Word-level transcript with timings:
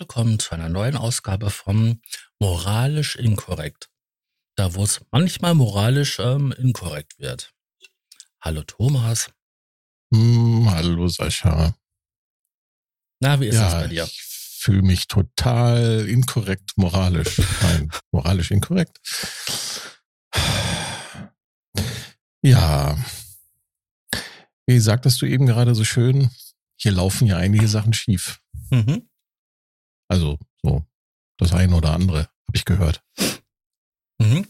Willkommen 0.00 0.38
zu 0.38 0.52
einer 0.52 0.70
neuen 0.70 0.96
Ausgabe 0.96 1.50
vom 1.50 2.00
Moralisch 2.38 3.16
Inkorrekt. 3.16 3.90
Da, 4.56 4.72
wo 4.72 4.82
es 4.82 5.02
manchmal 5.10 5.52
moralisch 5.52 6.18
ähm, 6.20 6.52
inkorrekt 6.52 7.18
wird. 7.18 7.52
Hallo 8.40 8.62
Thomas. 8.62 9.30
Hm, 10.10 10.70
hallo 10.70 11.06
Sascha. 11.08 11.76
Na, 13.20 13.40
wie 13.40 13.48
ist 13.48 13.56
ja, 13.56 13.64
das 13.64 13.74
bei 13.74 13.88
dir? 13.88 14.04
Ich 14.04 14.22
fühle 14.22 14.80
mich 14.80 15.06
total 15.06 16.08
inkorrekt 16.08 16.78
moralisch. 16.78 17.38
Nein, 17.60 17.90
moralisch 18.10 18.52
inkorrekt. 18.52 18.98
Ja. 22.40 22.96
Wie 24.66 24.80
sagtest 24.80 25.20
du 25.20 25.26
eben 25.26 25.44
gerade 25.44 25.74
so 25.74 25.84
schön, 25.84 26.30
hier 26.76 26.92
laufen 26.92 27.26
ja 27.26 27.36
einige 27.36 27.68
Sachen 27.68 27.92
schief. 27.92 28.40
Mhm. 28.70 29.09
Also 30.10 30.38
so 30.62 30.84
das 31.38 31.52
eine 31.52 31.76
oder 31.76 31.92
andere, 31.92 32.18
habe 32.18 32.54
ich 32.54 32.64
gehört. 32.64 33.02
Mhm. 34.18 34.46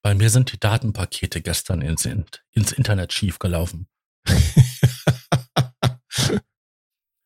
Bei 0.00 0.14
mir 0.14 0.30
sind 0.30 0.50
die 0.52 0.58
Datenpakete 0.58 1.42
gestern 1.42 1.82
ins, 1.82 2.06
ins 2.06 2.72
Internet 2.72 3.12
schiefgelaufen. 3.12 3.88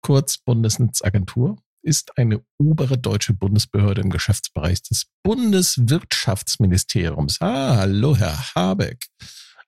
Kurz 0.01 0.37
Bundesnetzagentur 0.37 1.57
ist 1.81 2.17
eine 2.17 2.41
obere 2.57 2.97
deutsche 2.97 3.33
Bundesbehörde 3.33 4.01
im 4.01 4.09
Geschäftsbereich 4.09 4.81
des 4.83 5.07
Bundeswirtschaftsministeriums. 5.23 7.41
Ah, 7.41 7.75
hallo, 7.77 8.15
Herr 8.15 8.55
Habeck. 8.55 9.09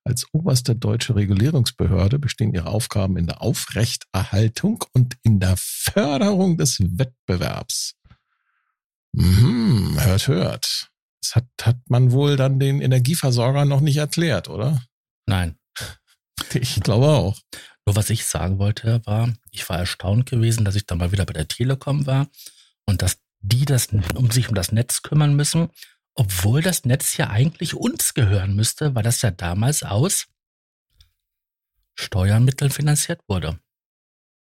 Als 0.06 0.28
oberste 0.34 0.76
deutsche 0.76 1.16
Regulierungsbehörde 1.16 2.20
bestehen 2.20 2.54
ihre 2.54 2.68
Aufgaben 2.68 3.18
in 3.18 3.26
der 3.26 3.42
Aufrechterhaltung 3.42 4.84
und 4.94 5.18
in 5.24 5.40
der 5.40 5.56
Förderung 5.58 6.58
des 6.58 6.80
Wettbewerbs. 6.80 7.96
Mhm, 9.18 9.98
hört, 10.00 10.28
hört. 10.28 10.90
Das 11.22 11.36
hat, 11.36 11.46
hat 11.62 11.78
man 11.88 12.12
wohl 12.12 12.36
dann 12.36 12.60
den 12.60 12.82
Energieversorgern 12.82 13.68
noch 13.68 13.82
nicht 13.82 13.98
erklärt, 13.98 14.50
oder? 14.50 14.82
Nein. 15.26 15.58
Ich 16.54 16.80
glaube 16.82 17.08
auch. 17.08 17.40
Nur 17.86 17.96
was 17.96 18.10
ich 18.10 18.26
sagen 18.26 18.60
wollte, 18.60 19.02
war, 19.06 19.34
ich 19.52 19.68
war 19.68 19.80
erstaunt 19.80 20.30
gewesen, 20.30 20.64
dass 20.64 20.76
ich 20.76 20.86
dann 20.86 21.00
mal 21.00 21.12
wieder 21.12 21.26
bei 21.26 21.34
der 21.34 21.48
Telekom 21.48 22.06
war 22.06 22.28
und 22.86 23.02
dass 23.02 23.18
die 23.40 23.66
das, 23.66 23.88
um 24.14 24.32
sich 24.32 24.48
um 24.50 24.56
das 24.56 24.72
Netz 24.72 25.02
kümmern 25.02 25.36
müssen, 25.36 25.70
obwohl 26.14 26.62
das 26.62 26.86
Netz 26.86 27.18
ja 27.18 27.30
eigentlich 27.30 27.74
uns 27.74 28.14
gehören 28.14 28.56
müsste, 28.56 28.96
weil 28.96 29.04
das 29.04 29.22
ja 29.22 29.32
damals 29.32 29.84
aus 29.84 30.28
Steuermitteln 31.96 32.72
finanziert 32.72 33.22
wurde. 33.28 33.60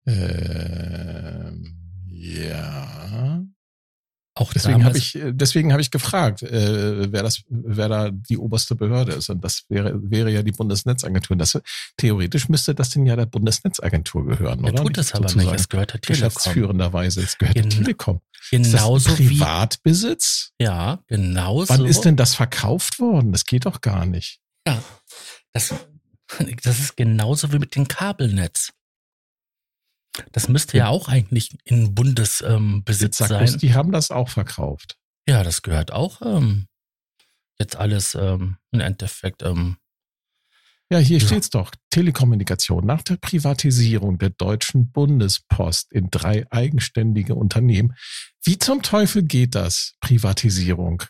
Ähm, 0.06 1.78
ja. 2.06 3.44
Auch 4.38 4.54
deswegen 4.54 4.86
habe 4.86 4.98
ich 4.98 5.16
äh, 5.16 5.34
deswegen 5.34 5.72
habe 5.72 5.82
ich 5.82 5.90
gefragt, 5.90 6.44
äh, 6.44 7.12
wer 7.12 7.24
das 7.24 7.42
wer 7.50 7.90
da 7.90 8.12
die 8.12 8.38
oberste 8.38 8.76
Behörde 8.76 9.14
ist 9.14 9.30
und 9.30 9.44
das 9.44 9.64
wäre 9.68 10.00
wäre 10.04 10.30
ja 10.30 10.44
die 10.44 10.52
Bundesnetzagentur. 10.52 11.36
Das 11.38 11.60
theoretisch 11.98 12.48
müsste 12.48 12.76
das 12.76 12.92
denn 12.92 13.08
ja 13.08 13.16
der 13.16 13.26
Bundesnetzagentur 13.26 14.28
gehören, 14.28 14.60
oder? 14.60 14.74
Ja, 14.74 14.84
tut 14.84 14.98
es 14.98 15.14
aber 15.14 15.34
nicht. 15.34 15.52
Es 15.52 15.70
gehört 15.70 15.94
der 15.94 16.02
Telekom. 16.02 16.28
Geschäftsführenderweise, 16.30 17.22
es 17.22 17.38
gehört 17.38 17.56
Gen 17.56 17.70
der 17.70 17.80
Telekom. 17.80 18.22
Genauso 18.52 18.98
ist 18.98 19.08
das 19.08 19.16
Privatbesitz? 19.16 20.52
Wie, 20.60 20.66
ja, 20.66 21.00
genauso. 21.08 21.70
Wann 21.70 21.86
ist 21.86 22.02
denn 22.02 22.16
das 22.16 22.36
verkauft 22.36 23.00
worden? 23.00 23.32
Das 23.32 23.46
geht 23.46 23.66
doch 23.66 23.82
gar 23.82 24.06
nicht. 24.06 24.40
Ja, 24.68 24.82
das 25.54 25.74
das 26.64 26.80
ist 26.80 26.98
genauso 26.98 27.52
wie 27.54 27.60
mit 27.60 27.76
dem 27.76 27.88
Kabelnetz. 27.88 28.72
Das 30.32 30.50
müsste 30.50 30.78
ja 30.78 30.88
auch 30.88 31.10
eigentlich 31.10 31.58
in 31.64 31.94
Bundesbesitz 31.94 33.22
ähm, 33.22 33.28
sein. 33.28 33.58
Die 33.60 33.74
haben 33.74 33.92
das 33.92 34.12
auch 34.12 34.30
verkauft. 34.30 34.98
Ja, 35.28 35.44
das 35.44 35.62
gehört 35.62 35.92
auch 35.92 36.22
ähm, 36.22 36.68
jetzt 37.60 37.76
alles 37.76 38.16
ähm, 38.16 38.58
im 38.72 38.80
Endeffekt. 38.80 39.44
Ähm, 39.44 39.78
ja, 40.90 41.00
hier 41.00 41.18
ja. 41.20 41.26
steht's 41.26 41.50
doch. 41.50 41.72
Telekommunikation. 41.90 42.86
Nach 42.86 43.02
der 43.02 43.18
Privatisierung 43.18 44.18
der 44.18 44.30
Deutschen 44.30 44.92
Bundespost 44.92 45.92
in 45.92 46.10
drei 46.10 46.50
eigenständige 46.50 47.36
Unternehmen. 47.36 47.94
Wie 48.44 48.58
zum 48.58 48.82
Teufel 48.82 49.24
geht 49.24 49.56
das? 49.56 49.96
Privatisierung. 50.00 51.04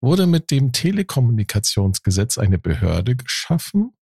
Wurde 0.00 0.26
mit 0.26 0.50
dem 0.50 0.72
Telekommunikationsgesetz 0.72 2.38
eine 2.38 2.58
Behörde 2.58 3.16
geschaffen, 3.16 3.92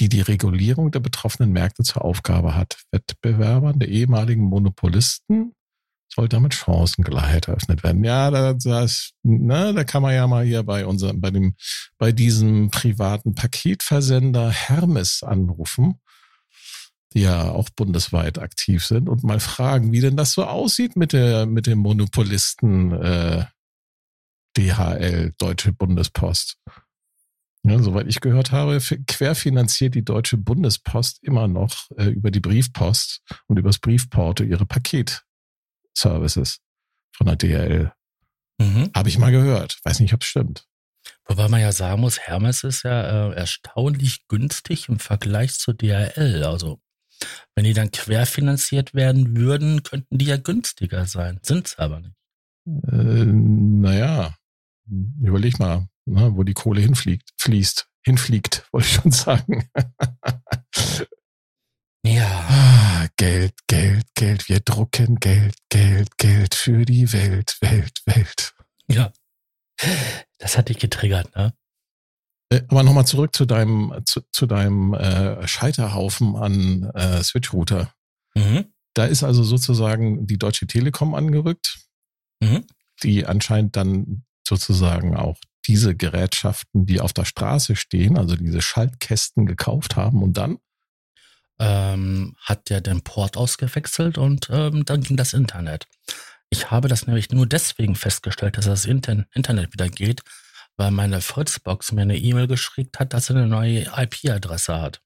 die 0.00 0.08
die 0.08 0.20
Regulierung 0.20 0.90
der 0.90 1.00
betroffenen 1.00 1.52
Märkte 1.52 1.82
zur 1.82 2.04
Aufgabe 2.04 2.54
hat. 2.54 2.78
Wettbewerbern 2.92 3.78
der 3.78 3.88
ehemaligen 3.88 4.44
Monopolisten 4.44 5.54
soll 6.12 6.28
damit 6.28 6.54
Chancengleichheit 6.54 7.48
eröffnet 7.48 7.82
werden. 7.82 8.02
Ja, 8.02 8.30
da, 8.30 8.54
das, 8.54 9.12
ne, 9.22 9.74
da 9.74 9.84
kann 9.84 10.02
man 10.02 10.14
ja 10.14 10.26
mal 10.26 10.44
hier 10.44 10.62
bei 10.62 10.86
unserem, 10.86 11.20
bei 11.20 11.30
dem, 11.30 11.54
bei 11.98 12.12
diesem 12.12 12.70
privaten 12.70 13.34
Paketversender 13.34 14.50
Hermes 14.50 15.22
anrufen, 15.22 16.00
die 17.12 17.20
ja 17.22 17.50
auch 17.50 17.68
bundesweit 17.70 18.38
aktiv 18.38 18.84
sind 18.84 19.08
und 19.08 19.22
mal 19.22 19.40
fragen, 19.40 19.92
wie 19.92 20.00
denn 20.00 20.16
das 20.16 20.32
so 20.32 20.44
aussieht 20.44 20.96
mit 20.96 21.12
der, 21.12 21.46
mit 21.46 21.66
dem 21.66 21.78
Monopolisten 21.78 22.92
äh, 22.92 23.44
DHL, 24.56 25.34
Deutsche 25.38 25.72
Bundespost. 25.72 26.56
Ja, 27.68 27.78
soweit 27.82 28.06
ich 28.08 28.20
gehört 28.20 28.50
habe, 28.52 28.78
querfinanziert 29.06 29.94
die 29.94 30.04
Deutsche 30.04 30.36
Bundespost 30.36 31.22
immer 31.22 31.48
noch 31.48 31.90
äh, 31.96 32.06
über 32.06 32.30
die 32.30 32.40
Briefpost 32.40 33.20
und 33.46 33.58
übers 33.58 33.78
Briefporto 33.78 34.42
ihre 34.42 34.64
Paketservices 34.64 36.60
von 37.12 37.26
der 37.26 37.36
DHL. 37.36 37.92
Mhm. 38.58 38.90
Habe 38.94 39.08
ich 39.08 39.18
mal 39.18 39.32
gehört. 39.32 39.78
Weiß 39.84 40.00
nicht, 40.00 40.14
ob 40.14 40.22
es 40.22 40.28
stimmt. 40.28 40.66
Wobei 41.26 41.48
man 41.48 41.60
ja 41.60 41.72
sagen 41.72 42.00
muss, 42.00 42.18
Hermes 42.18 42.64
ist 42.64 42.84
ja 42.84 43.30
äh, 43.30 43.34
erstaunlich 43.34 44.26
günstig 44.28 44.88
im 44.88 44.98
Vergleich 44.98 45.58
zur 45.58 45.74
DHL. 45.74 46.44
Also 46.44 46.80
Wenn 47.54 47.64
die 47.64 47.74
dann 47.74 47.90
querfinanziert 47.90 48.94
werden 48.94 49.36
würden, 49.36 49.82
könnten 49.82 50.16
die 50.18 50.26
ja 50.26 50.38
günstiger 50.38 51.06
sein. 51.06 51.38
Sind 51.42 51.66
es 51.66 51.78
aber 51.78 52.00
nicht. 52.00 52.14
Äh, 52.66 53.24
naja, 53.24 54.34
überleg 54.86 55.58
mal, 55.58 55.88
ne, 56.08 56.34
wo 56.34 56.42
die 56.42 56.54
Kohle 56.54 56.80
hinfliegt, 56.80 57.30
fließt, 57.38 57.88
hinfliegt, 58.02 58.66
wollte 58.72 58.86
ich 58.86 58.94
schon 58.94 59.12
sagen. 59.12 59.68
ja. 62.04 62.46
Ah, 62.48 63.06
Geld, 63.16 63.54
Geld, 63.66 64.06
Geld. 64.14 64.48
Wir 64.48 64.60
drucken 64.60 65.16
Geld, 65.16 65.56
Geld, 65.68 66.16
Geld 66.18 66.54
für 66.54 66.84
die 66.84 67.12
Welt, 67.12 67.56
Welt, 67.60 68.02
Welt. 68.06 68.54
Ja. 68.88 69.12
Das 70.38 70.56
hat 70.58 70.68
dich 70.68 70.78
getriggert, 70.78 71.34
ne? 71.36 71.52
Äh, 72.50 72.62
aber 72.68 72.82
nochmal 72.82 73.06
zurück 73.06 73.34
zu 73.34 73.44
deinem, 73.44 73.94
zu, 74.04 74.22
zu 74.32 74.46
deinem 74.46 74.94
äh, 74.94 75.46
Scheiterhaufen 75.46 76.36
an 76.36 76.84
äh, 76.94 77.22
Switch-Router. 77.22 77.92
Mhm. 78.34 78.72
Da 78.94 79.04
ist 79.04 79.22
also 79.22 79.42
sozusagen 79.42 80.26
die 80.26 80.38
Deutsche 80.38 80.66
Telekom 80.66 81.14
angerückt, 81.14 81.78
mhm. 82.40 82.64
die 83.02 83.26
anscheinend 83.26 83.76
dann 83.76 84.24
sozusagen 84.46 85.16
auch 85.16 85.38
diese 85.68 85.94
Gerätschaften, 85.94 86.86
die 86.86 87.00
auf 87.00 87.12
der 87.12 87.26
Straße 87.26 87.76
stehen, 87.76 88.18
also 88.18 88.34
diese 88.34 88.62
Schaltkästen 88.62 89.46
gekauft 89.46 89.96
haben 89.96 90.22
und 90.22 90.36
dann? 90.36 90.58
Ähm, 91.60 92.36
hat 92.40 92.70
der 92.70 92.80
den 92.80 93.02
Port 93.02 93.36
ausgewechselt 93.36 94.16
und 94.16 94.48
ähm, 94.50 94.84
dann 94.84 95.02
ging 95.02 95.16
das 95.16 95.34
Internet. 95.34 95.86
Ich 96.50 96.70
habe 96.70 96.88
das 96.88 97.06
nämlich 97.06 97.30
nur 97.30 97.46
deswegen 97.46 97.94
festgestellt, 97.94 98.56
dass 98.56 98.64
das 98.64 98.86
Internet 98.86 99.72
wieder 99.72 99.88
geht, 99.88 100.22
weil 100.76 100.90
meine 100.90 101.20
Fritzbox 101.20 101.92
mir 101.92 102.02
eine 102.02 102.16
E-Mail 102.16 102.46
geschickt 102.46 102.98
hat, 102.98 103.12
dass 103.12 103.26
sie 103.26 103.34
eine 103.34 103.46
neue 103.46 103.82
IP-Adresse 103.96 104.80
hat. 104.80 105.02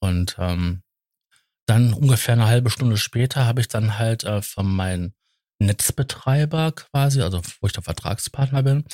Und 0.00 0.36
ähm, 0.38 0.82
dann 1.66 1.94
ungefähr 1.94 2.34
eine 2.34 2.46
halbe 2.46 2.70
Stunde 2.70 2.96
später 2.96 3.46
habe 3.46 3.60
ich 3.60 3.68
dann 3.68 3.98
halt 3.98 4.24
äh, 4.24 4.42
von 4.42 4.66
meinem 4.66 5.14
Netzbetreiber 5.60 6.72
quasi, 6.72 7.22
also 7.22 7.40
wo 7.60 7.66
ich 7.66 7.72
der 7.72 7.82
Vertragspartner 7.82 8.62
bin, 8.62 8.84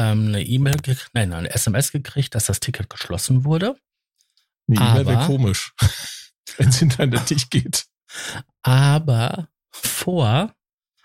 ähm, 0.00 0.28
eine 0.28 0.42
E-Mail, 0.42 0.76
nein, 1.12 1.32
eine 1.34 1.50
SMS 1.50 1.92
gekriegt, 1.92 2.34
dass 2.34 2.46
das 2.46 2.60
Ticket 2.60 2.88
geschlossen 2.88 3.44
wurde. 3.44 3.76
Eine 4.66 4.80
E-Mail 4.80 5.06
wäre 5.06 5.26
komisch, 5.26 5.74
wenn 6.56 6.68
es 6.68 6.80
Internet 6.80 7.30
nicht 7.30 7.50
geht. 7.50 7.86
Aber 8.62 9.48
vor 9.70 10.54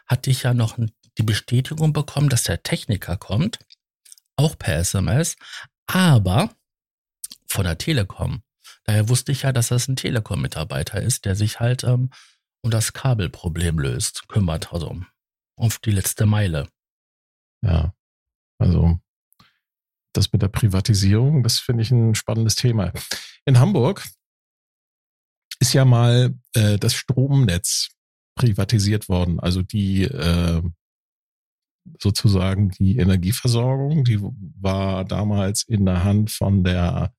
hatte 0.07 0.29
ich 0.29 0.43
ja 0.43 0.53
noch 0.53 0.77
die 1.17 1.23
Bestätigung 1.23 1.91
bekommen, 1.91 2.29
dass 2.29 2.43
der 2.43 2.63
Techniker 2.63 3.17
kommt 3.17 3.59
auch 4.37 4.57
per 4.57 4.75
SMS, 4.75 5.37
aber 5.87 6.53
von 7.47 7.63
der 7.63 7.77
Telekom. 7.77 8.43
Daher 8.83 9.09
wusste 9.09 9.31
ich 9.31 9.43
ja, 9.43 9.51
dass 9.51 9.69
das 9.69 9.87
ein 9.87 9.95
Telekom-Mitarbeiter 9.95 11.01
ist, 11.01 11.25
der 11.25 11.35
sich 11.35 11.59
halt 11.59 11.83
ähm, 11.83 12.11
um 12.61 12.71
das 12.71 12.93
Kabelproblem 12.93 13.79
löst, 13.79 14.27
kümmert, 14.27 14.73
also 14.73 15.01
auf 15.55 15.79
die 15.79 15.91
letzte 15.91 16.25
Meile. 16.25 16.67
Ja, 17.61 17.93
also 18.57 18.99
das 20.13 20.31
mit 20.31 20.41
der 20.41 20.47
Privatisierung, 20.47 21.43
das 21.43 21.59
finde 21.59 21.83
ich 21.83 21.91
ein 21.91 22.15
spannendes 22.15 22.55
Thema. 22.55 22.91
In 23.45 23.59
Hamburg 23.59 24.07
ist 25.59 25.73
ja 25.73 25.85
mal 25.85 26.33
äh, 26.53 26.77
das 26.77 26.93
Stromnetz 26.93 27.89
privatisiert 28.35 29.09
worden, 29.09 29.39
also 29.39 29.61
die 29.61 30.03
äh, 30.03 30.61
sozusagen 32.01 32.69
die 32.69 32.97
Energieversorgung, 32.97 34.03
die 34.05 34.19
war 34.21 35.05
damals 35.05 35.63
in 35.63 35.85
der 35.85 36.03
Hand 36.03 36.31
von 36.31 36.63
der 36.63 37.13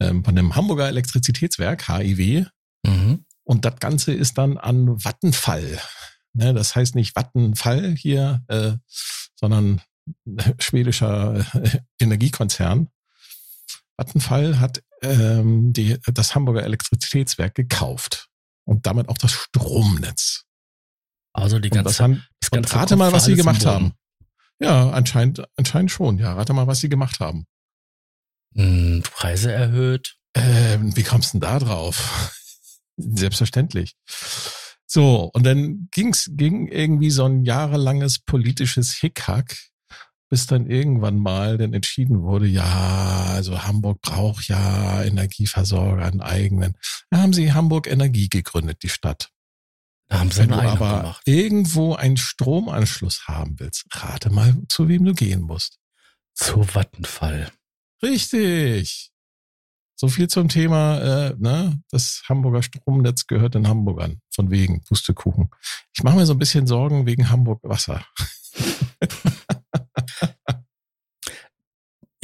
ähm, 0.00 0.24
von 0.24 0.36
dem 0.36 0.54
Hamburger 0.54 0.88
Elektrizitätswerk 0.88 1.88
HIW. 1.88 2.46
Mhm. 2.86 3.24
Und 3.44 3.64
das 3.64 3.76
Ganze 3.78 4.12
ist 4.12 4.38
dann 4.38 4.58
an 4.58 5.04
Vattenfall. 5.04 5.78
Ne, 6.32 6.52
das 6.52 6.74
heißt 6.76 6.94
nicht 6.94 7.14
Vattenfall 7.16 7.94
hier, 7.94 8.42
äh, 8.48 8.72
sondern 9.36 9.80
schwedischer 10.58 11.44
äh, 11.54 11.80
Energiekonzern. 11.98 12.88
Vattenfall 13.96 14.60
hat 14.60 14.82
ähm, 15.02 15.72
die, 15.72 15.98
das 16.12 16.34
Hamburger 16.34 16.64
Elektrizitätswerk 16.64 17.54
gekauft 17.54 18.28
und 18.64 18.86
damit 18.86 19.08
auch 19.08 19.18
das 19.18 19.32
Stromnetz. 19.32 20.44
Also 21.32 21.58
die 21.58 21.70
ganze, 21.70 22.02
haben, 22.02 22.24
das 22.40 22.50
ganze 22.50 22.74
rate 22.74 22.96
mal, 22.96 23.12
was 23.12 23.26
sie 23.26 23.34
gemacht 23.34 23.66
haben. 23.66 23.92
Ja, 24.58 24.90
anscheinend, 24.90 25.44
anscheinend 25.56 25.90
schon. 25.90 26.18
Ja, 26.18 26.32
rate 26.32 26.52
mal, 26.54 26.66
was 26.66 26.80
sie 26.80 26.88
gemacht 26.88 27.20
haben. 27.20 27.46
Hm, 28.54 29.02
Preise 29.02 29.52
erhöht. 29.52 30.16
Ähm, 30.34 30.96
wie 30.96 31.02
kommst 31.02 31.34
du 31.34 31.38
denn 31.38 31.48
da 31.48 31.58
drauf? 31.58 32.34
Selbstverständlich. 32.96 33.96
So, 34.86 35.30
und 35.34 35.44
dann 35.44 35.88
ging's, 35.90 36.30
ging 36.32 36.68
irgendwie 36.68 37.10
so 37.10 37.24
ein 37.24 37.44
jahrelanges 37.44 38.20
politisches 38.20 38.94
Hickhack, 38.94 39.58
bis 40.28 40.46
dann 40.46 40.66
irgendwann 40.66 41.18
mal 41.18 41.58
dann 41.58 41.72
entschieden 41.72 42.22
wurde, 42.22 42.46
ja, 42.46 43.26
also 43.28 43.62
Hamburg 43.64 44.00
braucht 44.00 44.48
ja 44.48 45.02
Energieversorger, 45.02 46.04
einen 46.04 46.20
eigenen. 46.20 46.76
Da 47.10 47.18
haben 47.18 47.32
sie 47.32 47.52
Hamburg 47.52 47.86
Energie 47.86 48.28
gegründet, 48.28 48.82
die 48.82 48.88
Stadt. 48.88 49.30
Da 50.08 50.20
haben 50.20 50.30
sie 50.30 50.40
Wenn 50.42 50.50
du 50.50 50.56
aber 50.56 50.98
gemacht. 50.98 51.22
irgendwo 51.24 51.94
einen 51.94 52.16
Stromanschluss 52.16 53.26
haben 53.26 53.58
willst, 53.58 53.86
rate 53.90 54.30
mal, 54.30 54.56
zu 54.68 54.88
wem 54.88 55.04
du 55.04 55.14
gehen 55.14 55.42
musst. 55.42 55.78
Zu 56.34 56.62
Vattenfall. 56.62 57.50
Richtig. 58.02 59.10
So 59.98 60.08
viel 60.08 60.28
zum 60.28 60.48
Thema, 60.48 60.98
äh, 60.98 61.34
ne? 61.38 61.82
Das 61.90 62.22
Hamburger 62.28 62.62
Stromnetz 62.62 63.26
gehört 63.26 63.54
den 63.54 63.66
Hamburgern. 63.66 64.20
Von 64.30 64.50
wegen 64.50 64.84
Pustekuchen. 64.84 65.50
Ich 65.94 66.02
mache 66.02 66.16
mir 66.16 66.26
so 66.26 66.34
ein 66.34 66.38
bisschen 66.38 66.66
Sorgen 66.66 67.06
wegen 67.06 67.30
Hamburg 67.30 67.60
Wasser. 67.62 68.04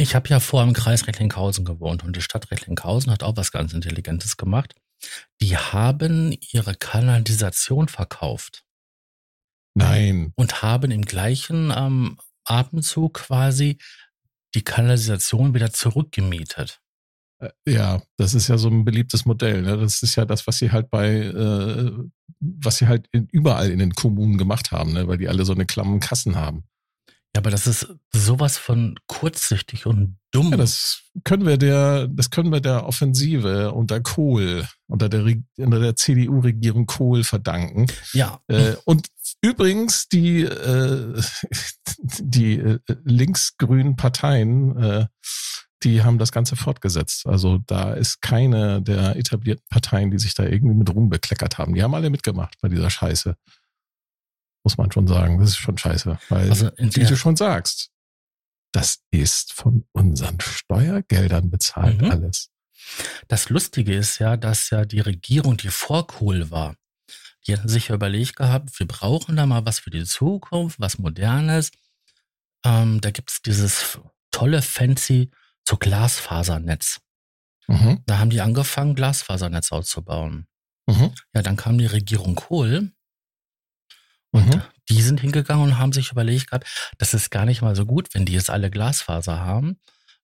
ich 0.02 0.14
habe 0.14 0.28
ja 0.28 0.40
vor 0.40 0.62
im 0.62 0.72
Kreis 0.72 1.06
Recklinghausen 1.06 1.64
gewohnt 1.64 2.04
und 2.04 2.16
die 2.16 2.22
Stadt 2.22 2.50
Recklinghausen 2.50 3.12
hat 3.12 3.22
auch 3.22 3.37
was 3.37 3.52
ganz 3.52 3.72
Intelligentes 3.72 4.37
gemacht. 4.37 4.75
Die 5.40 5.56
haben 5.56 6.36
ihre 6.53 6.74
Kanalisation 6.74 7.88
verkauft. 7.88 8.65
Nein. 9.74 10.32
Und 10.36 10.62
haben 10.62 10.91
im 10.91 11.03
gleichen 11.03 11.72
ähm, 11.74 12.19
Atemzug 12.44 13.15
quasi 13.15 13.79
die 14.55 14.62
Kanalisation 14.62 15.55
wieder 15.55 15.72
zurückgemietet. 15.72 16.81
Äh, 17.38 17.50
ja, 17.67 18.03
das 18.19 18.34
ist 18.34 18.48
ja 18.48 18.58
so 18.58 18.69
ein 18.69 18.84
beliebtes 18.84 19.24
Modell. 19.24 19.62
Ne? 19.62 19.79
Das 19.79 20.03
ist 20.03 20.17
ja 20.17 20.24
das, 20.24 20.46
was 20.46 20.58
sie 20.58 20.72
halt 20.72 20.91
bei, 20.91 21.08
äh, 21.08 21.93
was 22.41 22.76
sie 22.76 22.86
halt 22.86 23.06
in, 23.12 23.29
überall 23.29 23.70
in 23.70 23.79
den 23.79 23.94
Kommunen 23.94 24.36
gemacht 24.36 24.72
haben, 24.72 24.93
ne? 24.93 25.08
weil 25.08 25.19
die 25.19 25.29
alle 25.29 25.44
so 25.44 25.55
eine 25.55 25.65
klammen 25.65 26.00
Kassen 26.00 26.36
haben. 26.36 26.65
Ja, 27.34 27.41
aber 27.41 27.51
das 27.51 27.67
ist 27.67 27.86
sowas 28.12 28.58
von 28.58 28.98
kurzsichtig 29.06 29.86
und 29.86 30.19
dumm. 30.32 30.51
Ja, 30.51 30.58
das 30.58 31.05
können 31.24 31.46
wir 31.46 31.56
der, 31.56 32.06
das 32.08 32.29
können 32.29 32.53
wir 32.53 32.60
der 32.60 32.86
Offensive 32.86 33.72
unter 33.72 34.01
Kohl, 34.01 34.67
unter 34.86 35.08
der, 35.08 35.24
unter 35.56 35.81
der 35.81 35.96
CDU-Regierung 35.96 36.84
Kohl 36.84 37.24
verdanken. 37.24 37.86
Ja. 38.12 38.41
Äh, 38.48 38.74
und 38.84 39.08
übrigens 39.41 40.08
die, 40.08 40.43
äh, 40.43 41.22
die 42.20 42.58
äh, 42.58 42.79
linksgrünen 43.05 43.96
Parteien, 43.96 44.77
äh, 44.77 45.06
die 45.84 46.03
haben 46.03 46.19
das 46.19 46.32
Ganze 46.32 46.55
fortgesetzt. 46.56 47.27
Also 47.27 47.58
da 47.67 47.94
ist 47.94 48.20
keine 48.20 48.82
der 48.82 49.17
etablierten 49.17 49.65
Parteien, 49.70 50.10
die 50.10 50.19
sich 50.19 50.34
da 50.34 50.44
irgendwie 50.44 50.74
mit 50.74 50.94
rumbekleckert 50.94 51.56
haben. 51.56 51.74
Die 51.74 51.82
haben 51.82 51.94
alle 51.94 52.10
mitgemacht 52.10 52.56
bei 52.60 52.69
dieser 52.69 52.91
Scheiße 52.91 53.36
muss 54.64 54.78
man 54.78 54.90
schon 54.92 55.06
sagen. 55.06 55.40
Das 55.40 55.50
ist 55.50 55.56
schon 55.56 55.78
scheiße. 55.78 56.19
Weil, 56.28 56.50
also 56.50 56.70
wie 56.76 57.04
du 57.04 57.16
schon 57.16 57.36
sagst, 57.36 57.90
das 58.72 59.00
ist 59.10 59.52
von 59.52 59.84
unseren 59.92 60.40
Steuergeldern 60.40 61.50
bezahlt 61.50 62.00
mhm. 62.00 62.10
alles. 62.10 62.48
Das 63.28 63.48
Lustige 63.48 63.94
ist 63.94 64.19
ja, 64.19 64.36
dass 64.36 64.70
ja 64.70 64.84
die 64.84 65.00
Regierung, 65.00 65.56
die 65.56 65.69
vor 65.69 66.06
Kohl 66.06 66.50
war, 66.50 66.76
die 67.46 67.54
hatten 67.54 67.69
sich 67.69 67.88
ja 67.88 67.94
überlegt 67.94 68.36
gehabt, 68.36 68.78
wir 68.78 68.86
brauchen 68.86 69.36
da 69.36 69.46
mal 69.46 69.66
was 69.66 69.81
für 69.81 69.90
die 69.90 70.04
Zukunft, 70.04 70.81
was 70.81 70.98
Modernes. 70.98 71.70
Ähm, 72.64 73.00
da 73.00 73.10
gibt's 73.10 73.42
dieses 73.42 73.98
tolle, 74.31 74.62
fancy 74.62 75.31
so 75.69 75.76
Glasfasernetz. 75.76 77.00
Mhm. 77.66 78.02
Da 78.06 78.19
haben 78.19 78.31
die 78.31 78.40
angefangen, 78.40 78.94
Glasfasernetz 78.94 79.72
auszubauen. 79.72 80.46
Mhm. 80.86 81.12
Ja, 81.34 81.42
dann 81.42 81.56
kam 81.56 81.78
die 81.78 81.86
Regierung 81.86 82.34
Kohl 82.34 82.92
und 84.32 84.46
mhm. 84.46 84.62
die 84.89 85.03
sind 85.03 85.20
hingegangen 85.20 85.62
und 85.62 85.79
haben 85.79 85.93
sich 85.93 86.10
überlegt 86.10 86.48
gehabt, 86.48 86.67
das 86.98 87.15
ist 87.15 87.31
gar 87.31 87.44
nicht 87.44 87.62
mal 87.62 87.77
so 87.77 87.86
gut, 87.86 88.08
wenn 88.15 88.24
die 88.24 88.32
jetzt 88.32 88.51
alle 88.51 88.70
Glasfaser 88.70 89.41
haben, 89.41 89.79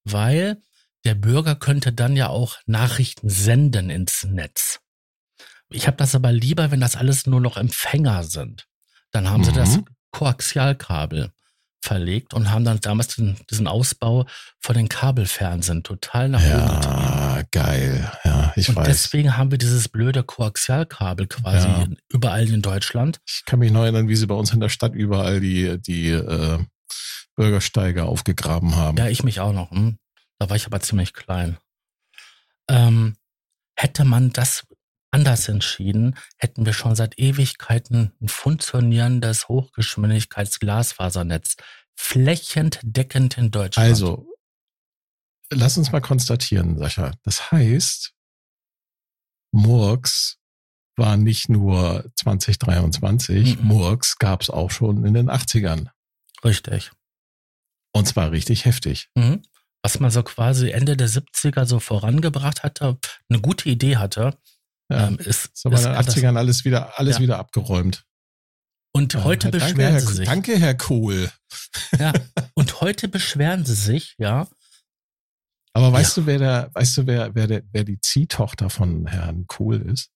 weil 0.05 0.61
der 1.05 1.15
Bürger 1.15 1.55
könnte 1.55 1.93
dann 1.93 2.17
ja 2.17 2.29
auch 2.29 2.57
Nachrichten 2.67 3.29
senden 3.29 3.91
ins 3.91 4.25
Netz. 4.25 4.81
Ich 5.71 5.87
habe 5.87 5.97
das 5.97 6.15
aber 6.15 6.33
lieber, 6.33 6.71
wenn 6.71 6.81
das 6.81 6.97
alles 6.97 7.27
nur 7.27 7.41
noch 7.41 7.57
Empfänger 7.57 8.25
sind. 8.25 8.67
Dann 9.11 9.31
haben 9.31 9.43
mhm. 9.43 9.45
sie 9.45 9.53
das 9.53 9.77
mhm. 9.77 9.85
Koaxialkabel 10.11 11.31
verlegt 11.81 12.35
und 12.35 12.51
haben 12.51 12.65
dann 12.65 12.81
damals 12.81 13.15
den, 13.15 13.37
diesen 13.51 13.69
Ausbau 13.69 14.27
von 14.59 14.75
den 14.75 14.89
Kabelfernsehen 14.89 15.85
total 15.85 16.29
nach 16.29 16.41
oben 16.43 16.83
Ja, 16.83 17.43
geil. 17.51 18.13
Ja, 18.25 18.38
ich 18.59 18.69
und 18.71 18.77
weiß. 18.77 18.87
deswegen 18.87 19.37
haben 19.37 19.51
wir 19.51 19.59
dieses 19.59 19.89
blöde 19.89 20.23
Koaxialkabel 20.23 21.27
quasi 21.27 21.67
Ja. 21.69 21.87
überall 22.09 22.49
in 22.49 22.63
Deutschland. 22.63 23.21
Ich 23.27 23.43
kann 23.47 23.59
mich 23.59 23.73
noch 23.73 23.83
erinnern, 23.83 24.09
wie 24.09 24.17
sie 24.17 24.27
bei 24.27 24.35
uns 24.35 24.53
in 24.53 24.61
der 24.61 24.69
Stadt 24.69 24.95
überall 24.95 25.41
die, 25.41 25.79
die 25.81 26.11
äh, 26.11 26.59
Bürgersteige 27.37 28.05
aufgegraben 28.05 28.77
haben. 28.77 28.97
Ja, 28.97 29.09
ich 29.09 29.23
mich 29.23 29.41
auch 29.41 29.53
noch. 29.53 29.71
Hm? 29.71 29.99
Da 30.39 30.49
war 30.51 30.57
ich 30.57 30.67
aber 30.67 30.81
ziemlich 30.81 31.13
klein. 31.15 31.59
Ähm, 32.69 33.17
hätte 33.77 34.05
man 34.05 34.31
das 34.33 34.65
anders 35.11 35.49
entschieden, 35.49 36.17
hätten 36.37 36.67
wir 36.67 36.75
schon 36.75 36.95
seit 36.95 37.19
Ewigkeiten 37.19 38.13
ein 38.21 38.29
funktionierendes 38.29 39.49
Hochgeschwindigkeits-Glasfasernetz 39.49 41.57
flächendeckend 41.97 43.39
in 43.39 43.51
Deutschland. 43.51 43.89
Also, 43.89 44.27
lass 45.51 45.79
uns 45.79 45.91
mal 45.93 46.01
konstatieren, 46.01 46.79
Sascha. 46.79 47.13
Das 47.25 47.51
heißt, 47.51 48.13
Murks 49.53 50.39
war 50.97 51.17
nicht 51.17 51.49
nur 51.49 52.11
2023, 52.17 53.59
Mhm. 53.61 53.67
Murks 53.67 54.19
gab 54.19 54.43
es 54.43 54.51
auch 54.51 54.71
schon 54.71 55.05
in 55.05 55.15
den 55.15 55.31
80ern. 55.31 55.89
Richtig. 56.45 56.91
Und 57.93 58.07
zwar 58.07 58.31
richtig 58.33 58.65
heftig. 58.65 59.09
Mhm. 59.15 59.43
Was 59.83 60.01
man 60.01 60.11
so 60.11 60.23
quasi 60.23 60.71
Ende 60.71 60.97
der 60.97 61.09
70er 61.09 61.65
so 61.67 61.79
vorangebracht 61.81 62.63
hatte, 62.65 62.99
eine 63.29 63.41
gute 63.41 63.69
Idee 63.69 63.97
hatte, 63.97 64.37
Ja, 64.91 65.07
ähm, 65.09 65.19
ist, 65.19 65.51
so 65.57 65.69
bei 65.71 65.77
ist 65.77 65.85
den 65.85 65.93
anders. 65.93 66.17
80ern 66.17 66.37
alles 66.37 66.65
wieder, 66.65 66.99
alles 66.99 67.17
Ja. 67.17 67.23
wieder 67.23 67.39
abgeräumt. 67.39 68.05
Und 68.93 69.15
Ja, 69.15 69.25
heute 69.25 69.51
danke, 69.51 69.67
beschweren 69.67 69.93
Herr, 69.93 70.01
sie 70.01 70.15
sich. 70.15 70.27
Danke, 70.29 70.59
Herr 70.59 70.75
Kohl. 70.75 71.31
Ja. 71.99 72.13
Und 72.55 72.81
heute 72.81 73.07
beschweren 73.09 73.65
sie 73.65 73.75
sich, 73.75 74.15
ja. 74.19 74.49
Aber 75.75 75.93
weißt 75.93 76.17
du, 76.17 76.27
wer 76.27 76.39
der, 76.39 76.71
weißt 76.75 76.97
du, 76.99 77.07
wer, 77.07 77.35
wer, 77.35 77.47
der, 77.47 77.63
wer 77.73 77.85
die 77.85 78.01
Ziehtochter 78.01 78.71
von 78.71 79.07
Herrn 79.07 79.47
Kohl 79.47 79.81
ist? 79.83 80.11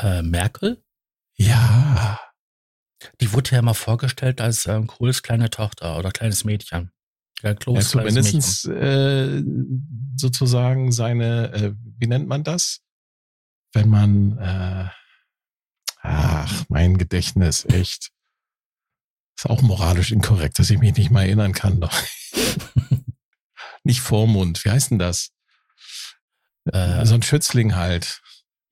Äh, 0.00 0.22
Merkel, 0.22 0.82
Ja. 1.36 2.20
die 3.20 3.32
wurde 3.32 3.50
ja 3.52 3.58
immer 3.60 3.74
vorgestellt 3.74 4.40
als 4.40 4.66
ähm, 4.66 4.86
Kohls 4.86 5.22
kleine 5.22 5.50
Tochter 5.50 5.98
oder 5.98 6.10
kleines 6.12 6.44
Mädchen. 6.44 6.90
Ja, 7.42 7.50
Ja, 7.50 7.54
Klos 7.54 7.94
Mädchen. 7.94 8.22
zumindest 8.22 8.66
äh, 8.66 9.42
sozusagen 10.16 10.92
seine, 10.92 11.52
äh, 11.52 11.74
wie 11.98 12.06
nennt 12.06 12.28
man 12.28 12.44
das? 12.44 12.80
Wenn 13.72 13.88
man, 13.88 14.38
äh, 14.38 14.88
ach, 16.00 16.64
mein 16.68 16.96
Gedächtnis, 16.98 17.64
echt. 17.64 18.10
Ist 19.38 19.50
auch 19.50 19.60
moralisch 19.62 20.12
inkorrekt, 20.12 20.58
dass 20.58 20.70
ich 20.70 20.78
mich 20.78 20.96
nicht 20.96 21.10
mal 21.10 21.22
erinnern 21.22 21.52
kann. 21.52 21.80
Doch. 21.80 21.92
nicht 23.86 24.00
Vormund, 24.00 24.64
wie 24.64 24.70
heißt 24.70 24.90
denn 24.90 24.98
das? 24.98 25.30
Äh, 26.72 27.06
so 27.06 27.14
ein 27.14 27.22
Schützling 27.22 27.74
halt. 27.76 28.20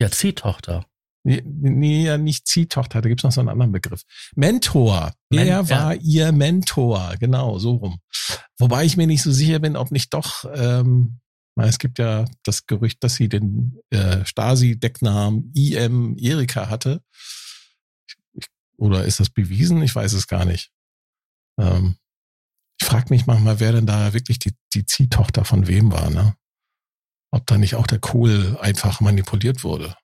Ja, 0.01 0.11
Ziehtochter. 0.11 0.85
Nee, 1.27 1.43
nee, 1.47 2.05
ja, 2.05 2.19
nicht 2.19 2.47
Ziehtochter, 2.47 3.01
da 3.01 3.09
gibt's 3.09 3.25
noch 3.25 3.33
so 3.33 3.41
einen 3.41 3.49
anderen 3.49 3.73
Begriff. 3.73 4.03
Mentor. 4.35 5.15
Men- 5.31 5.47
Er 5.49 5.71
war 5.71 5.95
ihr 5.95 6.33
Mentor, 6.33 7.15
genau, 7.19 7.59
so 7.59 7.77
rum. 7.77 8.01
Wobei 8.59 8.85
ich 8.85 8.97
mir 8.99 9.07
nicht 9.07 9.23
so 9.23 9.33
sicher 9.33 9.59
bin, 9.59 9.77
ob 9.77 9.91
nicht 9.91 10.13
doch, 10.13 10.45
ähm, 10.55 11.21
es 11.57 11.79
gibt 11.79 11.99
ja 11.99 12.25
das 12.43 12.67
Gerücht, 12.67 13.03
dass 13.05 13.15
sie 13.15 13.29
den 13.29 13.79
äh, 13.91 14.25
Stasi-Decknamen 14.27 15.53
IM 15.55 16.17
Erika 16.19 16.69
hatte. 16.69 17.01
Ich, 18.35 18.47
oder 18.77 19.05
ist 19.05 19.21
das 19.21 19.31
bewiesen? 19.31 19.81
Ich 19.83 19.95
weiß 19.95 20.13
es 20.15 20.27
gar 20.27 20.45
nicht. 20.45 20.73
Ähm, 21.59 21.97
ich 22.85 22.91
frage 22.91 23.07
mich 23.09 23.25
manchmal, 23.25 23.61
wer 23.61 23.73
denn 23.73 23.87
da 23.87 24.13
wirklich 24.13 24.39
die, 24.39 24.55
die 24.75 24.85
Ziehtochter 24.85 25.47
von 25.47 25.67
wem 25.67 25.91
war, 25.91 26.11
ne? 26.11 26.37
Ob 27.31 27.47
da 27.47 27.57
nicht 27.57 27.77
auch 27.77 27.87
der 27.87 27.99
Kohl 27.99 28.59
einfach 28.61 29.01
manipuliert 29.01 29.65
wurde. 29.65 29.97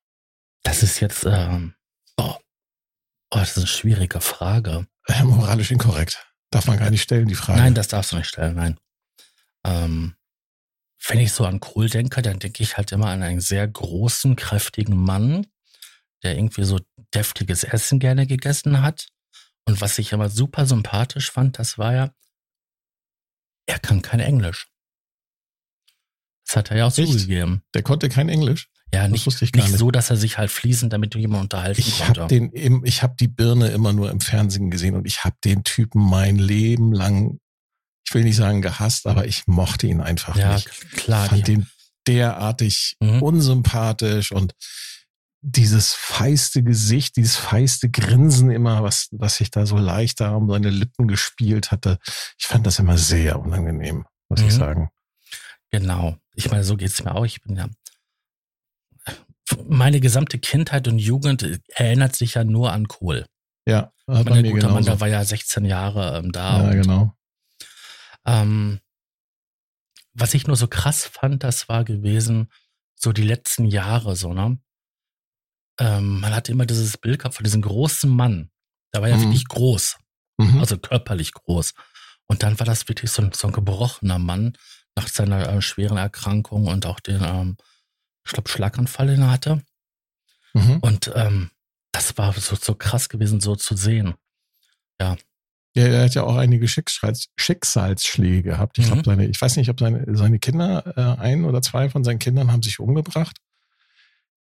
Das 0.63 0.83
ist 0.83 0.99
jetzt, 1.01 1.27
ähm, 1.27 1.75
oh, 2.17 2.37
oh, 3.31 3.39
das 3.39 3.51
ist 3.51 3.59
eine 3.59 3.67
schwierige 3.67 4.23
Frage. 4.23 4.87
Äh, 5.07 5.25
moralisch 5.25 5.71
inkorrekt. 5.71 6.27
Darf 6.51 6.67
man 6.69 6.79
gar 6.79 6.89
nicht 6.89 7.03
stellen, 7.03 7.29
die 7.29 7.35
Frage. 7.35 7.61
Nein, 7.61 7.75
das 7.75 7.89
darfst 7.89 8.13
du 8.13 8.17
nicht 8.17 8.29
stellen, 8.29 8.57
nein. 8.57 8.81
Ähm, 9.67 10.17
wenn 11.07 11.21
ich 11.21 11.33
so 11.33 11.45
an 11.45 11.61
Kohl 11.61 11.91
denke, 11.91 12.23
dann 12.23 12.39
denke 12.39 12.63
ich 12.63 12.79
halt 12.79 12.93
immer 12.93 13.11
an 13.11 13.23
einen 13.23 13.43
sehr 13.43 13.69
großen, 13.69 14.37
kräftigen 14.37 14.97
Mann, 14.97 15.47
der 16.23 16.35
irgendwie 16.35 16.65
so 16.65 16.81
deftiges 17.15 17.63
Essen 17.63 17.99
gerne 17.99 18.27
gegessen 18.27 18.81
hat. 18.81 19.09
Und 19.67 19.83
was 19.83 19.99
ich 19.99 20.13
immer 20.13 20.31
super 20.31 20.65
sympathisch 20.65 21.31
fand, 21.31 21.59
das 21.59 21.77
war 21.77 21.93
ja, 21.93 22.15
er 23.71 23.79
kann 23.79 24.03
kein 24.03 24.21
Englisch. 24.21 24.67
Das 26.47 26.57
hat 26.57 26.71
er 26.71 26.79
ja 26.79 26.87
auch 26.87 26.99
Echt? 26.99 27.11
zugegeben. 27.13 27.63
Der 27.75 27.83
konnte 27.83 28.09
kein 28.09 28.29
Englisch. 28.29 28.69
Ja, 28.93 29.03
Das 29.05 29.13
nicht, 29.13 29.27
wusste 29.27 29.45
ich 29.45 29.53
gar 29.53 29.63
nicht 29.63 29.71
nicht. 29.73 29.79
so, 29.79 29.91
dass 29.93 30.11
er 30.11 30.17
sich 30.17 30.37
halt 30.37 30.51
fließend 30.51 30.93
damit 30.93 31.15
jemand 31.15 31.45
unterhalten 31.45 31.81
Ich 31.81 31.99
konnte. 32.01 32.23
habe 32.23 32.29
den, 32.35 32.51
im, 32.51 32.85
ich 32.85 33.03
habe 33.05 33.15
die 33.21 33.29
Birne 33.29 33.69
immer 33.69 33.93
nur 33.93 34.11
im 34.11 34.21
Fernsehen 34.21 34.69
gesehen 34.71 34.97
und 34.97 35.07
ich 35.07 35.23
habe 35.23 35.37
den 35.45 35.63
Typen 35.63 36.03
mein 36.03 36.37
Leben 36.37 36.93
lang, 36.93 37.39
ich 38.07 38.13
will 38.15 38.25
nicht 38.25 38.35
sagen 38.37 38.63
gehasst, 38.63 39.07
aber 39.07 39.27
ich 39.27 39.47
mochte 39.47 39.87
ihn 39.87 40.01
einfach 40.01 40.37
ja, 40.37 40.55
nicht. 40.55 40.69
klar. 40.97 41.27
fand 41.29 41.47
die- 41.47 41.55
den 41.55 41.71
derartig 42.09 42.97
Mhm. 43.01 43.23
unsympathisch 43.23 44.33
und 44.33 44.55
dieses 45.43 45.95
feiste 45.95 46.63
Gesicht, 46.63 47.17
dieses 47.17 47.37
feiste 47.37 47.89
Grinsen 47.91 48.51
immer, 48.51 48.83
was, 48.83 49.09
was 49.13 49.37
sich 49.37 49.51
da 49.51 49.65
so 49.67 49.79
leicht 49.79 50.21
da 50.21 50.33
um 50.35 50.51
seine 50.51 50.71
Lippen 50.71 51.09
gespielt 51.09 51.71
hatte. 51.71 51.99
Ich 52.39 52.47
fand 52.47 52.67
das 52.67 52.79
immer 52.79 52.99
sehr 52.99 53.41
unangenehm, 53.41 54.05
muss 54.29 54.41
ich 54.41 54.47
Mhm. 54.47 54.59
sagen. 54.59 54.91
Genau. 55.71 56.17
Ich 56.35 56.51
meine, 56.51 56.65
so 56.65 56.77
geht's 56.77 57.03
mir 57.03 57.15
auch. 57.15 57.25
Ich 57.25 57.41
bin 57.43 57.57
ja. 57.57 57.69
Meine 59.67 60.01
gesamte 60.01 60.39
Kindheit 60.39 60.87
und 60.89 60.99
Jugend 60.99 61.61
erinnert 61.69 62.15
sich 62.15 62.35
ja 62.35 62.45
nur 62.45 62.73
an 62.73 62.87
Kohl. 62.89 63.27
Ja, 63.67 63.93
Mein 64.07 64.25
guter 64.25 64.35
Mann, 64.43 64.55
genauso. 64.55 64.83
der 64.91 65.01
war 65.01 65.09
ja 65.09 65.25
16 65.25 65.65
Jahre 65.65 66.19
ähm, 66.19 66.33
da. 66.33 66.59
Ja, 66.63 66.65
und, 66.71 66.83
genau. 66.83 67.15
ähm, 68.27 68.81
was 70.13 70.35
ich 70.35 70.47
nur 70.47 70.57
so 70.57 70.67
krass 70.69 71.05
fand, 71.07 71.45
das 71.45 71.69
war 71.69 71.85
gewesen, 71.85 72.51
so 72.95 73.13
die 73.13 73.23
letzten 73.23 73.65
Jahre, 73.65 74.17
so, 74.17 74.33
ne? 74.35 74.59
Ähm, 75.81 76.21
man 76.21 76.33
hatte 76.35 76.53
immer 76.53 76.67
dieses 76.67 76.97
Bild 76.99 77.19
gehabt 77.19 77.35
von 77.35 77.45
diesem 77.45 77.63
großen 77.63 78.09
Mann. 78.09 78.51
Der 78.95 79.03
war 79.03 79.09
ja 79.09 79.17
Mhm. 79.17 79.23
wirklich 79.23 79.47
groß, 79.49 79.97
Mhm. 80.39 80.61
also 80.61 80.79
körperlich 80.79 81.33
groß. 81.33 81.73
Und 82.27 82.43
dann 82.45 82.59
war 82.61 82.67
das 82.67 82.89
wirklich 82.89 83.11
so 83.11 83.23
ein, 83.23 83.33
so 83.33 83.49
ein 83.49 83.53
gebrochener 83.53 84.19
Mann 84.19 84.57
nach 84.97 85.09
seiner 85.09 85.49
äh, 85.49 85.63
schweren 85.63 85.97
Erkrankung 85.97 86.67
und 86.67 86.87
auch 86.87 87.01
den, 87.01 87.23
ähm, 87.25 87.57
ich 88.27 88.33
glaube, 88.33 88.49
Schlaganfall, 88.49 89.07
den 89.09 89.23
er 89.23 89.31
hatte. 89.31 89.63
Mhm. 90.55 90.79
Und 90.81 91.11
ähm, 91.15 91.51
das 91.93 92.17
war 92.19 92.33
so, 92.35 92.55
so 92.57 92.75
krass 92.75 93.09
gewesen, 93.09 93.41
so 93.41 93.57
zu 93.57 93.77
sehen. 93.77 94.15
Ja, 95.01 95.17
er 95.75 96.05
hat 96.05 96.15
ja 96.15 96.25
auch 96.25 96.37
einige 96.37 96.67
Schicksals 96.69 97.29
Schicksalsschläge 97.39 98.43
gehabt. 98.43 98.79
Ich 98.79 98.85
Mhm. 98.87 98.89
glaube, 98.89 99.03
seine, 99.05 99.27
ich 99.27 99.41
weiß 99.41 99.57
nicht, 99.57 99.71
ob 99.71 99.79
seine, 99.81 100.05
seine 100.17 100.39
Kinder, 100.39 100.93
äh, 100.97 101.21
ein 101.21 101.45
oder 101.45 101.63
zwei 101.63 101.89
von 101.89 102.05
seinen 102.05 102.19
Kindern 102.19 102.53
haben 102.53 102.63
sich 102.63 102.81
umgebracht. 102.81 103.39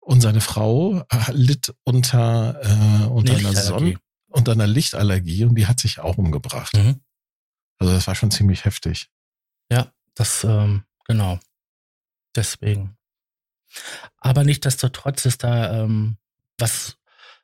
Und 0.08 0.22
seine 0.22 0.40
Frau 0.40 1.04
äh, 1.10 1.32
litt 1.32 1.74
unter, 1.84 2.58
äh, 2.62 3.06
unter, 3.08 3.34
einer 3.34 3.50
Lichtallergie. 3.50 3.60
Sonne, 3.60 3.94
unter 4.28 4.52
einer 4.52 4.66
Lichtallergie 4.66 5.44
und 5.44 5.54
die 5.54 5.66
hat 5.66 5.78
sich 5.78 5.98
auch 5.98 6.16
umgebracht. 6.16 6.74
Mhm. 6.74 7.02
Also 7.78 7.92
das 7.92 8.06
war 8.06 8.14
schon 8.14 8.30
ziemlich 8.30 8.64
heftig. 8.64 9.10
Ja, 9.70 9.92
das, 10.14 10.44
ähm, 10.44 10.84
genau. 11.06 11.38
Deswegen. 12.34 12.96
Aber 14.16 14.44
nichtsdestotrotz 14.44 15.26
ist 15.26 15.44
da, 15.44 15.82
ähm, 15.82 16.16
was 16.56 16.96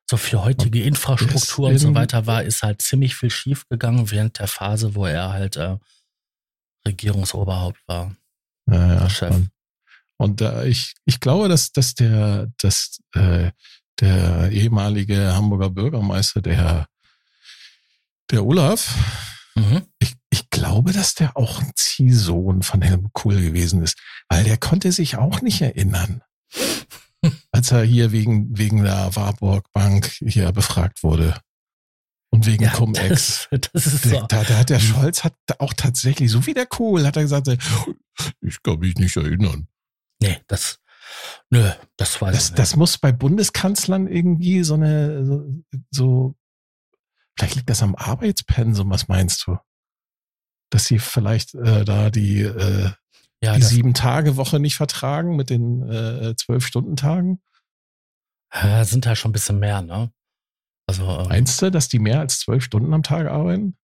so 0.09 0.16
für 0.16 0.42
heutige 0.42 0.85
Infrastruktur 0.85 1.68
und 1.68 1.78
so 1.78 1.94
weiter 1.94 2.25
war, 2.25 2.44
ist 2.44 2.62
halt 2.62 2.80
ziemlich 2.80 3.14
viel 3.14 3.30
schief 3.30 3.68
gegangen 3.68 4.11
während 4.11 4.38
der 4.38 4.49
Phase, 4.49 4.94
wo 4.94 5.04
er 5.04 5.35
halt 5.35 5.56
äh, 5.56 5.76
Regierungsoberhaupt 6.88 7.87
war. 7.87 8.16
Ja, 8.71 8.94
ja, 8.94 9.11
Chef. 9.11 9.35
Und, 9.35 9.50
und 10.16 10.40
äh, 10.40 10.66
ich, 10.66 10.94
ich 11.04 11.21
glaube, 11.21 11.49
dass, 11.49 11.73
dass 11.73 11.94
der, 11.94 12.49
dass, 12.59 12.99
äh, 13.14 13.50
der 14.00 14.50
ehemalige 14.50 15.35
Hamburger 15.35 15.71
Bürgermeister, 15.71 16.42
der, 16.42 16.87
der 18.30 18.44
Olaf, 18.44 18.94
Mhm. 19.54 19.87
Ich, 20.00 20.14
ich 20.30 20.50
glaube, 20.50 20.92
dass 20.92 21.14
der 21.14 21.37
auch 21.37 21.61
ein 21.61 21.73
Ziehsohn 21.76 22.62
von 22.62 22.83
Helmut 22.83 23.12
Kohl 23.12 23.40
gewesen 23.40 23.83
ist, 23.83 23.97
weil 24.28 24.44
der 24.44 24.56
konnte 24.56 24.90
sich 24.92 25.16
auch 25.16 25.40
nicht 25.42 25.61
erinnern, 25.61 26.23
als 27.52 27.71
er 27.71 27.85
hier 27.85 28.12
wegen, 28.12 28.56
wegen 28.56 28.83
der 28.83 29.14
Warburg 29.14 29.73
Bank 29.73 30.06
hier 30.21 30.50
befragt 30.52 31.02
wurde. 31.02 31.40
Und 32.30 32.47
wegen 32.47 32.66
Cum-Ex. 32.66 33.49
das, 33.52 33.73
das 33.73 33.85
so. 33.85 34.26
da, 34.26 34.42
da 34.42 34.59
hat 34.59 34.71
der 34.71 34.80
Scholz 34.80 35.23
hat 35.23 35.37
auch 35.61 35.73
tatsächlich, 35.73 36.33
so 36.33 36.44
wie 36.47 36.54
der 36.54 36.66
Kohl, 36.66 37.06
hat 37.06 37.16
er 37.16 37.23
gesagt, 37.23 37.47
ich 38.40 38.62
kann 38.64 38.80
mich 38.80 38.97
nicht 38.97 39.16
erinnern. 39.16 39.68
Nee, 40.24 40.40
das, 40.46 40.78
nö, 41.50 41.70
das 41.96 42.20
weiß 42.20 42.34
Das, 42.34 42.48
ich 42.48 42.54
das 42.54 42.76
muss 42.76 42.98
bei 42.98 43.12
Bundeskanzlern 43.12 44.06
irgendwie 44.06 44.64
so 44.64 44.74
eine, 44.74 45.24
so, 45.26 45.62
so, 45.90 46.34
vielleicht 47.36 47.56
liegt 47.56 47.70
das 47.70 47.82
am 47.82 47.94
Arbeitspensum, 47.94 48.90
was 48.90 49.08
meinst 49.08 49.46
du? 49.46 49.58
Dass 50.70 50.86
sie 50.86 50.98
vielleicht 50.98 51.54
äh, 51.54 51.84
da 51.84 52.10
die, 52.10 52.40
äh, 52.40 52.90
ja, 53.42 53.54
die 53.54 53.62
Sieben-Tage-Woche 53.62 54.58
nicht 54.58 54.76
vertragen 54.76 55.36
mit 55.36 55.50
den 55.50 55.82
äh, 55.88 56.34
Zwölf-Stunden-Tagen? 56.36 57.42
Sind 58.82 59.06
halt 59.06 59.18
schon 59.18 59.30
ein 59.30 59.32
bisschen 59.32 59.58
mehr, 59.58 59.82
ne? 59.82 60.12
Also, 60.86 61.04
ähm, 61.08 61.28
Meinst 61.28 61.60
du, 61.60 61.70
dass 61.70 61.88
die 61.88 61.98
mehr 61.98 62.20
als 62.20 62.38
zwölf 62.38 62.62
Stunden 62.62 62.94
am 62.94 63.02
Tag 63.02 63.26
arbeiten? 63.26 63.76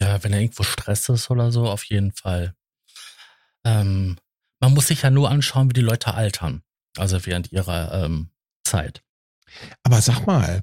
Ja, 0.00 0.22
wenn 0.24 0.32
er 0.32 0.40
irgendwo 0.40 0.62
Stress 0.62 1.08
ist 1.08 1.30
oder 1.30 1.52
so, 1.52 1.68
auf 1.68 1.84
jeden 1.84 2.12
Fall. 2.12 2.54
Ähm, 3.64 4.16
man 4.62 4.74
muss 4.74 4.86
sich 4.86 5.02
ja 5.02 5.10
nur 5.10 5.28
anschauen, 5.28 5.68
wie 5.68 5.74
die 5.74 5.80
Leute 5.80 6.14
altern. 6.14 6.62
Also 6.96 7.26
während 7.26 7.50
ihrer 7.52 8.04
ähm, 8.04 8.30
Zeit. 8.64 9.02
Aber 9.82 10.00
sag 10.00 10.24
mal, 10.26 10.62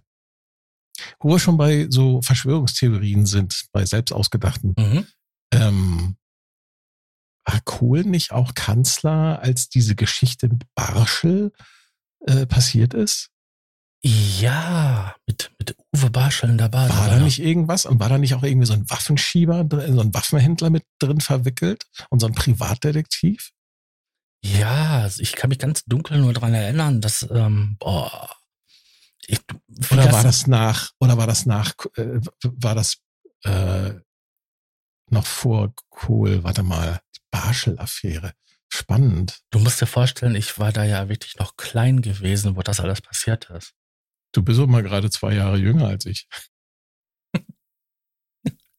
wo 1.19 1.29
wir 1.29 1.39
schon 1.39 1.57
bei 1.57 1.87
so 1.89 2.21
Verschwörungstheorien 2.21 3.25
sind, 3.25 3.65
bei 3.71 3.85
selbst 3.85 4.13
ausgedachten, 4.13 4.73
mhm. 4.77 5.05
ähm, 5.53 6.15
war 7.45 7.59
Kohl 7.65 8.03
nicht 8.03 8.31
auch 8.31 8.53
Kanzler, 8.53 9.41
als 9.41 9.69
diese 9.69 9.95
Geschichte 9.95 10.47
mit 10.47 10.63
Barschel 10.75 11.51
äh, 12.25 12.45
passiert 12.45 12.93
ist? 12.93 13.29
Ja, 14.01 15.15
mit, 15.27 15.51
mit 15.59 15.75
Uwe 15.93 16.09
Barschel 16.09 16.55
dabei. 16.55 16.87
War 16.87 17.09
da 17.09 17.19
nicht 17.19 17.39
irgendwas? 17.39 17.85
Und 17.85 17.99
war 17.99 18.07
da 18.07 18.17
nicht 18.17 18.33
auch 18.33 18.43
irgendwie 18.43 18.67
so 18.67 18.73
ein 18.73 18.89
Waffenschieber, 18.89 19.67
so 19.69 20.01
ein 20.01 20.13
Waffenhändler 20.13 20.69
mit 20.69 20.85
drin 20.99 21.19
verwickelt? 21.19 21.83
Und 22.09 22.21
so 22.21 22.27
ein 22.27 22.33
Privatdetektiv? 22.33 23.51
Ja, 24.41 25.01
also 25.01 25.22
ich 25.22 25.34
kann 25.34 25.50
mich 25.50 25.60
ganz 25.60 25.84
dunkel 25.86 26.19
nur 26.19 26.34
dran 26.34 26.53
erinnern, 26.53 27.01
dass, 27.01 27.27
ähm, 27.29 27.75
boah. 27.79 28.36
Ich, 29.27 29.39
oder 29.91 30.03
das 30.05 30.13
war 30.13 30.24
das 30.24 30.48
nach, 30.48 30.91
oder 31.00 31.17
war 31.17 31.27
das 31.27 31.46
nach, 31.46 31.74
äh, 31.96 32.19
war 32.43 32.75
das 32.75 32.98
äh, 33.43 33.93
noch 35.10 35.25
vor 35.25 35.74
Kohl, 35.89 36.43
warte 36.43 36.63
mal, 36.63 37.01
die 37.15 37.22
Barschel-Affäre. 37.31 38.34
Spannend. 38.72 39.39
Du 39.50 39.60
musst 39.60 39.81
dir 39.81 39.88
vorstellen, 39.88 40.36
ich 40.36 40.60
war 40.60 40.72
da 40.72 40.84
ja 40.84 41.10
wirklich 41.10 41.38
noch 41.38 41.58
klein 41.58 42.01
gewesen, 42.01 42.55
wo 42.55 42.62
das 42.62 42.79
alles 42.79 43.01
passiert 43.01 43.50
ist. 43.50 43.74
Du 44.31 44.43
bist 44.43 44.60
auch 44.60 44.67
mal 44.67 44.84
gerade 44.84 45.10
zwei 45.10 45.34
Jahre 45.34 45.58
jünger 45.58 45.88
als 45.88 46.05
ich. 46.05 46.27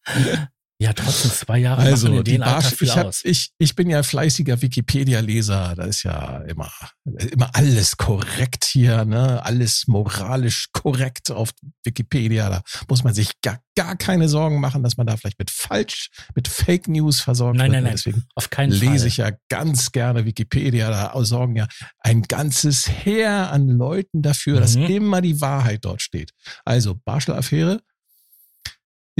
Ja, 0.80 0.94
trotzdem 0.94 1.30
zwei 1.30 1.58
Jahre 1.58 1.82
also, 1.82 2.08
machen 2.08 2.20
in 2.20 2.24
den 2.24 2.40
Barsch, 2.40 2.80
ich, 2.80 2.96
hab. 2.96 3.14
Ich, 3.24 3.52
ich 3.58 3.74
bin 3.76 3.90
ja 3.90 4.02
fleißiger 4.02 4.62
Wikipedia-Leser. 4.62 5.74
Da 5.76 5.84
ist 5.84 6.04
ja 6.04 6.38
immer, 6.48 6.72
immer 7.04 7.50
alles 7.54 7.98
korrekt 7.98 8.64
hier, 8.64 9.04
ne? 9.04 9.44
Alles 9.44 9.88
moralisch 9.88 10.68
korrekt 10.72 11.30
auf 11.30 11.50
Wikipedia. 11.84 12.48
Da 12.48 12.62
muss 12.88 13.04
man 13.04 13.12
sich 13.12 13.42
gar, 13.42 13.60
gar 13.76 13.94
keine 13.94 14.26
Sorgen 14.30 14.58
machen, 14.58 14.82
dass 14.82 14.96
man 14.96 15.06
da 15.06 15.18
vielleicht 15.18 15.38
mit 15.38 15.50
falsch, 15.50 16.08
mit 16.34 16.48
Fake 16.48 16.88
News 16.88 17.20
versorgt 17.20 17.58
nein, 17.58 17.72
wird. 17.72 17.74
Nein, 17.74 17.84
nein, 17.84 17.96
Deswegen 17.96 18.24
auf 18.34 18.48
keinen 18.48 18.72
lese 18.72 19.00
Fall. 19.00 19.06
ich 19.08 19.16
ja 19.18 19.32
ganz 19.50 19.92
gerne 19.92 20.24
Wikipedia. 20.24 20.88
Da 20.88 21.24
sorgen 21.26 21.56
ja 21.56 21.68
ein 21.98 22.22
ganzes 22.22 22.88
Heer 22.88 23.52
an 23.52 23.68
Leuten 23.68 24.22
dafür, 24.22 24.56
mhm. 24.56 24.60
dass 24.60 24.76
immer 24.76 25.20
die 25.20 25.42
Wahrheit 25.42 25.84
dort 25.84 26.00
steht. 26.00 26.30
Also, 26.64 26.94
Barschel-Affäre 27.04 27.82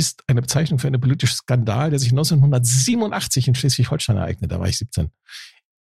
ist 0.00 0.24
eine 0.26 0.40
Bezeichnung 0.40 0.78
für 0.78 0.86
einen 0.86 1.00
politischen 1.00 1.36
Skandal, 1.36 1.90
der 1.90 1.98
sich 1.98 2.10
1987 2.10 3.48
in 3.48 3.54
Schleswig-Holstein 3.54 4.16
ereignete. 4.16 4.48
Da 4.48 4.58
war 4.58 4.66
ich 4.66 4.78
17. 4.78 5.10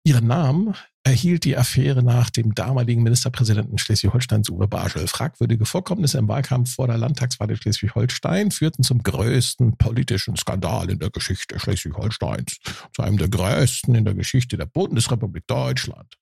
Ihren 0.03 0.27
Namen 0.27 0.75
erhielt 1.03 1.45
die 1.45 1.55
Affäre 1.55 2.03
nach 2.03 2.29
dem 2.29 2.53
damaligen 2.53 3.01
Ministerpräsidenten 3.01 3.77
Schleswig-Holsteins 3.77 4.49
Uwe 4.49 4.67
Barschel. 4.67 5.07
Fragwürdige 5.07 5.65
Vorkommnisse 5.65 6.17
im 6.17 6.27
Wahlkampf 6.27 6.75
vor 6.75 6.87
der 6.87 6.97
Landtagswahl 6.97 7.49
in 7.49 7.55
Schleswig-Holstein 7.55 8.51
führten 8.51 8.83
zum 8.83 9.01
größten 9.03 9.77
politischen 9.77 10.35
Skandal 10.35 10.89
in 10.89 10.99
der 10.99 11.11
Geschichte 11.11 11.57
Schleswig-Holsteins, 11.57 12.57
zu 12.93 13.01
einem 13.01 13.17
der 13.17 13.29
größten 13.29 13.95
in 13.95 14.03
der 14.03 14.15
Geschichte 14.15 14.57
der 14.57 14.65
Bundesrepublik 14.65 15.47
Deutschland. 15.47 16.17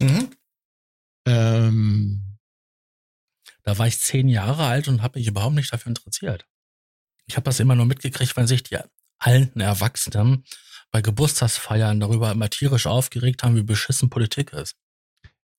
Mhm. 0.00 0.30
Ähm, 1.28 2.38
da 3.62 3.76
war 3.76 3.86
ich 3.86 3.98
zehn 3.98 4.28
Jahre 4.28 4.64
alt 4.64 4.88
und 4.88 5.02
habe 5.02 5.18
mich 5.18 5.28
überhaupt 5.28 5.56
nicht 5.56 5.72
dafür 5.72 5.90
interessiert. 5.90 6.46
Ich 7.28 7.36
habe 7.36 7.44
das 7.44 7.60
immer 7.60 7.74
nur 7.74 7.86
mitgekriegt, 7.86 8.36
wenn 8.36 8.46
sich 8.46 8.62
die 8.62 8.78
alten 9.18 9.60
Erwachsenen 9.60 10.44
bei 10.90 11.02
Geburtstagsfeiern 11.02 12.00
darüber 12.00 12.30
immer 12.30 12.48
tierisch 12.48 12.86
aufgeregt 12.86 13.42
haben, 13.42 13.56
wie 13.56 13.62
beschissen 13.62 14.08
Politik 14.10 14.52
ist. 14.52 14.76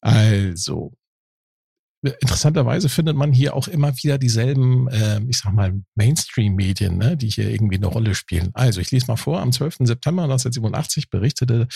Also, 0.01 0.93
interessanterweise 2.01 2.89
findet 2.89 3.17
man 3.17 3.33
hier 3.33 3.55
auch 3.55 3.67
immer 3.67 3.95
wieder 3.97 4.17
dieselben, 4.17 4.87
äh, 4.87 5.19
ich 5.27 5.39
sag 5.39 5.53
mal, 5.53 5.73
Mainstream-Medien, 5.95 6.97
ne, 6.97 7.17
die 7.17 7.29
hier 7.29 7.49
irgendwie 7.49 7.75
eine 7.75 7.87
Rolle 7.87 8.15
spielen. 8.15 8.51
Also, 8.53 8.79
ich 8.79 8.91
lese 8.91 9.07
mal 9.07 9.17
vor, 9.17 9.41
am 9.41 9.51
12. 9.51 9.77
September 9.81 10.23
1987 10.23 11.09
berichtete, 11.09 11.67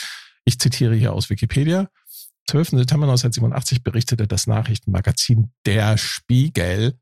ich 0.46 0.60
zitiere 0.60 0.96
hier 0.96 1.14
aus 1.14 1.30
Wikipedia, 1.30 1.90
12. 2.50 2.70
September 2.70 3.06
1987 3.06 3.84
berichtete 3.84 4.28
das 4.28 4.48
Nachrichtenmagazin 4.48 5.52
Der 5.66 5.98
Spiegel, 5.98 7.00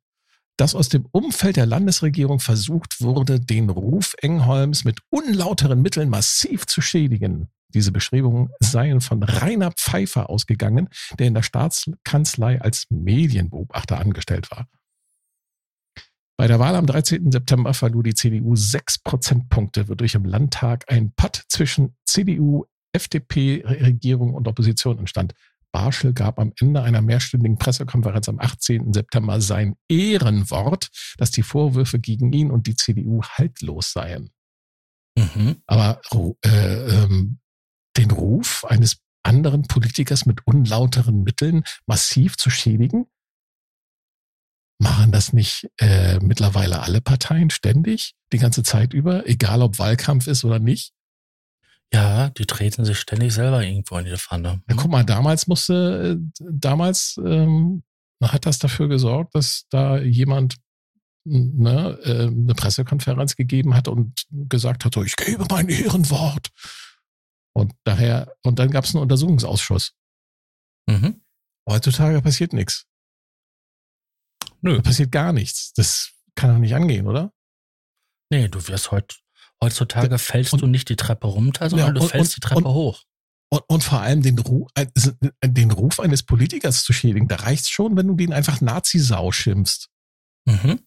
dass 0.60 0.76
aus 0.76 0.90
dem 0.90 1.06
Umfeld 1.12 1.56
der 1.56 1.66
Landesregierung 1.66 2.42
versucht 2.42 3.00
wurde, 3.00 3.40
den 3.40 3.70
Ruf 3.70 4.14
Engholms 4.22 4.84
mit 4.84 5.00
unlauteren 5.10 5.82
Mitteln 5.82 6.10
massiv 6.10 6.68
zu 6.68 6.82
schädigen. 6.82 7.48
Diese 7.74 7.94
Beschreibungen 7.94 8.50
seien 8.60 9.00
von 9.00 9.24
Rainer 9.24 9.72
Pfeiffer 9.72 10.30
ausgegangen, 10.30 10.90
der 11.18 11.28
in 11.28 11.34
der 11.34 11.44
Staatskanzlei 11.44 12.60
als 12.60 12.88
Medienbeobachter 12.90 14.00
angestellt 14.00 14.52
war. 14.52 14.68
Bei 16.38 16.48
der 16.48 16.60
Wahl 16.60 16.76
am 16.76 16.86
13. 16.86 17.32
September 17.32 17.74
verlor 17.74 18.04
die 18.04 18.14
CDU 18.14 18.58
sechs 18.58 18.98
Prozentpunkte, 18.98 19.88
wodurch 19.88 20.16
im 20.16 20.26
Landtag 20.26 20.92
ein 20.92 21.14
Patt 21.14 21.46
zwischen 21.48 21.96
CDU, 22.06 22.66
FDP, 22.92 23.64
Regierung 23.66 24.34
und 24.34 24.48
Opposition 24.48 25.00
entstand. 25.00 25.34
Barschel 25.72 26.14
gab 26.14 26.40
am 26.40 26.54
Ende 26.60 26.82
einer 26.82 27.02
mehrstündigen 27.02 27.58
Pressekonferenz 27.58 28.28
am 28.28 28.40
18. 28.40 28.94
September 28.94 29.40
sein 29.42 29.76
Ehrenwort, 29.88 30.90
dass 31.18 31.32
die 31.32 31.44
Vorwürfe 31.44 32.00
gegen 32.00 32.34
ihn 32.34 32.52
und 32.52 32.68
die 32.68 32.76
CDU 32.76 33.22
haltlos 33.24 33.92
seien. 33.92 34.32
Mhm. 35.18 35.62
Aber 35.68 36.02
äh, 36.46 37.04
ähm, 37.04 37.40
den 37.98 38.12
Ruf 38.12 38.66
eines 38.66 39.02
anderen 39.24 39.64
Politikers 39.64 40.26
mit 40.26 40.46
unlauteren 40.48 41.24
Mitteln 41.24 41.64
massiv 41.86 42.38
zu 42.38 42.50
schädigen, 42.50 43.06
machen 44.82 45.12
das 45.12 45.34
nicht 45.34 45.70
äh, 45.78 46.20
mittlerweile 46.20 46.82
alle 46.82 47.02
Parteien 47.02 47.50
ständig, 47.50 48.16
die 48.32 48.38
ganze 48.38 48.64
Zeit 48.64 48.94
über, 48.94 49.28
egal 49.28 49.62
ob 49.62 49.78
Wahlkampf 49.78 50.28
ist 50.28 50.46
oder 50.46 50.60
nicht? 50.60 50.94
Ja, 51.94 52.30
die 52.30 52.46
treten 52.46 52.86
sich 52.86 53.00
ständig 53.00 53.34
selber 53.34 53.64
irgendwo 53.64 53.98
in 53.98 54.06
die 54.06 54.18
Pfanne. 54.18 54.62
Ja, 54.70 54.76
guck 54.76 54.92
mal, 54.92 55.04
damals 55.04 55.48
musste, 55.48 56.20
damals 56.40 57.20
ähm, 57.26 57.84
hat 58.22 58.46
das 58.46 58.60
dafür 58.60 58.88
gesorgt, 58.88 59.34
dass 59.34 59.66
da 59.70 59.98
jemand 59.98 60.58
ne, 61.26 62.00
äh, 62.04 62.28
eine 62.28 62.54
Pressekonferenz 62.54 63.36
gegeben 63.36 63.76
hat 63.76 63.88
und 63.88 64.26
gesagt 64.30 64.86
hat, 64.86 64.94
so, 64.94 65.04
ich 65.04 65.16
gebe 65.16 65.46
mein 65.50 65.70
Ehrenwort. 65.70 66.50
Und 67.54 67.74
daher, 67.84 68.36
und 68.44 68.60
dann 68.60 68.72
gab 68.72 68.86
es 68.86 68.94
einen 68.94 69.02
Untersuchungsausschuss. 69.02 69.94
Mhm. 70.88 71.22
Heutzutage 71.68 72.22
passiert 72.22 72.54
nichts. 72.54 72.86
Nö. 74.62 74.76
Da 74.76 74.82
passiert 74.82 75.12
gar 75.12 75.34
nichts. 75.34 75.74
Das 75.74 76.12
kann 76.36 76.52
doch 76.52 76.60
nicht 76.60 76.76
angehen, 76.76 77.08
oder? 77.08 77.34
Nee, 78.32 78.48
du 78.48 78.66
wirst 78.68 78.92
heute 78.92 79.16
Heutzutage 79.64 80.18
fällst 80.18 80.54
und, 80.54 80.62
du 80.62 80.68
nicht 80.68 80.90
die 80.90 80.96
Treppe 80.96 81.28
runter, 81.28 81.70
sondern 81.70 81.96
ja, 81.96 82.02
und, 82.02 82.04
du 82.04 82.08
fällst 82.08 82.36
die 82.38 82.42
Treppe 82.42 82.70
hoch. 82.70 83.04
Und, 83.52 83.64
und, 83.68 83.84
vor 83.84 84.02
allem 84.02 84.22
den 84.22 84.40
Ruf, 84.40 84.70
also 84.74 85.12
den 85.44 85.72
Ruf 85.72 86.00
eines 86.00 86.24
Politikers 86.24 86.84
zu 86.84 86.94
schädigen, 86.94 87.28
da 87.28 87.38
reicht's 87.38 87.70
schon, 87.70 87.98
wenn 87.98 88.08
du 88.08 88.16
den 88.16 88.32
einfach 88.32 88.62
Nazi-Sau 88.62 89.32
schimpfst. 89.32 89.90
Mhm. 90.46 90.80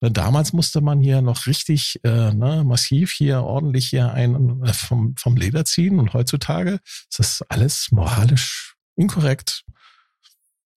Damals 0.00 0.52
musste 0.52 0.80
man 0.80 1.00
hier 1.00 1.22
noch 1.22 1.46
richtig 1.46 2.00
äh, 2.04 2.32
ne, 2.34 2.64
massiv 2.64 3.12
hier 3.12 3.42
ordentlich 3.42 3.88
hier 3.88 4.12
einen 4.12 4.62
äh, 4.64 4.72
vom, 4.72 5.14
vom 5.16 5.36
Leder 5.36 5.64
ziehen 5.64 5.98
und 5.98 6.12
heutzutage 6.12 6.80
ist 6.84 7.18
das 7.18 7.42
alles 7.48 7.88
moralisch 7.90 8.76
inkorrekt. 8.96 9.64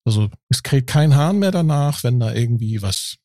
Also 0.06 0.30
es 0.50 0.64
kriegt 0.64 0.90
kein 0.90 1.16
Hahn 1.16 1.40
mehr 1.40 1.52
danach, 1.52 2.04
wenn 2.04 2.20
da 2.20 2.34
irgendwie 2.34 2.82
was 2.82 3.18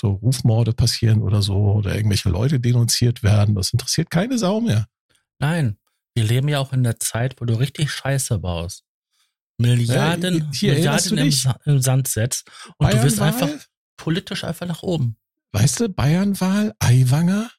so 0.00 0.10
Rufmorde 0.10 0.72
passieren 0.72 1.22
oder 1.22 1.42
so 1.42 1.56
oder 1.72 1.94
irgendwelche 1.94 2.28
Leute 2.28 2.60
denunziert 2.60 3.22
werden. 3.22 3.54
Das 3.54 3.72
interessiert 3.72 4.10
keine 4.10 4.38
Sau 4.38 4.60
mehr. 4.60 4.86
Nein, 5.38 5.78
wir 6.14 6.24
leben 6.24 6.48
ja 6.48 6.58
auch 6.58 6.72
in 6.72 6.82
der 6.82 6.98
Zeit, 6.98 7.40
wo 7.40 7.44
du 7.44 7.54
richtig 7.54 7.90
Scheiße 7.90 8.38
baust. 8.38 8.84
Milliarden, 9.58 10.38
ja, 10.38 10.50
hier 10.52 10.74
Milliarden 10.74 11.18
im, 11.18 11.34
im, 11.64 11.82
Sand 11.82 12.06
setzt 12.06 12.48
und 12.76 12.92
du 12.92 13.02
wirst 13.02 13.20
einfach 13.20 13.50
politisch 13.96 14.44
einfach 14.44 14.66
nach 14.66 14.82
oben. 14.82 15.16
Weißt 15.52 15.80
du, 15.80 15.88
Bayernwahl, 15.88 16.74
Aiwanger? 16.78 17.50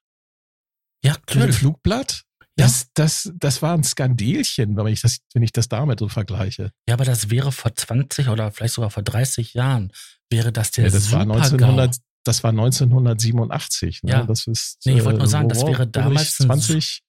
Ja, 1.03 1.15
klar. 1.25 1.51
Flugblatt? 1.51 2.23
Ja. 2.57 2.65
Das, 2.65 2.87
das, 2.93 3.31
das 3.35 3.61
war 3.61 3.73
ein 3.73 3.83
Skandelchen, 3.83 4.75
wenn 4.75 4.87
ich, 4.87 5.01
das, 5.01 5.19
wenn 5.33 5.43
ich 5.43 5.51
das 5.51 5.69
damit 5.69 5.99
so 5.99 6.09
vergleiche. 6.09 6.71
Ja, 6.87 6.95
aber 6.95 7.05
das 7.05 7.29
wäre 7.29 7.51
vor 7.51 7.73
20 7.73 8.27
oder 8.27 8.51
vielleicht 8.51 8.73
sogar 8.73 8.89
vor 8.89 9.03
30 9.03 9.53
Jahren, 9.53 9.91
wäre 10.29 10.51
das 10.51 10.71
der 10.71 10.85
ja, 10.85 10.89
das 10.89 11.11
war 11.11 11.21
1900, 11.21 11.95
das 12.23 12.43
war 12.43 12.51
1987. 12.51 14.03
Ne? 14.03 14.11
Ja. 14.11 14.23
Das 14.23 14.47
ist, 14.47 14.79
nee, 14.85 14.97
ich 14.97 15.05
wollte 15.05 15.19
nur 15.19 15.27
sagen, 15.27 15.49
das 15.49 15.65
wäre 15.65 15.87
damals 15.87 16.37
20. 16.37 17.03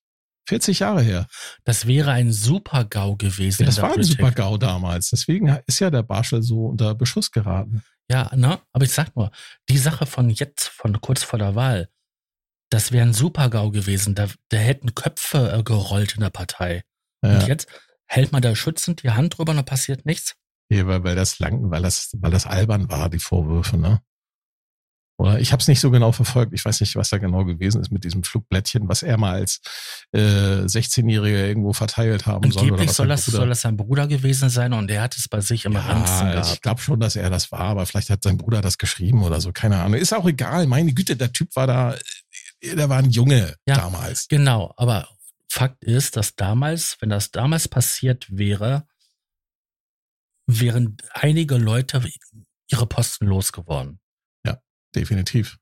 40 0.49 0.81
Jahre 0.81 1.03
her. 1.03 1.27
Das 1.65 1.87
wäre 1.87 2.11
ein 2.11 2.33
Super-GAU 2.33 3.17
gewesen. 3.17 3.63
Ja, 3.63 3.67
das 3.67 3.81
war 3.81 3.93
ein 3.93 4.03
Super-GAU 4.03 4.57
damals. 4.59 5.11
Deswegen 5.11 5.47
ist 5.67 5.79
ja 5.79 5.91
der 5.91 6.03
Barschel 6.03 6.43
so 6.43 6.67
unter 6.67 6.95
Beschuss 6.95 7.31
geraten. 7.31 7.83
Ja, 8.11 8.35
ne? 8.35 8.59
Aber 8.73 8.85
ich 8.85 8.91
sag 8.91 9.15
nur, 9.15 9.31
die 9.69 9.79
Sache 9.79 10.07
von 10.07 10.29
jetzt, 10.29 10.67
von 10.67 11.01
kurz 11.01 11.23
vor 11.23 11.39
der 11.39 11.55
Wahl, 11.55 11.89
das 12.71 12.91
wäre 12.91 13.07
ein 13.07 13.15
Super-GAU 13.15 13.71
gewesen. 13.71 14.17
Da, 14.17 14.27
da 14.49 14.57
hätten 14.57 14.95
Köpfe 14.95 15.53
äh, 15.53 15.63
gerollt 15.63 16.15
in 16.15 16.21
der 16.21 16.31
Partei. 16.31 16.83
Ja. 17.23 17.39
Und 17.39 17.47
jetzt 17.47 17.69
hält 18.07 18.33
man 18.33 18.43
da 18.43 18.57
schützend 18.57 19.05
die 19.05 19.11
Hand 19.11 19.39
drüber 19.39 19.51
und 19.51 19.59
da 19.59 19.63
passiert 19.63 20.05
nichts. 20.05 20.35
Ja, 20.69 20.87
weil, 20.87 21.05
weil 21.05 21.17
das 21.17 21.39
lang, 21.39 21.71
weil 21.71 21.83
das, 21.83 22.11
weil 22.19 22.31
das 22.31 22.47
albern 22.47 22.91
war, 22.91 23.09
die 23.11 23.19
Vorwürfe, 23.19 23.77
ne? 23.77 24.03
Oder 25.21 25.39
ich 25.39 25.53
habe 25.53 25.61
es 25.61 25.69
nicht 25.69 25.81
so 25.81 25.91
genau 25.91 26.13
verfolgt. 26.13 26.55
Ich 26.55 26.65
weiß 26.65 26.81
nicht, 26.81 26.97
was 26.97 27.11
da 27.11 27.19
genau 27.19 27.45
gewesen 27.45 27.83
ist 27.83 27.93
mit 27.93 28.05
diesem 28.05 28.25
Flugblättchen, 28.25 28.89
was 28.89 29.03
er 29.03 29.19
mal 29.19 29.35
als 29.35 29.61
äh, 30.13 30.19
16-Jähriger 30.19 31.47
irgendwo 31.47 31.75
verteilt 31.75 32.25
haben 32.25 32.45
Angeblich 32.45 32.63
soll. 32.63 32.73
Oder 32.73 32.87
soll, 32.89 33.09
das, 33.09 33.27
soll 33.27 33.49
das 33.51 33.61
sein 33.61 33.77
Bruder 33.77 34.07
gewesen 34.07 34.49
sein 34.49 34.73
und 34.73 34.91
er 34.91 35.03
hat 35.03 35.15
es 35.19 35.29
bei 35.29 35.43
sich 35.43 35.67
im 35.67 35.75
ja, 35.75 35.81
Ranzen 35.81 36.31
gehabt. 36.31 36.55
Ich 36.55 36.63
glaube 36.63 36.81
schon, 36.81 37.01
dass 37.01 37.17
er 37.17 37.29
das 37.29 37.53
war, 37.53 37.61
aber 37.61 37.85
vielleicht 37.85 38.09
hat 38.09 38.23
sein 38.23 38.39
Bruder 38.39 38.63
das 38.63 38.79
geschrieben 38.79 39.23
oder 39.23 39.43
so. 39.43 39.53
Keine 39.53 39.83
Ahnung. 39.83 40.01
Ist 40.01 40.15
auch 40.15 40.27
egal. 40.27 40.67
Meine 40.67 40.95
Güte, 40.95 41.17
der 41.17 41.35
Typ 41.35 41.55
war 41.55 41.67
da, 41.67 41.95
der 42.63 42.89
war 42.89 42.97
ein 42.97 43.11
Junge 43.11 43.57
ja, 43.67 43.75
damals. 43.75 44.27
Genau, 44.27 44.73
aber 44.79 45.07
Fakt 45.51 45.85
ist, 45.85 46.17
dass 46.17 46.35
damals, 46.35 46.97
wenn 47.01 47.11
das 47.11 47.31
damals 47.31 47.69
passiert 47.69 48.27
wäre, 48.31 48.87
wären 50.47 50.97
einige 51.13 51.59
Leute 51.59 52.03
ihre 52.69 52.87
Posten 52.87 53.27
losgeworden 53.27 54.00
definitiv. 54.95 55.59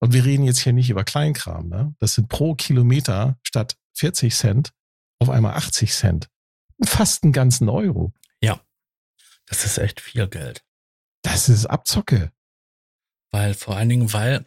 Und 0.00 0.12
wir 0.12 0.24
reden 0.24 0.44
jetzt 0.44 0.60
hier 0.60 0.72
nicht 0.72 0.90
über 0.90 1.04
Kleinkram, 1.04 1.68
ne? 1.68 1.94
Das 1.98 2.14
sind 2.14 2.28
pro 2.28 2.54
Kilometer 2.54 3.38
statt 3.42 3.76
40 3.94 4.34
Cent 4.34 4.72
auf 5.18 5.28
einmal 5.28 5.54
80 5.54 5.92
Cent. 5.92 6.28
Fast 6.84 7.24
einen 7.24 7.32
ganzen 7.32 7.68
Euro. 7.68 8.12
Ja. 8.40 8.60
Das 9.46 9.64
ist 9.64 9.78
echt 9.78 10.00
viel 10.00 10.28
Geld. 10.28 10.64
Das 11.22 11.48
ist 11.48 11.66
Abzocke. 11.66 12.32
Weil, 13.32 13.54
vor 13.54 13.76
allen 13.76 13.88
Dingen, 13.88 14.12
weil 14.12 14.44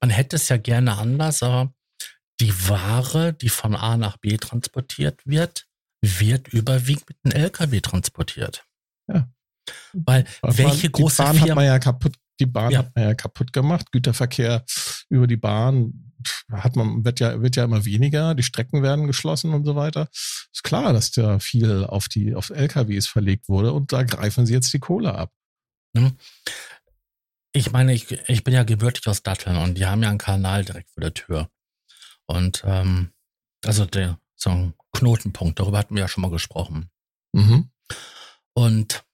man 0.00 0.10
hätte 0.10 0.36
es 0.36 0.48
ja 0.48 0.56
gerne 0.56 0.96
anders, 0.96 1.42
aber 1.42 1.74
die 2.40 2.68
Ware, 2.68 3.32
die 3.32 3.48
von 3.48 3.74
A 3.74 3.96
nach 3.96 4.16
B 4.18 4.36
transportiert 4.36 5.26
wird, 5.26 5.66
wird 6.00 6.48
überwiegend 6.48 7.08
mit 7.08 7.18
einem 7.24 7.44
LKW 7.44 7.80
transportiert. 7.80 8.66
Ja. 9.08 9.28
Weil 9.92 10.26
welche 10.42 10.90
große 10.90 11.22
Bahn 11.22 11.36
Firma 11.36 11.50
hat 11.50 11.56
man 11.56 11.64
ja 11.64 11.78
kaputt 11.78 12.16
die 12.40 12.46
Bahn 12.46 12.72
ja. 12.72 12.80
hat 12.80 12.96
man 12.96 13.04
ja 13.04 13.14
kaputt 13.14 13.52
gemacht. 13.52 13.92
Güterverkehr 13.92 14.64
über 15.12 15.26
die 15.26 15.36
Bahn 15.36 16.14
hat 16.50 16.76
man, 16.76 17.04
wird 17.04 17.20
ja, 17.20 17.42
wird 17.42 17.56
ja 17.56 17.64
immer 17.64 17.84
weniger. 17.84 18.34
Die 18.34 18.42
Strecken 18.42 18.82
werden 18.82 19.06
geschlossen 19.06 19.52
und 19.52 19.64
so 19.64 19.76
weiter. 19.76 20.08
Ist 20.12 20.64
klar, 20.64 20.92
dass 20.92 21.10
da 21.10 21.38
viel 21.38 21.84
auf 21.84 22.08
die, 22.08 22.34
auf 22.34 22.50
LKWs 22.50 23.06
verlegt 23.06 23.48
wurde 23.48 23.72
und 23.72 23.92
da 23.92 24.02
greifen 24.04 24.46
sie 24.46 24.54
jetzt 24.54 24.72
die 24.72 24.78
Kohle 24.78 25.14
ab. 25.14 25.32
Mhm. 25.92 26.16
Ich 27.52 27.72
meine, 27.72 27.92
ich, 27.92 28.10
ich 28.28 28.44
bin 28.44 28.54
ja 28.54 28.62
gebürtig 28.62 29.06
aus 29.08 29.22
Datteln 29.22 29.56
und 29.56 29.76
die 29.76 29.84
haben 29.84 30.02
ja 30.02 30.08
einen 30.08 30.18
Kanal 30.18 30.64
direkt 30.64 30.90
vor 30.90 31.02
der 31.02 31.12
Tür. 31.12 31.50
Und 32.24 32.62
ähm, 32.64 33.10
also 33.64 33.84
der, 33.84 34.18
so 34.34 34.50
ein 34.50 34.74
Knotenpunkt, 34.92 35.60
darüber 35.60 35.78
hatten 35.78 35.94
wir 35.94 36.02
ja 36.02 36.08
schon 36.08 36.22
mal 36.22 36.30
gesprochen. 36.30 36.90
Mhm. 37.32 37.70
Und 38.54 39.04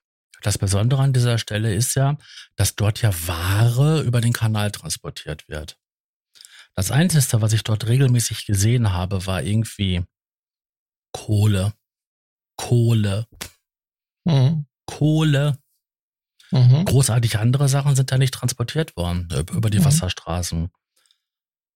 das 0.42 0.58
Besondere 0.58 1.02
an 1.02 1.12
dieser 1.12 1.38
Stelle 1.38 1.74
ist 1.74 1.96
ja, 1.96 2.16
dass 2.54 2.76
dort 2.76 3.02
ja 3.02 3.12
Ware 3.26 4.02
über 4.02 4.20
den 4.20 4.32
Kanal 4.32 4.70
transportiert 4.70 5.48
wird. 5.48 5.78
Das 6.78 6.92
Einzige, 6.92 7.42
was 7.42 7.52
ich 7.52 7.64
dort 7.64 7.88
regelmäßig 7.88 8.46
gesehen 8.46 8.92
habe, 8.92 9.26
war 9.26 9.42
irgendwie 9.42 10.04
Kohle. 11.12 11.74
Kohle. 12.56 13.26
Mhm. 14.24 14.66
Kohle. 14.86 15.58
Mhm. 16.52 16.84
Großartig 16.84 17.40
andere 17.40 17.68
Sachen 17.68 17.96
sind 17.96 18.12
da 18.12 18.16
nicht 18.16 18.32
transportiert 18.32 18.96
worden 18.96 19.28
über 19.52 19.70
die 19.70 19.80
mhm. 19.80 19.86
Wasserstraßen. 19.86 20.70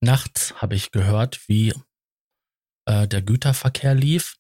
Nachts 0.01 0.55
habe 0.63 0.77
ich 0.77 0.93
gehört, 0.93 1.49
wie 1.49 1.75
äh, 2.85 3.09
der 3.09 3.23
Güterverkehr 3.23 3.97
lief, 3.97 4.37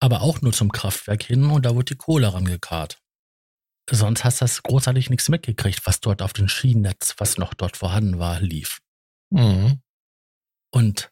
aber 0.00 0.20
auch 0.20 0.42
nur 0.42 0.52
zum 0.52 0.70
Kraftwerk 0.70 1.22
hin 1.22 1.46
und 1.46 1.64
da 1.64 1.74
wurde 1.74 1.94
die 1.94 1.96
Kohle 1.96 2.30
rangekarrt 2.34 3.00
sonst 3.90 4.22
hast 4.22 4.42
du 4.42 4.44
das 4.44 4.62
großartig 4.62 5.08
nichts 5.08 5.30
mitgekriegt, 5.30 5.86
was 5.86 6.00
dort 6.00 6.20
auf 6.20 6.34
dem 6.34 6.46
Schienennetz, 6.46 7.14
was 7.16 7.38
noch 7.38 7.54
dort 7.54 7.78
vorhanden 7.78 8.18
war, 8.18 8.38
lief. 8.38 8.82
Mhm. 9.30 9.82
Und 10.72 11.10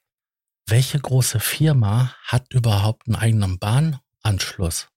welche 0.69 0.99
große 0.99 1.41
Firma 1.41 2.15
hat 2.23 2.53
überhaupt 2.53 3.07
einen 3.07 3.17
eigenen 3.17 3.59
Bahnanschluss? 3.59 4.89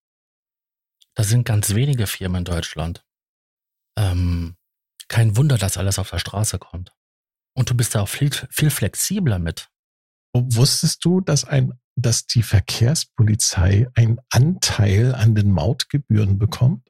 Das 1.15 1.27
sind 1.27 1.45
ganz 1.45 1.73
wenige 1.73 2.07
Firmen 2.07 2.39
in 2.39 2.45
Deutschland. 2.45 3.05
Ähm, 3.97 4.55
kein 5.07 5.35
Wunder, 5.37 5.57
dass 5.57 5.77
alles 5.77 5.99
auf 5.99 6.09
der 6.09 6.19
Straße 6.19 6.59
kommt. 6.59 6.93
Und 7.55 7.69
du 7.69 7.75
bist 7.75 7.93
da 7.93 8.01
auch 8.01 8.07
viel, 8.07 8.31
viel 8.31 8.69
flexibler 8.69 9.39
mit. 9.39 9.69
Wusstest 10.33 11.03
du, 11.03 11.21
dass 11.21 11.43
ein, 11.43 11.73
dass 11.95 12.25
die 12.27 12.43
Verkehrspolizei 12.43 13.87
einen 13.95 14.19
Anteil 14.29 15.13
an 15.15 15.35
den 15.35 15.51
Mautgebühren 15.51 16.37
bekommt? 16.37 16.87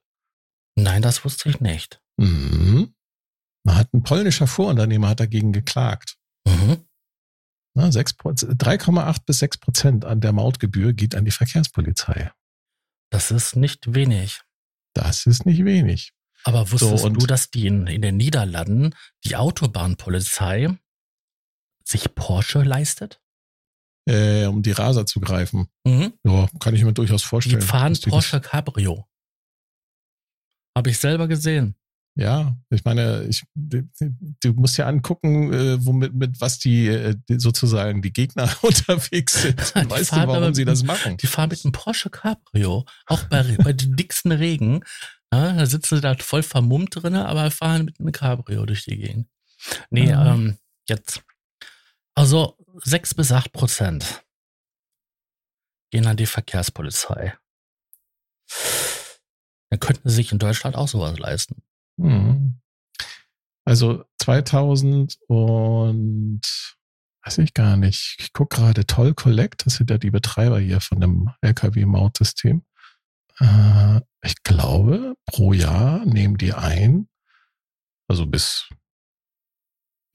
Nein, 0.75 1.01
das 1.01 1.25
wusste 1.25 1.49
ich 1.49 1.59
nicht. 1.59 2.01
Mhm. 2.17 2.93
Man 3.65 3.75
hat 3.75 3.93
ein 3.93 4.03
polnischer 4.03 4.47
Fuhrunternehmer 4.47 5.09
hat 5.09 5.19
dagegen 5.19 5.53
geklagt. 5.53 6.18
Mhm. 6.49 6.85
3,8 7.75 9.25
bis 9.25 9.39
6 9.39 9.57
Prozent 9.57 10.05
an 10.05 10.21
der 10.21 10.33
Mautgebühr 10.33 10.93
geht 10.93 11.15
an 11.15 11.25
die 11.25 11.31
Verkehrspolizei. 11.31 12.31
Das 13.09 13.31
ist 13.31 13.55
nicht 13.55 13.93
wenig. 13.93 14.41
Das 14.93 15.25
ist 15.25 15.45
nicht 15.45 15.63
wenig. 15.65 16.13
Aber 16.43 16.71
wusstest 16.71 17.03
so, 17.03 17.09
du, 17.09 17.25
dass 17.25 17.51
die 17.51 17.67
in, 17.67 17.87
in 17.87 18.01
den 18.01 18.17
Niederlanden 18.17 18.95
die 19.25 19.35
Autobahnpolizei 19.35 20.77
sich 21.83 22.15
Porsche 22.15 22.63
leistet? 22.63 23.21
Äh, 24.07 24.45
um 24.45 24.63
die 24.63 24.71
Raser 24.71 25.05
zu 25.05 25.19
greifen. 25.19 25.67
Mhm. 25.85 26.13
Ja, 26.23 26.47
kann 26.59 26.75
ich 26.75 26.83
mir 26.83 26.93
durchaus 26.93 27.23
vorstellen. 27.23 27.59
Die 27.59 27.65
fahren 27.65 27.97
Porsche 28.01 28.41
Cabrio. 28.41 29.07
Habe 30.75 30.89
ich 30.89 30.97
selber 30.97 31.27
gesehen. 31.27 31.75
Ja, 32.19 32.57
ich 32.69 32.83
meine, 32.83 33.23
ich, 33.29 33.45
du 33.55 34.53
musst 34.53 34.75
ja 34.75 34.87
angucken, 34.87 35.53
äh, 35.53 35.85
womit, 35.85 36.13
mit 36.13 36.41
was 36.41 36.59
die, 36.59 36.87
äh, 36.87 37.15
sozusagen 37.29 38.01
die 38.01 38.11
Gegner 38.11 38.53
unterwegs 38.61 39.41
sind. 39.41 39.57
Die 39.75 39.89
weißt 39.89 40.11
du, 40.11 40.15
warum 40.27 40.47
mit, 40.47 40.55
sie 40.57 40.65
das 40.65 40.83
machen? 40.83 41.15
Die 41.15 41.27
fahren 41.27 41.47
mit 41.47 41.63
einem 41.63 41.71
Porsche 41.71 42.09
Cabrio, 42.09 42.85
auch 43.05 43.23
bei, 43.23 43.55
bei 43.63 43.71
den 43.71 43.95
dicksten 43.95 44.33
Regen. 44.33 44.81
Ja, 45.31 45.53
da 45.53 45.65
sitzen 45.65 45.95
sie 45.95 46.01
da 46.01 46.13
voll 46.19 46.43
vermummt 46.43 46.93
drin, 46.93 47.15
aber 47.15 47.49
fahren 47.51 47.85
mit 47.85 48.01
einem 48.01 48.11
Cabrio 48.11 48.65
durch 48.65 48.83
die 48.83 48.97
Gegend. 48.97 49.29
Nee, 49.89 50.13
mhm. 50.13 50.27
ähm, 50.27 50.57
jetzt. 50.89 51.23
Also 52.15 52.57
sechs 52.83 53.13
bis 53.13 53.31
acht 53.31 53.53
Prozent 53.53 54.25
gehen 55.89 56.05
an 56.05 56.17
die 56.17 56.25
Verkehrspolizei. 56.25 57.37
Dann 59.69 59.79
könnten 59.79 60.09
sie 60.09 60.15
sich 60.15 60.33
in 60.33 60.39
Deutschland 60.39 60.75
auch 60.75 60.89
sowas 60.89 61.17
leisten. 61.17 61.63
Mhm. 61.99 62.59
Also 63.65 64.03
2000 64.19 65.17
und 65.27 66.41
weiß 67.23 67.37
ich 67.39 67.53
gar 67.53 67.77
nicht. 67.77 68.15
Ich 68.19 68.33
gucke 68.33 68.57
gerade 68.57 68.85
Toll 68.85 69.13
Collect, 69.13 69.65
das 69.65 69.75
sind 69.75 69.89
ja 69.89 69.97
die 69.97 70.11
Betreiber 70.11 70.59
hier 70.59 70.81
von 70.81 70.99
dem 70.99 71.29
LKW-Mautsystem. 71.41 72.63
Äh, 73.39 74.01
ich 74.23 74.43
glaube, 74.43 75.15
pro 75.25 75.53
Jahr 75.53 76.05
nehmen 76.05 76.37
die 76.37 76.53
ein 76.53 77.07
Also 78.07 78.25
bis 78.25 78.69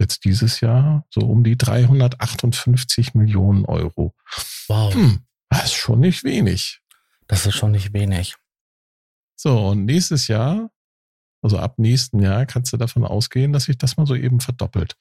jetzt 0.01 0.25
dieses 0.25 0.61
Jahr 0.61 1.07
so 1.11 1.20
um 1.20 1.44
die 1.44 1.57
358 1.57 3.14
Millionen 3.14 3.64
Euro. 3.64 4.14
Wow. 4.68 4.94
Hm, 4.94 5.27
das 5.49 5.66
ist 5.66 5.75
schon 5.75 6.01
nicht 6.01 6.25
wenig. 6.25 6.81
Das 7.29 7.47
ist 7.47 7.55
schon 7.55 7.70
nicht 7.70 7.92
wenig. 7.92 8.37
So, 9.37 9.68
und 9.68 9.85
nächstes 9.85 10.29
Jahr, 10.29 10.70
also 11.45 11.59
ab 11.59 11.79
nächsten 11.79 12.21
Jahr, 12.21 12.47
kannst 12.47 12.73
du 12.73 12.79
davon 12.79 13.05
ausgehen, 13.05 13.53
dass 13.53 13.65
sich 13.65 13.77
das 13.77 13.99
mal 13.99 14.07
so 14.07 14.15
eben 14.15 14.41
verdoppelt. 14.41 14.97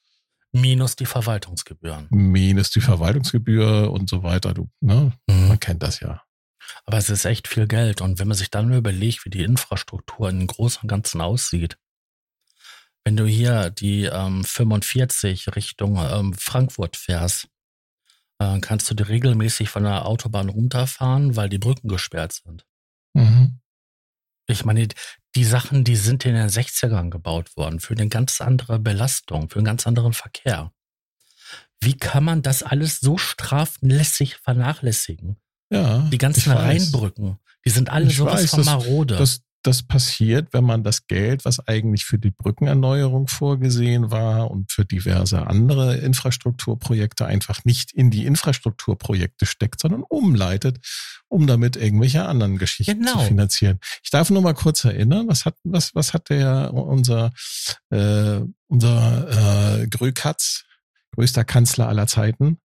Minus 0.52 0.94
die 0.94 1.06
Verwaltungsgebühren. 1.06 2.06
Minus 2.10 2.70
die 2.70 2.82
Verwaltungsgebühr 2.82 3.90
und 3.90 4.10
so 4.10 4.22
weiter. 4.22 4.52
Du, 4.52 4.68
ne? 4.80 5.12
Mhm. 5.26 5.48
Man 5.48 5.58
kennt 5.58 5.82
das 5.82 6.00
ja. 6.00 6.22
Aber 6.84 6.98
es 6.98 7.08
ist 7.08 7.24
echt 7.24 7.48
viel 7.48 7.66
Geld. 7.66 8.02
Und 8.02 8.18
wenn 8.18 8.28
man 8.28 8.36
sich 8.36 8.50
dann 8.50 8.70
überlegt, 8.74 9.24
wie 9.24 9.30
die 9.30 9.42
Infrastruktur 9.42 10.28
im 10.28 10.46
Großen 10.46 10.82
und 10.82 10.88
Ganzen 10.88 11.22
aussieht, 11.22 11.78
wenn 13.04 13.16
du 13.16 13.24
hier 13.24 13.70
die 13.70 14.04
ähm, 14.04 14.44
45 14.44 15.56
Richtung 15.56 15.96
ähm, 15.96 16.34
Frankfurt 16.34 16.96
fährst, 16.96 17.48
äh, 18.38 18.60
kannst 18.60 18.90
du 18.90 18.94
dir 18.94 19.08
regelmäßig 19.08 19.70
von 19.70 19.84
der 19.84 20.04
Autobahn 20.04 20.50
runterfahren, 20.50 21.36
weil 21.36 21.48
die 21.48 21.58
Brücken 21.58 21.88
gesperrt 21.88 22.32
sind. 22.44 22.66
Mhm. 23.14 23.60
Ich 24.46 24.64
meine, 24.64 24.88
die 25.34 25.44
Sachen, 25.44 25.84
die 25.84 25.96
sind 25.96 26.24
in 26.24 26.34
den 26.34 26.48
60ern 26.48 27.10
gebaut 27.10 27.56
worden, 27.56 27.80
für 27.80 27.94
eine 27.94 28.08
ganz 28.08 28.40
andere 28.40 28.78
Belastung, 28.78 29.48
für 29.48 29.58
einen 29.58 29.66
ganz 29.66 29.86
anderen 29.86 30.12
Verkehr. 30.12 30.72
Wie 31.80 31.96
kann 31.96 32.24
man 32.24 32.42
das 32.42 32.62
alles 32.62 33.00
so 33.00 33.18
straflässig 33.18 34.36
vernachlässigen? 34.36 35.36
Ja. 35.70 35.98
Die 36.10 36.18
ganzen. 36.18 36.52
Rheinbrücken, 36.52 37.38
die 37.64 37.70
sind 37.70 37.90
alle 37.90 38.06
Ich 38.06 38.16
sowas 38.16 38.42
weiß, 38.42 38.50
von 38.50 38.64
marode. 38.64 39.16
Das, 39.16 39.42
das 39.66 39.82
passiert, 39.82 40.48
wenn 40.52 40.64
man 40.64 40.84
das 40.84 41.06
Geld, 41.06 41.44
was 41.44 41.66
eigentlich 41.66 42.04
für 42.04 42.18
die 42.18 42.30
Brückenerneuerung 42.30 43.28
vorgesehen 43.28 44.10
war 44.10 44.50
und 44.50 44.70
für 44.70 44.84
diverse 44.84 45.46
andere 45.46 45.96
Infrastrukturprojekte 45.96 47.26
einfach 47.26 47.64
nicht 47.64 47.92
in 47.92 48.10
die 48.10 48.26
Infrastrukturprojekte 48.26 49.46
steckt, 49.46 49.80
sondern 49.80 50.02
umleitet, 50.02 50.78
um 51.28 51.46
damit 51.46 51.76
irgendwelche 51.76 52.24
anderen 52.26 52.58
Geschichten 52.58 53.00
Genau. 53.00 53.20
zu 53.20 53.26
finanzieren. 53.26 53.78
Ich 54.02 54.10
darf 54.10 54.30
nur 54.30 54.42
mal 54.42 54.54
kurz 54.54 54.84
erinnern, 54.84 55.28
was 55.28 55.44
hat, 55.44 55.56
was, 55.64 55.94
was 55.94 56.12
hat 56.12 56.28
der, 56.28 56.72
unser, 56.74 57.32
äh, 57.90 58.40
unser 58.68 59.80
äh, 59.80 59.86
Grökatz, 59.88 60.64
größter 61.14 61.44
Kanzler 61.44 61.88
aller 61.88 62.06
Zeiten, 62.06 62.58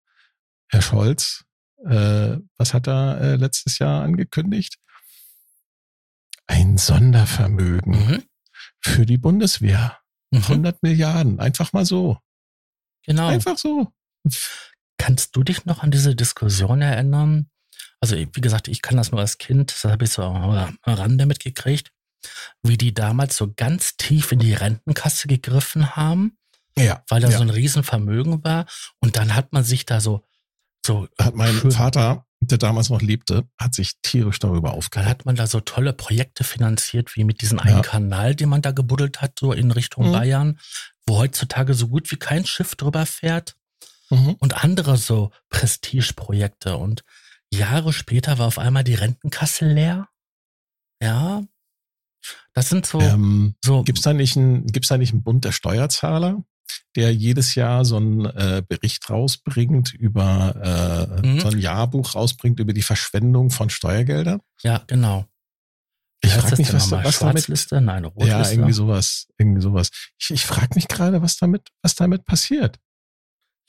Herr 0.69 0.83
Scholz, 0.83 1.45
äh, 1.87 2.37
was 2.57 2.75
hat 2.75 2.89
er 2.89 3.21
äh, 3.21 3.37
letztes 3.37 3.79
Jahr 3.79 4.03
angekündigt? 4.03 4.77
Ein 6.49 6.79
Sondervermögen 6.79 7.93
mhm, 7.93 8.25
für 8.81 9.07
die 9.07 9.19
Bundeswehr. 9.19 9.99
mhm, 10.33 10.43
100 10.43 10.83
Milliarden, 10.83 11.39
einfach 11.41 11.73
mal 11.73 11.85
so. 11.87 12.19
genau. 13.05 13.29
Einfach 13.29 13.57
so. 13.57 13.93
Kannst 14.99 15.37
du 15.37 15.45
dich 15.45 15.65
noch 15.65 15.83
an 15.83 15.91
diese 15.93 16.17
Diskussion 16.17 16.83
erinnern? 16.83 17.49
Also, 18.01 18.17
wie 18.17 18.41
gesagt, 18.41 18.69
ich 18.69 18.83
kann 18.83 18.97
das 18.97 19.11
nur 19.13 19.21
als 19.21 19.39
Kind, 19.39 19.73
das 19.73 19.85
habe 19.85 20.05
ich 20.05 20.11
so 20.13 20.23
am 20.23 20.77
Rande 20.85 21.27
mitgekriegt, 21.27 21.91
wie 22.63 22.77
die 22.77 22.93
damals 22.95 23.37
so 23.37 23.53
ganz 23.55 23.97
tief 23.97 24.33
in 24.33 24.39
die 24.41 24.55
Rentenkasse 24.55 25.29
gegriffen 25.29 25.97
haben, 25.97 26.37
Ja, 26.77 27.03
weil 27.09 27.21
da 27.21 27.29
ja. 27.29 27.37
so 27.39 27.43
ein 27.43 27.51
Riesenvermögen 27.51 28.43
war. 28.45 28.67
Und 29.01 29.17
dann 29.17 29.35
hat 29.35 29.53
man 29.53 29.65
sich 29.65 29.85
da 29.87 30.01
so, 30.01 30.25
so, 30.89 31.07
hat 31.21 31.35
mein 31.37 31.55
schön- 31.55 31.71
Vater, 31.71 32.25
der 32.41 32.59
damals 32.59 32.89
noch 32.91 33.01
lebte, 33.03 33.49
hat 33.59 33.75
sich 33.75 33.93
tierisch 34.03 34.39
darüber 34.41 34.73
aufgeregt. 34.73 35.09
hat 35.09 35.25
man 35.27 35.37
da 35.37 35.47
so 35.47 35.61
tolle 35.61 35.93
Projekte 35.93 36.43
finanziert, 36.45 37.15
wie 37.17 37.23
mit 37.25 37.41
diesem 37.43 37.59
einen 37.61 37.77
Ja. 37.77 37.83
Kanal, 37.83 38.35
den 38.35 38.49
man 38.49 38.63
da 38.63 38.71
gebuddelt 38.73 39.21
hat, 39.21 39.39
so 39.39 39.53
in 39.53 39.71
Richtung 39.71 40.09
Mhm. 40.09 40.13
Bayern, 40.13 40.59
wo 41.07 41.19
heutzutage 41.19 41.75
so 41.75 41.89
gut 41.89 42.11
wie 42.11 42.17
kein 42.17 42.45
Schiff 42.47 42.75
drüber 42.75 43.07
fährt. 43.07 43.55
Mhm. 44.11 44.37
und 44.39 44.65
andere 44.65 44.97
so 44.97 45.31
Prestigeprojekte. 45.51 46.79
Und 46.79 47.05
Jahre 47.53 47.93
später 47.93 48.39
war 48.39 48.47
auf 48.47 48.59
einmal 48.59 48.83
die 48.83 48.95
Rentenkasse 48.95 49.67
leer. 49.67 50.09
Ja. 51.03 51.43
Das 52.55 52.71
sind 52.71 52.87
so, 52.87 53.01
Ähm, 53.03 53.55
so 53.63 53.83
Gibt's 53.85 54.01
da 54.03 54.15
nicht 54.15 54.37
einen, 54.39 54.67
gibt's 54.67 54.89
da 54.89 54.97
nicht 54.97 55.13
einen 55.13 55.23
Bund 55.23 55.45
der 55.45 55.53
Steuerzahler, 55.53 56.43
der 56.97 57.15
jedes 57.15 57.55
Jahr 57.55 57.85
so 57.85 57.97
einen 57.97 58.25
äh, 58.27 58.63
Bericht 58.67 59.09
rausbringt 59.11 59.95
über, 59.95 61.19
äh, 61.23 61.27
Mhm. 61.27 61.41
so 61.41 61.49
ein 61.49 61.59
Jahrbuch 61.59 62.15
rausbringt 62.15 62.61
über 62.61 62.73
die 62.73 62.83
Verschwendung 62.83 63.51
von 63.51 63.71
Steuergeldern? 63.71 64.41
ja, 64.63 64.83
genau. 64.87 65.27
Ich 66.21 66.33
frage 66.33 66.57
mich, 66.57 66.73
was, 66.73 66.91
was 66.91 67.19
damit? 67.21 67.49
Nein, 67.71 68.05
Rotliste. 68.05 68.29
ja, 68.29 68.51
irgendwie 68.51 68.73
sowas, 68.73 69.29
irgendwie 69.39 69.61
sowas. 69.61 69.91
Ich, 70.19 70.31
ich 70.31 70.45
frage 70.47 70.75
mich 70.75 70.89
gerade, 70.89 71.23
was 71.23 71.37
damit, 71.37 71.69
was 71.81 71.95
damit 71.95 72.25
passiert. 72.25 72.77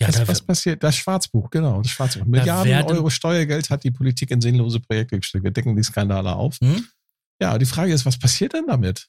Ja, 0.02 0.08
was, 0.08 0.16
da, 0.16 0.28
was 0.28 0.42
passiert? 0.42 0.82
Das 0.84 0.96
Schwarzbuch, 0.96 1.52
genau, 1.52 1.82
das 1.84 1.92
Schwarzbuch. 1.92 2.26
Milliarden 2.26 2.72
werden- 2.72 2.88
Euro 2.92 3.12
Steuergeld 3.12 3.70
hat 3.70 3.84
die 3.84 3.92
Politik 3.92 4.32
in 4.32 4.42
sinnlose 4.42 4.80
Projekte 4.80 5.20
gesteckt. 5.20 5.44
Wir 5.44 5.52
decken 5.52 5.76
die 5.76 5.84
Skandale 5.84 6.34
auf. 6.34 6.58
hm? 6.60 6.88
Ja, 7.40 7.58
die 7.60 7.66
Frage 7.68 7.94
ist, 7.94 8.06
was 8.08 8.18
passiert 8.18 8.54
denn 8.54 8.66
damit? 8.68 9.08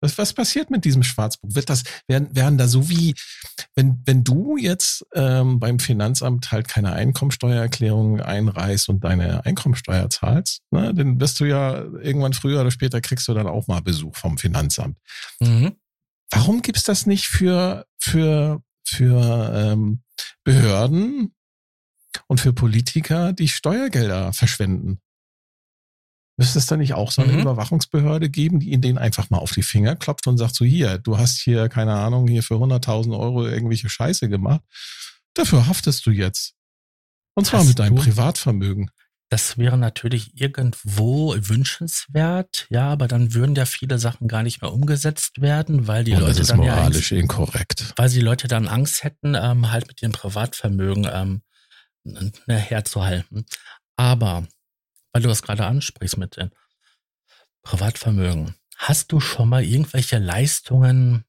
Was, 0.00 0.16
was 0.16 0.32
passiert 0.32 0.70
mit 0.70 0.84
diesem 0.84 1.02
Schwarzbuch? 1.02 1.48
Wird 1.54 1.70
das, 1.70 1.82
werden, 2.06 2.34
werden 2.34 2.58
da 2.58 2.68
so 2.68 2.88
wie, 2.88 3.14
wenn, 3.74 4.02
wenn 4.04 4.22
du 4.22 4.56
jetzt 4.56 5.04
ähm, 5.14 5.58
beim 5.58 5.78
Finanzamt 5.78 6.52
halt 6.52 6.68
keine 6.68 6.92
Einkommensteuererklärung 6.92 8.20
einreichst 8.20 8.88
und 8.88 9.02
deine 9.02 9.44
Einkommensteuer 9.44 10.08
zahlst, 10.10 10.62
ne, 10.70 10.94
dann 10.94 11.20
wirst 11.20 11.40
du 11.40 11.44
ja 11.44 11.82
irgendwann 11.82 12.32
früher 12.32 12.60
oder 12.60 12.70
später 12.70 13.00
kriegst 13.00 13.26
du 13.28 13.34
dann 13.34 13.46
auch 13.46 13.66
mal 13.66 13.82
Besuch 13.82 14.16
vom 14.16 14.38
Finanzamt. 14.38 14.98
Mhm. 15.40 15.76
Warum 16.30 16.62
gibt's 16.62 16.84
das 16.84 17.06
nicht 17.06 17.26
für, 17.26 17.86
für, 17.98 18.62
für 18.84 19.52
ähm, 19.54 20.02
Behörden 20.44 21.34
und 22.26 22.40
für 22.40 22.52
Politiker, 22.52 23.32
die 23.32 23.48
Steuergelder 23.48 24.32
verschwenden? 24.32 25.00
Müsste 26.38 26.58
es 26.58 26.66
da 26.66 26.76
nicht 26.78 26.94
auch 26.94 27.10
so 27.10 27.20
eine 27.20 27.32
Mhm. 27.34 27.40
Überwachungsbehörde 27.40 28.30
geben, 28.30 28.60
die 28.60 28.70
ihnen 28.70 28.80
denen 28.80 28.96
einfach 28.96 29.28
mal 29.28 29.38
auf 29.38 29.52
die 29.52 29.62
Finger 29.62 29.96
klopft 29.96 30.26
und 30.26 30.38
sagt 30.38 30.54
so, 30.54 30.64
hier, 30.64 30.96
du 30.98 31.18
hast 31.18 31.38
hier, 31.40 31.68
keine 31.68 31.94
Ahnung, 31.94 32.26
hier 32.28 32.42
für 32.42 32.54
100.000 32.54 33.18
Euro 33.18 33.46
irgendwelche 33.46 33.90
Scheiße 33.90 34.28
gemacht. 34.30 34.62
Dafür 35.34 35.66
haftest 35.66 36.06
du 36.06 36.10
jetzt. 36.10 36.54
Und 37.34 37.44
zwar 37.46 37.60
Hast 37.60 37.68
mit 37.68 37.78
deinem 37.78 37.96
du- 37.96 38.02
Privatvermögen. 38.02 38.90
Das 39.30 39.58
wäre 39.58 39.76
natürlich 39.76 40.40
irgendwo 40.40 41.34
wünschenswert, 41.36 42.66
ja, 42.70 42.88
aber 42.90 43.08
dann 43.08 43.34
würden 43.34 43.54
ja 43.54 43.66
viele 43.66 43.98
Sachen 43.98 44.26
gar 44.26 44.42
nicht 44.42 44.62
mehr 44.62 44.72
umgesetzt 44.72 45.40
werden, 45.42 45.86
weil 45.86 46.02
die 46.04 46.12
und 46.14 46.20
Leute 46.20 46.32
das 46.32 46.40
ist 46.40 46.50
dann 46.50 46.62
ja 46.62 46.74
moralisch 46.76 47.12
inkorrekt. 47.12 47.92
weil 47.96 48.08
die 48.08 48.20
Leute 48.20 48.48
dann 48.48 48.68
Angst 48.68 49.04
hätten, 49.04 49.34
ähm, 49.34 49.70
halt 49.70 49.86
mit 49.86 50.00
ihrem 50.00 50.12
Privatvermögen 50.12 51.06
ähm, 51.12 51.42
ne, 52.04 52.56
herzuhalten. 52.56 53.44
Aber, 53.96 54.46
weil 55.18 55.22
du 55.22 55.28
das 55.30 55.42
gerade 55.42 55.66
ansprichst 55.66 56.16
mit 56.16 56.36
dem 56.36 56.52
Privatvermögen, 57.62 58.54
hast 58.76 59.10
du 59.10 59.18
schon 59.18 59.48
mal 59.48 59.64
irgendwelche 59.64 60.18
Leistungen 60.18 61.24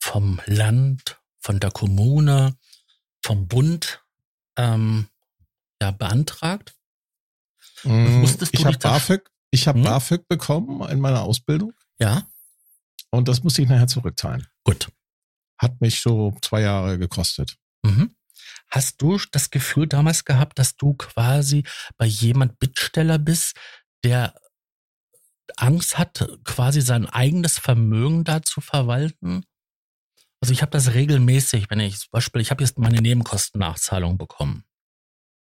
vom 0.00 0.40
Land, 0.46 1.20
von 1.38 1.60
der 1.60 1.70
Kommune, 1.70 2.56
vom 3.24 3.46
Bund 3.46 4.04
ähm, 4.56 5.06
ja, 5.80 5.92
beantragt? 5.92 6.74
du 8.42 8.46
ich 8.50 8.64
habe 8.66 8.78
BAföG, 8.78 9.30
ich 9.52 9.68
habe 9.68 9.78
Hm? 9.78 9.84
BAföG 9.84 10.26
bekommen 10.26 10.88
in 10.90 10.98
meiner 10.98 11.22
Ausbildung 11.22 11.72
Ja, 12.00 12.26
und 13.10 13.28
das 13.28 13.44
musste 13.44 13.62
ich 13.62 13.68
nachher 13.68 13.86
zurückzahlen. 13.86 14.48
gut. 14.64 14.90
Hat 15.58 15.80
mich 15.80 16.00
so 16.00 16.36
zwei 16.42 16.62
Jahre 16.62 16.98
gekostet. 16.98 17.56
Mhm. 17.84 18.16
Hast 18.72 19.02
du 19.02 19.18
das 19.30 19.50
Gefühl 19.50 19.86
damals 19.86 20.24
gehabt, 20.24 20.58
dass 20.58 20.76
du 20.76 20.94
quasi 20.94 21.62
bei 21.98 22.06
jemand 22.06 22.58
Bittsteller 22.58 23.18
bist, 23.18 23.54
der 24.02 24.34
Angst 25.58 25.98
hat, 25.98 26.26
quasi 26.44 26.80
sein 26.80 27.04
eigenes 27.04 27.58
Vermögen 27.58 28.24
da 28.24 28.40
zu 28.40 28.62
verwalten? 28.62 29.44
Also 30.40 30.54
ich 30.54 30.62
habe 30.62 30.70
das 30.70 30.94
regelmäßig, 30.94 31.68
wenn 31.68 31.80
ich 31.80 31.98
zum 31.98 32.08
Beispiel, 32.12 32.40
ich 32.40 32.50
habe 32.50 32.64
jetzt 32.64 32.78
meine 32.78 33.02
Nebenkostennachzahlung 33.02 34.16
bekommen. 34.16 34.64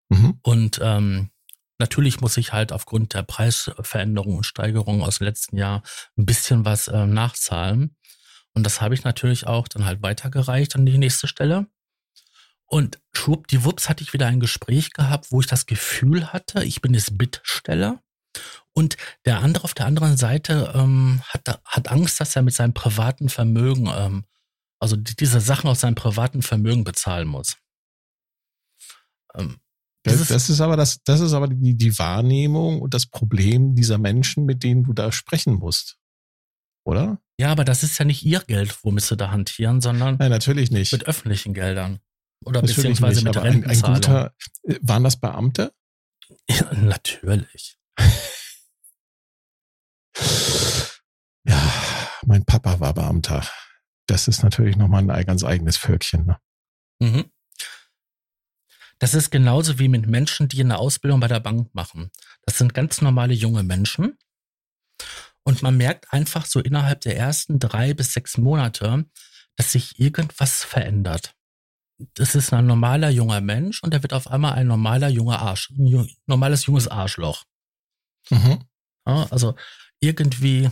Mhm. 0.08 0.40
Und 0.42 0.80
ähm, 0.82 1.30
natürlich 1.80 2.22
muss 2.22 2.38
ich 2.38 2.54
halt 2.54 2.72
aufgrund 2.72 3.14
der 3.14 3.24
Preisveränderungen 3.24 4.38
und 4.38 4.46
Steigerungen 4.46 5.04
aus 5.04 5.18
dem 5.18 5.26
letzten 5.26 5.58
Jahr 5.58 5.84
ein 6.18 6.26
bisschen 6.26 6.64
was 6.64 6.88
ähm, 6.88 7.14
nachzahlen. 7.14 7.98
Und 8.54 8.64
das 8.64 8.80
habe 8.80 8.94
ich 8.94 9.04
natürlich 9.04 9.48
auch 9.48 9.68
dann 9.68 9.84
halt 9.84 10.02
weitergereicht 10.02 10.78
an 10.78 10.86
die 10.86 10.98
nächste 10.98 11.28
Stelle. 11.28 11.68
Und 12.70 13.00
schwuppdiwupps 13.14 13.88
hatte 13.90 14.04
ich 14.04 14.14
wieder 14.14 14.28
ein 14.28 14.40
Gespräch 14.42 14.92
gehabt, 14.94 15.32
wo 15.32 15.40
ich 15.40 15.48
das 15.48 15.66
Gefühl 15.66 16.34
hatte, 16.34 16.64
ich 16.64 16.82
bin 16.82 16.94
jetzt 16.94 17.18
Bittsteller. 17.18 18.02
Und 18.74 18.98
der 19.26 19.40
andere 19.40 19.64
auf 19.64 19.74
der 19.74 19.86
anderen 19.88 20.18
Seite 20.18 20.72
ähm, 20.76 21.22
hat, 21.30 21.62
hat 21.64 21.88
Angst, 21.90 22.20
dass 22.20 22.36
er 22.36 22.42
mit 22.44 22.54
seinem 22.54 22.74
privaten 22.74 23.30
Vermögen, 23.30 23.88
ähm, 23.96 24.26
also 24.80 24.96
die, 24.96 25.16
diese 25.16 25.40
Sachen 25.40 25.70
aus 25.70 25.80
seinem 25.80 25.96
privaten 25.96 26.42
Vermögen 26.44 26.84
bezahlen 26.84 27.28
muss. 27.28 27.56
Ähm, 29.36 29.58
Das, 30.04 30.14
Dieses- 30.14 30.28
das 30.28 30.50
ist 30.50 30.62
aber 30.62 30.78
das, 30.78 31.02
das 31.04 31.22
ist 31.22 31.34
aber 31.34 31.48
die, 31.48 31.76
die 31.76 31.98
Wahrnehmung 31.98 32.82
und 32.82 32.94
das 32.94 33.06
Problem 33.08 33.76
dieser 33.76 33.98
Menschen, 33.98 34.46
mit 34.46 34.62
denen 34.64 34.84
du 34.84 34.94
da 34.94 35.12
sprechen 35.12 35.56
musst. 35.56 35.98
Oder? 36.86 37.20
Ja, 37.40 37.52
aber 37.52 37.66
das 37.66 37.84
ist 37.84 37.98
ja 37.98 38.06
nicht 38.06 38.24
ihr 38.24 38.40
Geld, 38.42 38.78
womit 38.84 39.04
sie 39.04 39.18
da 39.18 39.32
hantieren, 39.32 39.82
sondern 39.82 40.18
Nein, 40.18 40.30
natürlich 40.30 40.70
nicht. 40.72 40.92
mit 40.94 41.06
öffentlichen 41.06 41.54
Geldern. 41.54 42.00
Oder 42.46 42.62
Natürlich 42.62 42.76
beziehungsweise 42.78 43.24
nicht, 43.24 43.26
mit 43.26 43.38
aber 43.38 43.46
ein, 43.46 43.66
ein 43.66 43.82
guter, 43.82 44.34
äh, 44.64 44.80
waren 44.82 45.04
das 45.04 45.18
Beamte? 45.18 45.74
ja, 46.50 46.74
natürlich. 46.74 47.78
Ja, 51.48 51.72
mein 52.26 52.44
Papa 52.44 52.82
war 52.82 52.94
Beamter. 52.94 53.48
Das 54.06 54.28
ist 54.28 54.44
natürlich 54.44 54.76
nochmal 54.76 55.10
ein 55.10 55.26
ganz 55.26 55.46
eigenes 55.46 55.78
Völkchen. 55.78 56.26
Ne? 56.26 56.38
Mhm. 57.00 57.32
Das 59.00 59.14
ist 59.14 59.30
genauso 59.30 59.80
wie 59.80 59.88
mit 59.88 60.08
Menschen, 60.08 60.48
die 60.48 60.60
eine 60.60 60.78
Ausbildung 60.78 61.20
bei 61.20 61.28
der 61.28 61.40
Bank 61.40 61.74
machen. 61.74 62.12
Das 62.44 62.58
sind 62.58 62.74
ganz 62.74 63.02
normale 63.02 63.34
junge 63.34 63.64
Menschen. 63.64 64.18
Und 65.44 65.62
man 65.62 65.78
merkt 65.78 66.12
einfach 66.12 66.46
so 66.46 66.60
innerhalb 66.60 67.02
der 67.02 67.16
ersten 67.16 67.60
drei 67.60 67.94
bis 67.94 68.12
sechs 68.12 68.38
Monate, 68.38 69.06
dass 69.56 69.72
sich 69.72 70.00
irgendwas 70.00 70.64
verändert. 70.64 71.37
Das 72.14 72.36
ist 72.36 72.54
ein 72.54 72.68
normaler 72.68 73.10
junger 73.10 73.42
Mensch 73.42 73.82
und 73.82 73.92
der 73.92 74.04
wird 74.04 74.14
auf 74.14 74.28
einmal 74.28 74.54
ein 74.54 74.68
normaler 74.68 75.08
junger 75.08 75.40
Arsch, 75.40 75.72
ein 75.72 76.08
normales 76.28 76.66
junges 76.66 76.88
Arschloch. 76.88 77.44
Mhm. 78.30 78.64
Ja, 79.08 79.28
also 79.32 79.56
irgendwie 80.00 80.70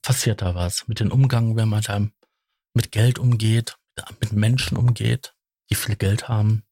passiert 0.00 0.42
da 0.42 0.54
was 0.54 0.88
mit 0.88 1.00
dem 1.00 1.12
Umgang, 1.12 1.56
wenn 1.56 1.68
man 1.68 1.82
da 1.82 2.00
mit 2.74 2.90
Geld 2.90 3.18
umgeht, 3.18 3.76
mit 4.20 4.32
Menschen 4.32 4.76
umgeht, 4.76 5.34
die 5.70 5.74
viel 5.74 5.96
Geld 5.96 6.28
haben. 6.28 6.64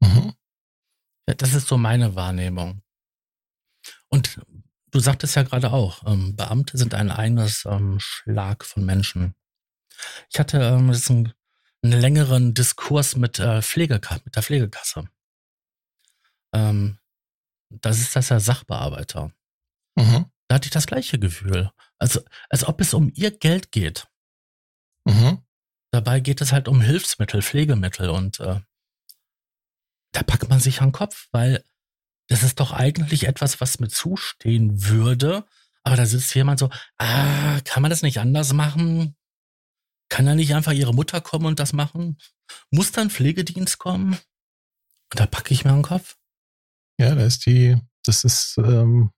Mhm. 0.00 0.34
Ja, 1.28 1.34
das 1.34 1.54
ist 1.54 1.68
so 1.68 1.76
meine 1.76 2.14
Wahrnehmung. 2.14 2.82
Und 4.08 4.40
du 4.90 5.00
sagtest 5.00 5.36
ja 5.36 5.42
gerade 5.42 5.72
auch, 5.72 6.06
ähm, 6.06 6.36
Beamte 6.36 6.78
sind 6.78 6.94
ein 6.94 7.10
eigenes 7.10 7.64
ähm, 7.66 7.98
Schlag 8.00 8.64
von 8.64 8.84
Menschen. 8.84 9.34
Ich 10.30 10.38
hatte 10.38 10.58
ähm, 10.60 10.92
jetzt 10.92 11.10
einen, 11.10 11.32
einen 11.82 12.00
längeren 12.00 12.54
Diskurs 12.54 13.16
mit, 13.16 13.38
äh, 13.38 13.62
Pflegeka 13.62 14.18
mit 14.24 14.36
der 14.36 14.42
Pflegekasse. 14.42 15.08
Ähm, 16.52 16.98
das 17.70 18.00
ist 18.00 18.16
das 18.16 18.30
ja 18.30 18.40
Sachbearbeiter. 18.40 19.32
Mhm. 19.96 20.26
Da 20.48 20.54
hatte 20.54 20.66
ich 20.66 20.72
das 20.72 20.86
gleiche 20.86 21.18
Gefühl. 21.18 21.70
Also, 21.98 22.20
als 22.48 22.64
ob 22.64 22.80
es 22.80 22.94
um 22.94 23.12
ihr 23.14 23.30
Geld 23.30 23.70
geht. 23.70 24.08
Mhm. 25.04 25.42
Dabei 25.90 26.20
geht 26.20 26.40
es 26.40 26.52
halt 26.52 26.68
um 26.68 26.80
Hilfsmittel, 26.80 27.42
Pflegemittel 27.42 28.10
und 28.10 28.40
äh, 28.40 28.60
da 30.12 30.22
packt 30.22 30.48
man 30.48 30.60
sich 30.60 30.80
an 30.80 30.88
den 30.88 30.92
Kopf, 30.92 31.28
weil 31.32 31.64
das 32.28 32.42
ist 32.42 32.60
doch 32.60 32.72
eigentlich 32.72 33.26
etwas, 33.26 33.60
was 33.60 33.78
mir 33.78 33.88
zustehen 33.88 34.84
würde. 34.84 35.44
Aber 35.82 35.96
da 35.96 36.04
sitzt 36.04 36.34
jemand 36.34 36.58
so, 36.58 36.68
ah, 36.98 37.60
kann 37.64 37.82
man 37.82 37.90
das 37.90 38.02
nicht 38.02 38.18
anders 38.18 38.52
machen? 38.52 39.16
Kann 40.08 40.26
da 40.26 40.34
nicht 40.34 40.54
einfach 40.54 40.72
ihre 40.72 40.94
Mutter 40.94 41.20
kommen 41.20 41.46
und 41.46 41.58
das 41.58 41.72
machen? 41.72 42.18
Muss 42.70 42.92
dann 42.92 43.10
Pflegedienst 43.10 43.78
kommen? 43.78 44.12
Und 44.12 45.20
da 45.20 45.26
packe 45.26 45.52
ich 45.52 45.64
mir 45.64 45.72
den 45.72 45.82
Kopf. 45.82 46.16
Ja, 46.98 47.14
da 47.14 47.24
ist 47.24 47.46
die, 47.46 47.76
das 48.04 48.24
ist, 48.24 48.58
ähm, 48.58 49.10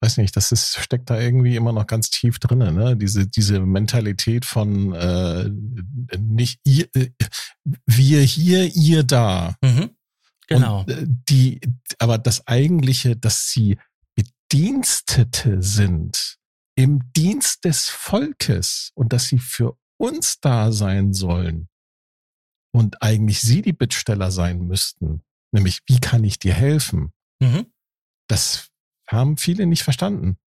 weiß 0.00 0.18
nicht, 0.18 0.36
das 0.36 0.52
ist, 0.52 0.78
steckt 0.78 1.10
da 1.10 1.18
irgendwie 1.18 1.56
immer 1.56 1.72
noch 1.72 1.86
ganz 1.86 2.10
tief 2.10 2.38
drinne, 2.38 2.72
ne? 2.72 2.96
Diese, 2.96 3.26
diese 3.26 3.60
Mentalität 3.60 4.44
von 4.44 4.92
äh, 4.94 5.48
nicht 6.18 6.60
ihr, 6.64 6.88
äh, 6.94 7.10
wir 7.86 8.20
hier, 8.20 8.66
ihr 8.74 9.02
da. 9.04 9.56
Mhm. 9.62 9.90
Genau. 10.48 10.80
Und, 10.80 10.90
äh, 10.90 11.06
die, 11.06 11.60
aber 11.98 12.18
das 12.18 12.46
eigentliche, 12.46 13.16
dass 13.16 13.48
sie 13.50 13.78
Bedienstete 14.14 15.62
sind 15.62 16.37
im 16.78 17.12
Dienst 17.12 17.64
des 17.64 17.88
Volkes 17.88 18.92
und 18.94 19.12
dass 19.12 19.26
sie 19.26 19.40
für 19.40 19.76
uns 19.96 20.38
da 20.38 20.70
sein 20.70 21.12
sollen 21.12 21.68
und 22.72 23.02
eigentlich 23.02 23.40
sie 23.40 23.62
die 23.62 23.72
Bittsteller 23.72 24.30
sein 24.30 24.60
müssten, 24.60 25.24
nämlich 25.50 25.80
wie 25.86 25.98
kann 25.98 26.22
ich 26.22 26.38
dir 26.38 26.54
helfen? 26.54 27.12
Mhm. 27.40 27.66
Das 28.28 28.68
haben 29.08 29.38
viele 29.38 29.66
nicht 29.66 29.82
verstanden. 29.82 30.38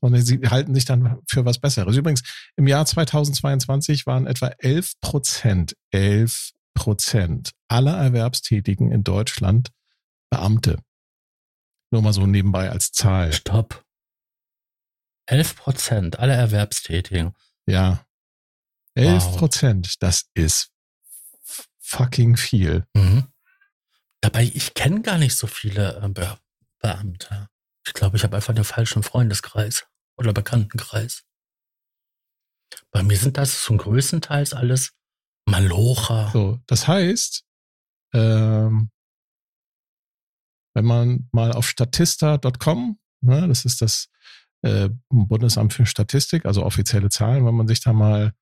Sondern 0.00 0.22
sie 0.22 0.38
halten 0.48 0.74
sich 0.74 0.86
dann 0.86 1.20
für 1.28 1.44
was 1.44 1.58
Besseres. 1.58 1.94
Übrigens, 1.94 2.22
im 2.56 2.66
Jahr 2.66 2.86
2022 2.86 4.06
waren 4.06 4.26
etwa 4.26 4.46
11 4.46 4.94
Prozent, 5.02 5.76
11 5.90 6.52
Prozent 6.72 7.50
aller 7.68 7.98
Erwerbstätigen 7.98 8.90
in 8.92 9.04
Deutschland 9.04 9.72
Beamte. 10.30 10.78
Nur 11.90 12.00
mal 12.00 12.14
so 12.14 12.26
nebenbei 12.26 12.70
als 12.70 12.92
Zahl. 12.92 13.34
Stopp. 13.34 13.84
11 15.28 15.56
Prozent 15.56 16.18
aller 16.18 16.34
Erwerbstätigen. 16.34 17.34
Ja. 17.66 18.04
11 18.94 19.24
Wow. 19.24 19.36
Prozent, 19.38 20.02
das 20.02 20.24
ist 20.34 20.72
fucking 21.78 22.36
viel. 22.36 22.86
Mhm. 22.94 23.26
Dabei, 24.20 24.44
ich 24.44 24.74
kenne 24.74 25.02
gar 25.02 25.18
nicht 25.18 25.36
so 25.36 25.46
viele 25.46 26.00
äh, 26.02 26.08
Be 26.08 26.38
Beamte. 26.80 27.48
Ich 27.86 27.92
glaube, 27.92 28.16
ich 28.16 28.24
habe 28.24 28.36
einfach 28.36 28.54
den 28.54 28.64
falschen 28.64 29.02
Freundeskreis 29.02 29.86
oder 30.16 30.32
Bekanntenkreis. 30.32 31.24
Bei 32.90 33.02
mir 33.02 33.16
sind 33.16 33.36
das 33.36 33.62
zum 33.62 33.78
größten 33.78 34.20
Teils 34.20 34.52
alles 34.52 34.92
Malocher. 35.46 36.30
So, 36.32 36.60
das 36.66 36.86
heißt, 36.86 37.44
ähm, 38.12 38.90
wenn 40.74 40.84
man 40.84 41.28
mal 41.32 41.52
auf 41.52 41.68
statista.com, 41.68 43.00
ne, 43.20 43.48
das 43.48 43.64
ist 43.64 43.80
das 43.82 44.08
äh, 44.62 44.90
Bundesamt 45.08 45.72
für 45.72 45.86
Statistik, 45.86 46.46
also 46.46 46.64
offizielle 46.64 47.08
Zahlen, 47.08 47.46
wenn 47.46 47.54
man 47.54 47.68
sich 47.68 47.80
da 47.80 47.92
mal 47.92 48.32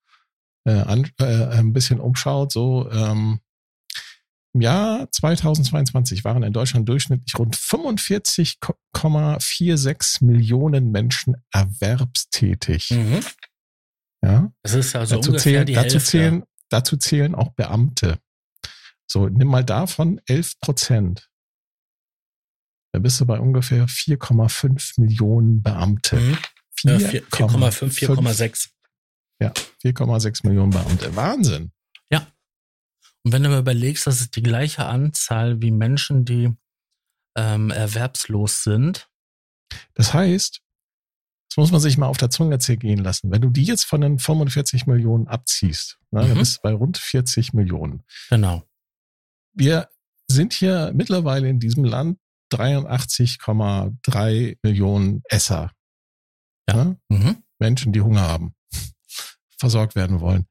äh, 0.66 0.72
an, 0.72 1.10
äh, 1.18 1.46
ein 1.46 1.72
bisschen 1.72 2.00
umschaut, 2.00 2.52
so 2.52 2.90
ähm, 2.90 3.40
im 4.56 4.62
Jahr 4.62 5.12
2022 5.12 6.24
waren 6.24 6.42
in 6.42 6.52
Deutschland 6.54 6.88
durchschnittlich 6.88 7.38
rund 7.38 7.54
45,46 7.56 10.24
Millionen 10.24 10.90
Menschen 10.90 11.36
erwerbstätig. 11.52 12.90
Mhm. 12.90 13.20
Ja, 14.24 14.50
Das 14.62 14.72
ist 14.72 14.96
also 14.96 15.16
dazu, 15.16 15.28
ungefähr 15.28 15.52
zählen, 15.52 15.66
die 15.66 15.74
dazu, 15.74 15.96
Hälfte. 15.96 16.10
zählen, 16.10 16.42
dazu 16.70 16.96
zählen 16.96 17.34
auch 17.34 17.52
Beamte. 17.52 18.18
So, 19.06 19.28
nimm 19.28 19.48
mal 19.48 19.62
davon 19.62 20.22
11 20.26 20.58
Prozent. 20.60 21.28
Da 22.96 23.00
bist 23.00 23.20
du 23.20 23.26
bei 23.26 23.38
ungefähr 23.38 23.86
4,5 23.88 24.98
Millionen 25.02 25.60
Beamte. 25.62 26.16
Mhm. 26.16 26.38
Ja, 26.84 26.96
4,5, 26.96 27.90
4,6. 27.92 28.70
Ja, 29.38 29.52
4,6 29.84 30.46
Millionen 30.46 30.70
Beamte. 30.70 31.14
Wahnsinn. 31.14 31.72
Und 32.10 33.32
wenn 33.32 33.42
du 33.42 33.48
mal 33.50 33.58
überlegst, 33.58 34.06
das 34.06 34.20
ist 34.20 34.36
die 34.36 34.42
gleiche 34.42 34.86
Anzahl 34.86 35.60
wie 35.60 35.72
Menschen, 35.72 36.24
die 36.24 36.52
ähm, 37.36 37.70
erwerbslos 37.70 38.62
sind. 38.62 39.10
Das 39.94 40.14
heißt, 40.14 40.62
das 41.50 41.56
muss 41.56 41.72
man 41.72 41.80
sich 41.80 41.98
mal 41.98 42.06
auf 42.06 42.18
der 42.18 42.30
Zunge 42.30 42.60
zergehen 42.60 43.00
lassen. 43.00 43.30
Wenn 43.32 43.42
du 43.42 43.50
die 43.50 43.64
jetzt 43.64 43.84
von 43.84 44.00
den 44.00 44.18
45 44.20 44.86
Millionen 44.86 45.26
abziehst, 45.26 45.98
ne, 46.12 46.20
dann 46.20 46.34
Mhm. 46.34 46.38
bist 46.38 46.56
du 46.58 46.60
bei 46.62 46.72
rund 46.72 46.96
40 46.98 47.52
Millionen. 47.52 48.04
Genau. 48.30 48.62
Wir 49.52 49.88
sind 50.30 50.52
hier 50.54 50.92
mittlerweile 50.94 51.48
in 51.48 51.58
diesem 51.58 51.84
Land 51.84 52.18
83,3 52.52 54.58
Millionen 54.62 55.22
Esser. 55.28 55.72
Ja. 56.68 56.84
Ne? 56.84 56.98
Mhm. 57.08 57.42
Menschen, 57.58 57.92
die 57.92 58.00
Hunger 58.00 58.22
haben, 58.22 58.54
versorgt 59.58 59.94
werden 59.96 60.20
wollen. 60.20 60.46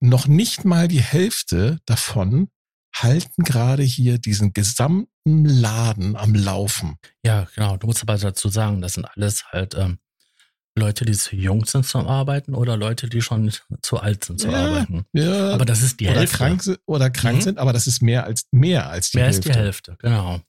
Noch 0.00 0.26
nicht 0.28 0.64
mal 0.64 0.88
die 0.88 1.02
Hälfte 1.02 1.78
davon 1.86 2.48
halten 2.94 3.42
gerade 3.44 3.82
hier 3.82 4.18
diesen 4.18 4.52
gesamten 4.52 5.44
Laden 5.44 6.16
am 6.16 6.34
Laufen. 6.34 6.96
Ja, 7.24 7.46
genau. 7.54 7.76
Du 7.76 7.86
musst 7.86 8.02
aber 8.02 8.16
dazu 8.16 8.48
sagen, 8.48 8.80
das 8.80 8.94
sind 8.94 9.04
alles 9.04 9.44
halt 9.52 9.74
ähm, 9.74 9.98
Leute, 10.78 11.04
die 11.06 11.12
zu 11.14 11.36
jung 11.36 11.64
sind 11.64 11.86
zum 11.86 12.06
Arbeiten 12.06 12.54
oder 12.54 12.76
Leute, 12.76 13.08
die 13.08 13.22
schon 13.22 13.50
zu 13.82 13.98
alt 13.98 14.24
sind 14.24 14.40
zu 14.40 14.48
Ja, 14.50 14.66
arbeiten. 14.66 15.06
Ja, 15.14 15.52
Aber 15.52 15.64
das 15.64 15.82
ist 15.82 16.00
die 16.00 16.08
oder 16.08 16.20
Hälfte. 16.20 16.36
krank, 16.36 16.62
oder 16.86 17.10
krank 17.10 17.38
Mhm. 17.38 17.42
sind, 17.42 17.58
aber 17.58 17.72
das 17.72 17.86
ist 17.86 18.02
mehr 18.02 18.24
als 18.24 18.46
mehr 18.52 18.88
als 18.88 19.10
die 19.10 19.18
Mehr 19.18 19.26
Hälfte. 19.26 19.48
als 19.48 19.56
die 19.56 19.60
Hälfte, 19.62 19.96
genau. 19.98 20.40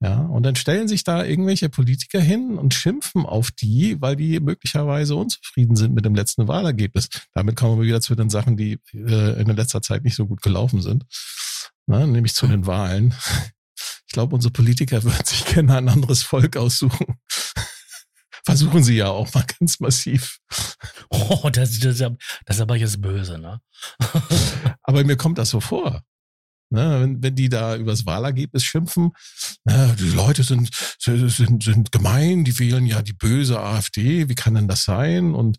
Ja, 0.00 0.20
und 0.20 0.44
dann 0.44 0.54
stellen 0.54 0.86
sich 0.86 1.02
da 1.02 1.24
irgendwelche 1.24 1.68
Politiker 1.68 2.20
hin 2.20 2.56
und 2.56 2.72
schimpfen 2.72 3.26
auf 3.26 3.50
die, 3.50 4.00
weil 4.00 4.14
die 4.14 4.38
möglicherweise 4.38 5.16
unzufrieden 5.16 5.74
sind 5.74 5.92
mit 5.92 6.04
dem 6.04 6.14
letzten 6.14 6.46
Wahlergebnis. 6.46 7.08
Damit 7.34 7.56
kommen 7.56 7.80
wir 7.80 7.86
wieder 7.86 8.00
zu 8.00 8.14
den 8.14 8.30
Sachen, 8.30 8.56
die 8.56 8.78
äh, 8.94 9.40
in 9.40 9.48
letzter 9.48 9.82
Zeit 9.82 10.04
nicht 10.04 10.14
so 10.14 10.26
gut 10.26 10.40
gelaufen 10.40 10.82
sind. 10.82 11.04
Na, 11.86 12.06
nämlich 12.06 12.34
zu 12.34 12.46
den 12.46 12.66
Wahlen. 12.66 13.12
Ich 14.06 14.12
glaube, 14.12 14.36
unsere 14.36 14.52
Politiker 14.52 15.02
würden 15.04 15.24
sich 15.24 15.44
gerne 15.46 15.76
ein 15.76 15.88
anderes 15.88 16.22
Volk 16.22 16.56
aussuchen. 16.56 17.18
Versuchen 18.44 18.84
sie 18.84 18.96
ja 18.96 19.08
auch 19.08 19.34
mal 19.34 19.44
ganz 19.58 19.80
massiv. 19.80 20.38
Oh, 21.10 21.50
das, 21.52 21.78
das, 21.80 21.98
das 21.98 22.56
ist 22.56 22.60
aber 22.60 22.76
jetzt 22.76 23.02
böse, 23.02 23.38
ne? 23.38 23.60
Aber 24.82 25.04
mir 25.04 25.16
kommt 25.16 25.38
das 25.38 25.50
so 25.50 25.60
vor. 25.60 26.02
Ne, 26.70 27.00
wenn, 27.00 27.22
wenn 27.22 27.34
die 27.34 27.48
da 27.48 27.76
übers 27.76 28.04
Wahlergebnis 28.04 28.62
schimpfen, 28.62 29.12
ne, 29.64 29.96
die 29.98 30.10
Leute 30.10 30.42
sind, 30.42 30.68
sind, 30.98 31.62
sind 31.62 31.92
gemein, 31.92 32.44
die 32.44 32.58
wählen 32.58 32.84
ja 32.84 33.00
die 33.00 33.14
böse 33.14 33.58
AfD, 33.58 34.28
wie 34.28 34.34
kann 34.34 34.54
denn 34.54 34.68
das 34.68 34.84
sein? 34.84 35.34
Und 35.34 35.56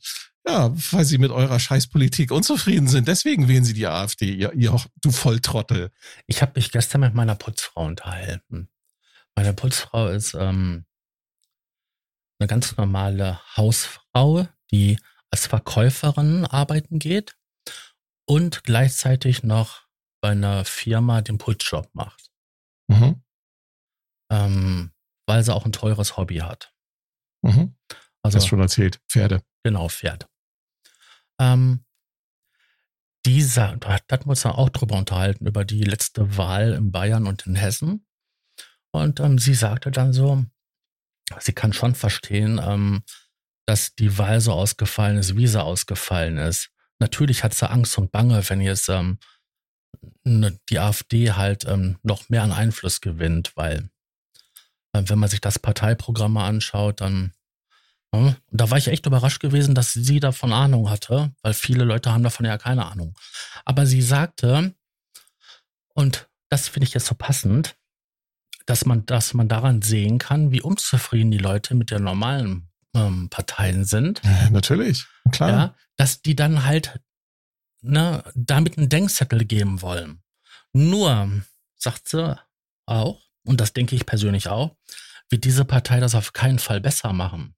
ja, 0.48 0.72
weil 0.92 1.06
sie 1.06 1.18
mit 1.18 1.32
eurer 1.32 1.60
Scheißpolitik 1.60 2.32
unzufrieden 2.32 2.88
sind, 2.88 3.08
deswegen 3.08 3.48
wählen 3.48 3.64
sie 3.64 3.74
die 3.74 3.88
AfD, 3.88 4.32
ihr, 4.32 4.54
ihr 4.54 4.80
du 5.02 5.12
Volltrottel. 5.12 5.90
Ich 6.28 6.44
habe 6.44 6.54
mich 6.56 6.72
gestern 6.72 7.02
mit 7.02 7.16
meiner 7.16 7.36
Putzfrau 7.36 7.86
unterhalten. 7.86 8.70
Meine 9.36 9.54
Putzfrau 9.54 10.10
ist 10.10 10.36
ähm, 10.36 10.86
eine 12.40 12.48
ganz 12.48 12.78
normale 12.78 13.40
Hausfrau, 13.58 14.48
die 14.72 14.98
als 15.32 15.48
Verkäuferin 15.48 16.46
arbeiten 16.46 17.00
geht 17.00 17.36
und 18.26 18.64
gleichzeitig 18.64 19.44
noch 19.44 19.89
bei 20.22 20.30
einer 20.32 20.66
Firma 20.66 21.22
den 21.22 21.38
Putzjob 21.38 21.90
macht. 21.94 22.32
Mhm. 22.88 23.24
Ähm, 24.32 24.92
weil 25.26 25.44
sie 25.44 25.54
auch 25.54 25.66
ein 25.66 25.72
teures 25.72 26.18
Hobby 26.18 26.38
hat. 26.38 26.74
Mhm. 27.42 27.76
Also, 28.22 28.38
Hast 28.38 28.48
schon 28.48 28.60
erzählt, 28.60 29.00
Pferde. 29.08 29.44
Genau, 29.64 29.88
Pferd. 29.90 30.28
Ähm, 31.40 31.86
dieser, 33.26 33.78
da 33.78 33.94
hatten 33.94 34.26
wir 34.26 34.32
uns 34.32 34.42
dann 34.42 34.54
auch 34.54 34.70
drüber 34.70 34.98
unterhalten, 34.98 35.46
über 35.46 35.66
die 35.66 35.84
letzte 35.84 36.38
Wahl 36.38 36.74
in 36.74 36.92
Bayern 36.92 37.28
und 37.28 37.46
in 37.46 37.56
Hessen. 37.56 38.06
Und 38.92 39.20
ähm, 39.20 39.38
sie 39.38 39.54
sagte 39.54 39.92
dann 39.92 40.14
so, 40.14 40.46
sie 41.40 41.54
kann 41.54 41.74
schon 41.74 41.96
verstehen, 41.96 42.60
ähm, 42.64 43.04
dass 43.68 43.94
die 43.94 44.18
Wahl 44.18 44.42
so 44.42 44.52
ausgefallen 44.54 45.18
ist, 45.18 45.36
wie 45.36 45.48
sie 45.48 45.62
ausgefallen 45.62 46.38
ist. 46.38 46.72
Natürlich 47.00 47.44
hat 47.44 47.54
sie 47.54 47.70
Angst 47.70 47.98
und 47.98 48.12
Bange, 48.12 48.42
wenn 48.50 48.62
jetzt 48.62 48.90
ähm, 48.90 49.20
die 50.24 50.80
AfD 50.80 51.32
halt 51.32 51.66
ähm, 51.66 51.98
noch 52.04 52.30
mehr 52.30 52.44
an 52.44 52.52
Einfluss 52.52 53.02
gewinnt, 53.02 53.54
weil 53.56 53.90
äh, 54.94 55.04
wenn 55.06 55.20
man 55.20 55.30
sich 55.30 55.42
das 55.42 55.60
Parteiprogramm 55.60 56.34
mal 56.34 56.48
anschaut, 56.48 57.02
dann 57.02 57.34
und 58.12 58.42
da 58.50 58.72
war 58.72 58.78
ich 58.78 58.88
echt 58.88 59.06
überrascht 59.06 59.40
gewesen, 59.40 59.76
dass 59.76 59.94
sie 59.94 60.20
davon 60.20 60.52
Ahnung 60.52 60.90
hatte, 60.90 61.32
weil 61.44 61.54
viele 61.54 61.84
Leute 61.84 62.12
haben 62.12 62.24
davon 62.24 62.46
ja 62.46 62.58
keine 62.58 62.88
Ahnung. 62.88 63.16
Aber 63.66 63.86
sie 63.86 64.02
sagte, 64.02 64.74
und 65.94 66.28
das 66.50 66.68
finde 66.68 66.88
ich 66.88 66.96
jetzt 66.96 67.06
so 67.06 67.14
passend, 67.14 67.76
dass 68.66 68.86
man, 68.86 69.06
dass 69.06 69.34
man 69.36 69.48
daran 69.48 69.82
sehen 69.82 70.18
kann, 70.18 70.52
wie 70.52 70.62
unzufrieden 70.62 71.30
die 71.30 71.38
Leute 71.38 71.76
mit 71.76 71.92
den 71.92 72.04
normalen 72.04 72.70
ähm, 72.96 73.30
Parteien 73.30 73.86
sind. 73.86 74.22
Ja, 74.24 74.50
natürlich, 74.50 75.06
klar. 75.32 75.50
Ja, 75.50 75.76
dass 75.98 76.22
die 76.22 76.36
dann 76.36 76.66
halt 76.66 77.00
ne, 77.82 78.24
damit 78.36 78.78
einen 78.78 78.90
Denkzettel 78.90 79.46
geben 79.46 79.82
wollen. 79.82 80.22
Nur, 80.74 81.44
sagt 81.76 82.10
sie 82.10 82.40
auch, 82.86 83.22
und 83.46 83.62
das 83.62 83.74
denke 83.74 83.96
ich 83.96 84.06
persönlich 84.06 84.48
auch, 84.48 84.76
wird 85.30 85.44
diese 85.44 85.66
Partei 85.66 86.00
das 86.00 86.16
auf 86.16 86.34
keinen 86.34 86.60
Fall 86.60 86.82
besser 86.82 87.14
machen. 87.14 87.56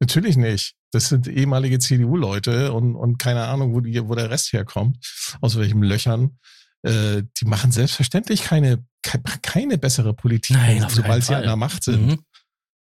Natürlich 0.00 0.36
nicht. 0.36 0.74
Das 0.90 1.08
sind 1.08 1.26
ehemalige 1.26 1.78
CDU-Leute 1.78 2.72
und, 2.72 2.96
und 2.96 3.18
keine 3.18 3.44
Ahnung, 3.44 3.74
wo, 3.74 3.80
die, 3.80 4.08
wo 4.08 4.14
der 4.14 4.30
Rest 4.30 4.52
herkommt, 4.52 4.98
aus 5.40 5.56
welchen 5.58 5.82
Löchern. 5.82 6.38
Äh, 6.82 7.24
die 7.38 7.44
machen 7.44 7.72
selbstverständlich 7.72 8.42
keine, 8.44 8.84
keine 9.42 9.78
bessere 9.78 10.14
Politik, 10.14 10.56
Nein, 10.56 10.86
sobald 10.88 11.24
sie 11.24 11.34
an 11.34 11.42
der 11.42 11.56
Macht 11.56 11.82
sind. 11.82 12.06
Mhm. 12.06 12.18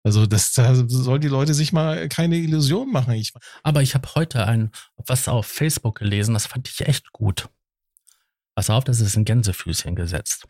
Also 0.04 0.26
das, 0.26 0.52
da 0.52 0.74
sollen 0.74 1.20
die 1.20 1.28
Leute 1.28 1.54
sich 1.54 1.72
mal 1.72 2.08
keine 2.08 2.36
Illusion 2.36 2.90
machen. 2.90 3.14
Ich, 3.14 3.32
Aber 3.62 3.82
ich 3.82 3.94
habe 3.94 4.08
heute 4.14 4.46
ein 4.46 4.72
was 4.96 5.28
auf 5.28 5.46
Facebook 5.46 5.98
gelesen, 5.98 6.34
das 6.34 6.46
fand 6.46 6.68
ich 6.68 6.80
echt 6.86 7.12
gut. 7.12 7.48
Pass 8.54 8.68
auf, 8.68 8.84
das 8.84 9.00
ist 9.00 9.16
ein 9.16 9.24
Gänsefüßchen 9.24 9.94
gesetzt. 9.94 10.46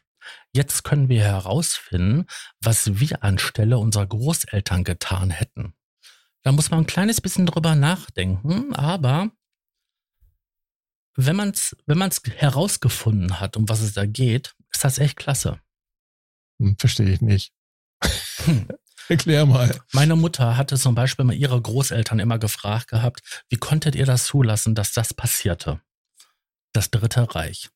Jetzt 0.52 0.84
können 0.84 1.08
wir 1.08 1.22
herausfinden, 1.22 2.26
was 2.60 2.98
wir 3.00 3.22
anstelle 3.22 3.78
unserer 3.78 4.06
Großeltern 4.06 4.84
getan 4.84 5.30
hätten. 5.30 5.74
Da 6.42 6.52
muss 6.52 6.70
man 6.70 6.80
ein 6.80 6.86
kleines 6.86 7.20
bisschen 7.20 7.46
drüber 7.46 7.74
nachdenken, 7.74 8.74
aber 8.74 9.30
wenn 11.14 11.36
man 11.36 11.50
es 11.50 11.76
wenn 11.86 11.98
man's 11.98 12.22
herausgefunden 12.24 13.38
hat, 13.38 13.56
um 13.56 13.68
was 13.68 13.80
es 13.80 13.92
da 13.92 14.06
geht, 14.06 14.54
ist 14.72 14.82
das 14.82 14.98
echt 14.98 15.16
klasse. 15.16 15.60
Hm, 16.58 16.76
verstehe 16.78 17.10
ich 17.10 17.20
nicht. 17.20 17.52
Hm. 18.44 18.68
Erklär 19.08 19.46
mal. 19.46 19.80
Meine 19.92 20.16
Mutter 20.16 20.56
hatte 20.56 20.76
zum 20.76 20.94
Beispiel 20.94 21.24
mal 21.24 21.34
ihre 21.34 21.60
Großeltern 21.60 22.18
immer 22.18 22.38
gefragt 22.38 22.88
gehabt, 22.88 23.44
wie 23.48 23.56
konntet 23.56 23.94
ihr 23.94 24.06
das 24.06 24.26
zulassen, 24.26 24.74
dass 24.74 24.92
das 24.92 25.14
passierte? 25.14 25.80
Das 26.72 26.90
Dritte 26.90 27.34
Reich. 27.34 27.70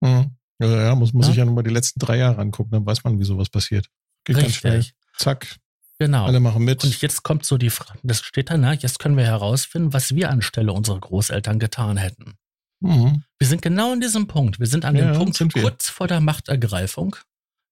Mhm. 0.00 0.36
Ja, 0.60 0.82
ja, 0.84 0.94
muss, 0.94 1.12
muss 1.12 1.26
ja? 1.26 1.32
ich 1.32 1.38
ja 1.38 1.44
nochmal 1.44 1.64
die 1.64 1.70
letzten 1.70 2.00
drei 2.00 2.16
Jahre 2.16 2.40
angucken, 2.40 2.70
dann 2.70 2.86
weiß 2.86 3.04
man, 3.04 3.18
wie 3.18 3.24
sowas 3.24 3.48
passiert. 3.48 3.88
Geht 4.24 4.36
Richtig. 4.36 4.62
ganz 4.62 4.84
schnell. 4.84 4.84
Zack. 5.16 5.56
Genau. 6.00 6.26
Alle 6.26 6.40
machen 6.40 6.64
mit. 6.64 6.84
Und 6.84 7.00
jetzt 7.00 7.22
kommt 7.24 7.44
so 7.44 7.58
die 7.58 7.70
Frage, 7.70 7.98
das 8.04 8.20
steht 8.20 8.50
da, 8.50 8.56
ne? 8.56 8.74
Jetzt 8.74 9.00
können 9.00 9.16
wir 9.16 9.24
herausfinden, 9.24 9.92
was 9.92 10.14
wir 10.14 10.30
anstelle 10.30 10.72
unserer 10.72 11.00
Großeltern 11.00 11.58
getan 11.58 11.96
hätten. 11.96 12.34
Mhm. 12.80 13.24
Wir 13.38 13.48
sind 13.48 13.62
genau 13.62 13.92
in 13.92 14.00
diesem 14.00 14.28
Punkt. 14.28 14.60
Wir 14.60 14.68
sind 14.68 14.84
an 14.84 14.94
ja, 14.94 15.12
dem 15.12 15.16
Punkt 15.16 15.38
kurz 15.54 15.88
vor 15.88 16.06
der 16.06 16.20
Machtergreifung. 16.20 17.16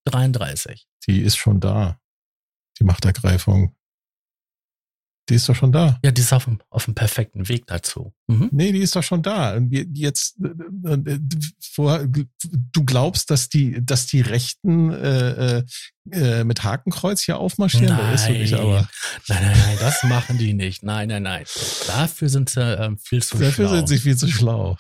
33. 0.07 0.87
Die 1.07 1.21
ist 1.21 1.37
schon 1.37 1.61
da 1.61 2.01
die 2.79 2.85
Machtergreifung. 2.85 3.75
Die 5.29 5.35
ist 5.35 5.49
doch 5.49 5.57
schon 5.57 5.73
da. 5.73 5.99
Ja, 6.05 6.13
die 6.13 6.21
ist 6.21 6.33
auf 6.33 6.45
dem, 6.45 6.61
auf 6.71 6.85
dem 6.85 6.95
perfekten 6.95 7.49
Weg 7.49 7.67
dazu. 7.67 8.15
Mhm. 8.29 8.49
Nee, 8.53 8.71
die 8.71 8.79
ist 8.79 8.95
doch 8.95 9.03
schon 9.03 9.23
da. 9.23 9.59
Jetzt, 9.59 10.37
äh, 10.41 10.93
äh, 10.93 11.19
du 12.73 12.85
glaubst, 12.85 13.31
dass 13.31 13.49
die, 13.49 13.85
dass 13.85 14.07
die 14.07 14.21
Rechten 14.21 14.93
äh, 14.93 15.65
äh, 16.13 16.45
mit 16.45 16.63
Hakenkreuz 16.63 17.23
hier 17.23 17.39
aufmarschieren? 17.39 17.97
Nein, 17.97 18.13
das 18.13 18.29
nicht, 18.29 18.55
aber. 18.55 18.89
nein, 19.27 19.43
nein, 19.43 19.59
nein, 19.59 19.77
das 19.81 20.05
machen 20.05 20.39
die 20.39 20.55
nicht. 20.55 20.85
Nein, 20.85 21.09
nein, 21.09 21.25
nein. 21.25 21.45
Dafür 21.89 22.29
sind 22.29 22.49
sie 22.49 22.61
ähm, 22.61 22.97
viel 22.99 23.21
zu 23.21 23.37
Dafür 23.37 23.53
schlau. 23.53 23.65
Dafür 23.65 23.77
sind 23.79 23.89
sie 23.89 23.99
viel 23.99 24.17
zu 24.17 24.29
schlau. 24.29 24.77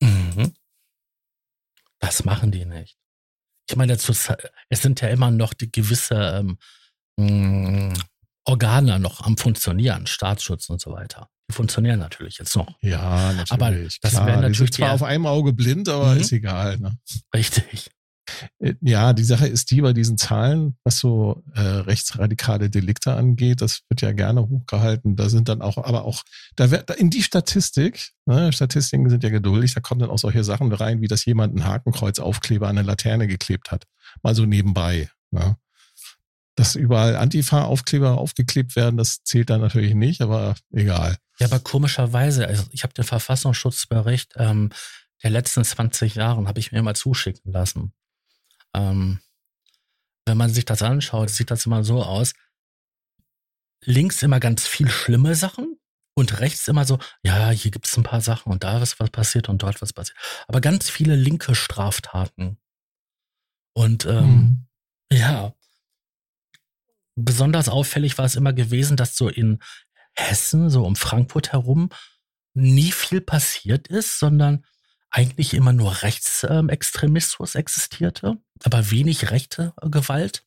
Mhm. 0.00 0.54
Das 1.98 2.24
machen 2.24 2.50
die 2.50 2.64
nicht. 2.64 2.96
Ich 3.68 3.76
meine, 3.76 3.92
es 3.92 4.82
sind 4.82 5.00
ja 5.02 5.08
immer 5.08 5.30
noch 5.30 5.52
die 5.52 5.70
gewisse 5.70 6.14
ähm, 6.14 6.58
mh, 7.16 7.94
Organe 8.44 8.98
noch 8.98 9.20
am 9.20 9.36
Funktionieren, 9.36 10.06
Staatsschutz 10.06 10.68
und 10.68 10.80
so 10.80 10.92
weiter. 10.92 11.28
Die 11.48 11.54
funktionieren 11.54 12.00
natürlich 12.00 12.38
jetzt 12.38 12.56
noch. 12.56 12.76
Ja, 12.80 13.32
natürlich. 13.32 13.52
Aber 13.52 13.70
das 13.70 14.14
wäre 14.14 14.40
natürlich. 14.40 14.58
Die 14.58 14.64
sind 14.64 14.74
zwar 14.74 14.92
auf 14.92 15.02
einem 15.02 15.26
Auge 15.26 15.52
blind, 15.52 15.88
aber 15.88 16.14
mhm. 16.14 16.20
ist 16.20 16.32
egal. 16.32 16.78
Ne? 16.78 16.98
Richtig. 17.34 17.90
Äh, 18.58 18.74
ja, 18.80 19.12
die 19.12 19.24
Sache 19.24 19.46
ist 19.46 19.70
die 19.70 19.80
bei 19.80 19.92
diesen 19.92 20.18
Zahlen, 20.18 20.76
was 20.84 20.98
so 20.98 21.42
äh, 21.54 21.60
rechtsradikale 21.60 22.70
Delikte 22.70 23.14
angeht, 23.14 23.60
das 23.60 23.82
wird 23.88 24.02
ja 24.02 24.12
gerne 24.12 24.48
hochgehalten. 24.48 25.16
Da 25.16 25.28
sind 25.28 25.48
dann 25.48 25.62
auch, 25.62 25.78
aber 25.78 26.04
auch, 26.04 26.22
da 26.56 26.70
wird 26.70 26.90
in 26.96 27.10
die 27.10 27.22
Statistik, 27.22 28.12
ne, 28.26 28.52
Statistiken 28.52 29.08
sind 29.10 29.24
ja 29.24 29.30
geduldig, 29.30 29.74
da 29.74 29.80
kommen 29.80 30.00
dann 30.00 30.10
auch 30.10 30.18
solche 30.18 30.44
Sachen 30.44 30.72
rein, 30.72 31.00
wie 31.00 31.08
dass 31.08 31.24
jemand 31.24 31.54
ein 31.54 31.64
Hakenkreuz-Aufkleber 31.64 32.68
an 32.68 32.78
eine 32.78 32.86
Laterne 32.86 33.26
geklebt 33.26 33.70
hat. 33.70 33.84
Mal 34.22 34.34
so 34.34 34.46
nebenbei. 34.46 35.10
Ne? 35.30 35.56
Dass 36.62 36.76
überall 36.76 37.16
Antifa-Aufkleber 37.16 38.18
aufgeklebt 38.18 38.76
werden, 38.76 38.96
das 38.96 39.24
zählt 39.24 39.50
dann 39.50 39.60
natürlich 39.60 39.94
nicht, 39.94 40.20
aber 40.20 40.54
egal. 40.70 41.16
Ja, 41.40 41.48
aber 41.48 41.58
komischerweise, 41.58 42.46
also 42.46 42.62
ich 42.70 42.84
habe 42.84 42.94
den 42.94 43.02
Verfassungsschutzbericht 43.02 44.34
ähm, 44.36 44.70
der 45.24 45.30
letzten 45.30 45.64
20 45.64 46.14
Jahren 46.14 46.46
habe 46.46 46.60
ich 46.60 46.70
mir 46.70 46.80
mal 46.84 46.94
zuschicken 46.94 47.50
lassen. 47.50 47.92
Ähm, 48.74 49.18
wenn 50.24 50.36
man 50.36 50.54
sich 50.54 50.64
das 50.64 50.82
anschaut, 50.82 51.30
sieht 51.30 51.50
das 51.50 51.66
immer 51.66 51.82
so 51.82 52.04
aus. 52.04 52.32
Links 53.84 54.22
immer 54.22 54.38
ganz 54.38 54.64
viel 54.68 54.88
schlimme 54.88 55.34
Sachen 55.34 55.80
und 56.14 56.38
rechts 56.38 56.68
immer 56.68 56.84
so, 56.84 57.00
ja, 57.24 57.50
hier 57.50 57.72
gibt 57.72 57.88
es 57.88 57.96
ein 57.96 58.04
paar 58.04 58.20
Sachen 58.20 58.52
und 58.52 58.62
da 58.62 58.80
ist 58.80 59.00
was 59.00 59.10
passiert 59.10 59.48
und 59.48 59.64
dort 59.64 59.82
was 59.82 59.92
passiert. 59.92 60.16
Aber 60.46 60.60
ganz 60.60 60.88
viele 60.88 61.16
linke 61.16 61.56
Straftaten. 61.56 62.58
Und 63.74 64.06
ähm, 64.06 64.66
mhm. 65.10 65.16
ja, 65.18 65.54
besonders 67.16 67.68
auffällig 67.68 68.18
war 68.18 68.24
es 68.24 68.36
immer 68.36 68.52
gewesen, 68.52 68.96
dass 68.96 69.16
so 69.16 69.28
in 69.28 69.58
Hessen, 70.14 70.70
so 70.70 70.84
um 70.84 70.96
Frankfurt 70.96 71.52
herum, 71.52 71.90
nie 72.54 72.92
viel 72.92 73.20
passiert 73.20 73.88
ist, 73.88 74.18
sondern 74.18 74.64
eigentlich 75.10 75.54
immer 75.54 75.72
nur 75.72 76.02
Rechtsextremismus 76.02 77.54
existierte, 77.54 78.38
aber 78.64 78.90
wenig 78.90 79.30
rechte 79.30 79.74
Gewalt. 79.82 80.44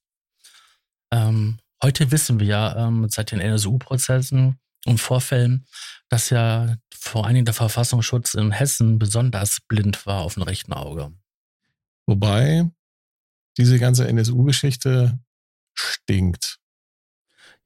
Ähm, 1.12 1.60
heute 1.84 2.12
wissen 2.12 2.40
wir 2.40 2.48
ja 2.48 2.88
ähm, 2.88 3.08
seit 3.10 3.32
den 3.32 3.40
NSU-Prozessen 3.40 4.60
und 4.86 5.00
Vorfällen, 5.00 5.66
dass 6.10 6.32
ja 6.32 6.78
vor 6.94 7.26
allen 7.26 7.36
Dingen 7.36 7.46
der 7.46 7.54
Verfassungsschutz 7.54 8.34
in 8.34 8.52
Hessen 8.52 8.98
besonders 8.98 9.62
blind 9.62 10.06
war 10.06 10.22
auf 10.22 10.34
dem 10.34 10.44
rechten 10.44 10.74
Auge. 10.74 11.14
Wobei 12.08 12.70
diese 13.58 13.80
ganze 13.80 14.08
NSU-Geschichte 14.08 15.20
stinkt. 15.76 16.60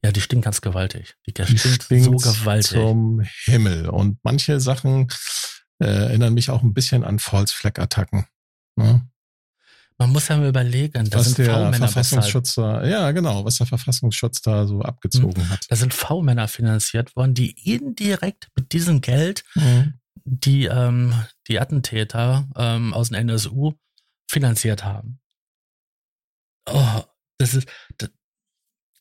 Ja, 0.02 0.12
die 0.12 0.20
stinkt 0.20 0.44
ganz 0.44 0.60
gewaltig. 0.60 1.16
Die, 1.26 1.34
die 1.34 1.58
stinkt, 1.58 1.84
stinkt 1.84 2.20
so 2.20 2.32
gewaltig. 2.32 2.70
Zum 2.70 3.20
Himmel. 3.44 3.88
Und 3.88 4.18
manche 4.22 4.60
Sachen 4.60 5.08
äh, 5.78 5.86
erinnern 5.86 6.34
mich 6.34 6.50
auch 6.50 6.62
ein 6.62 6.72
bisschen 6.72 7.04
an 7.04 7.18
False 7.18 7.54
Flag 7.54 7.78
Attacken. 7.78 8.26
Ne? 8.76 9.06
Man 9.98 10.12
muss 10.12 10.28
ja 10.28 10.38
mal 10.38 10.48
überlegen, 10.48 11.10
da 11.10 11.18
was 11.18 11.26
sind 11.26 11.46
der 11.46 11.74
Verfassungsschutz 11.74 12.54
da, 12.54 12.86
ja 12.86 13.10
genau, 13.10 13.44
was 13.44 13.58
der 13.58 13.66
Verfassungsschutz 13.66 14.40
da 14.40 14.66
so 14.66 14.80
abgezogen 14.80 15.50
hat. 15.50 15.66
Da 15.68 15.76
sind 15.76 15.92
V-Männer 15.92 16.48
finanziert 16.48 17.14
worden, 17.16 17.34
die 17.34 17.50
indirekt 17.70 18.48
mit 18.56 18.72
diesem 18.72 19.02
Geld 19.02 19.44
Mhm. 19.54 19.94
die 20.24 20.64
ähm, 20.64 21.12
die 21.48 21.60
Attentäter 21.60 22.48
ähm, 22.56 22.94
aus 22.94 23.10
dem 23.10 23.16
NSU 23.28 23.74
finanziert 24.26 24.84
haben. 24.84 25.20
Oh, 26.66 27.02
das 27.40 27.54
ist 27.54 27.68
das, 27.98 28.10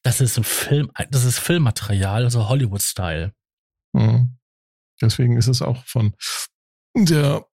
das 0.02 0.22
ist 0.22 0.38
ein 0.38 0.44
Film, 0.44 0.92
das 1.12 1.26
ist 1.26 1.40
Filmmaterial, 1.40 2.24
also 2.24 2.48
Hollywood-Style. 2.48 3.34
Mhm. 3.94 4.38
Deswegen 5.02 5.38
ist 5.38 5.48
es 5.48 5.62
auch 5.62 5.86
von 5.86 6.16
der 6.96 7.46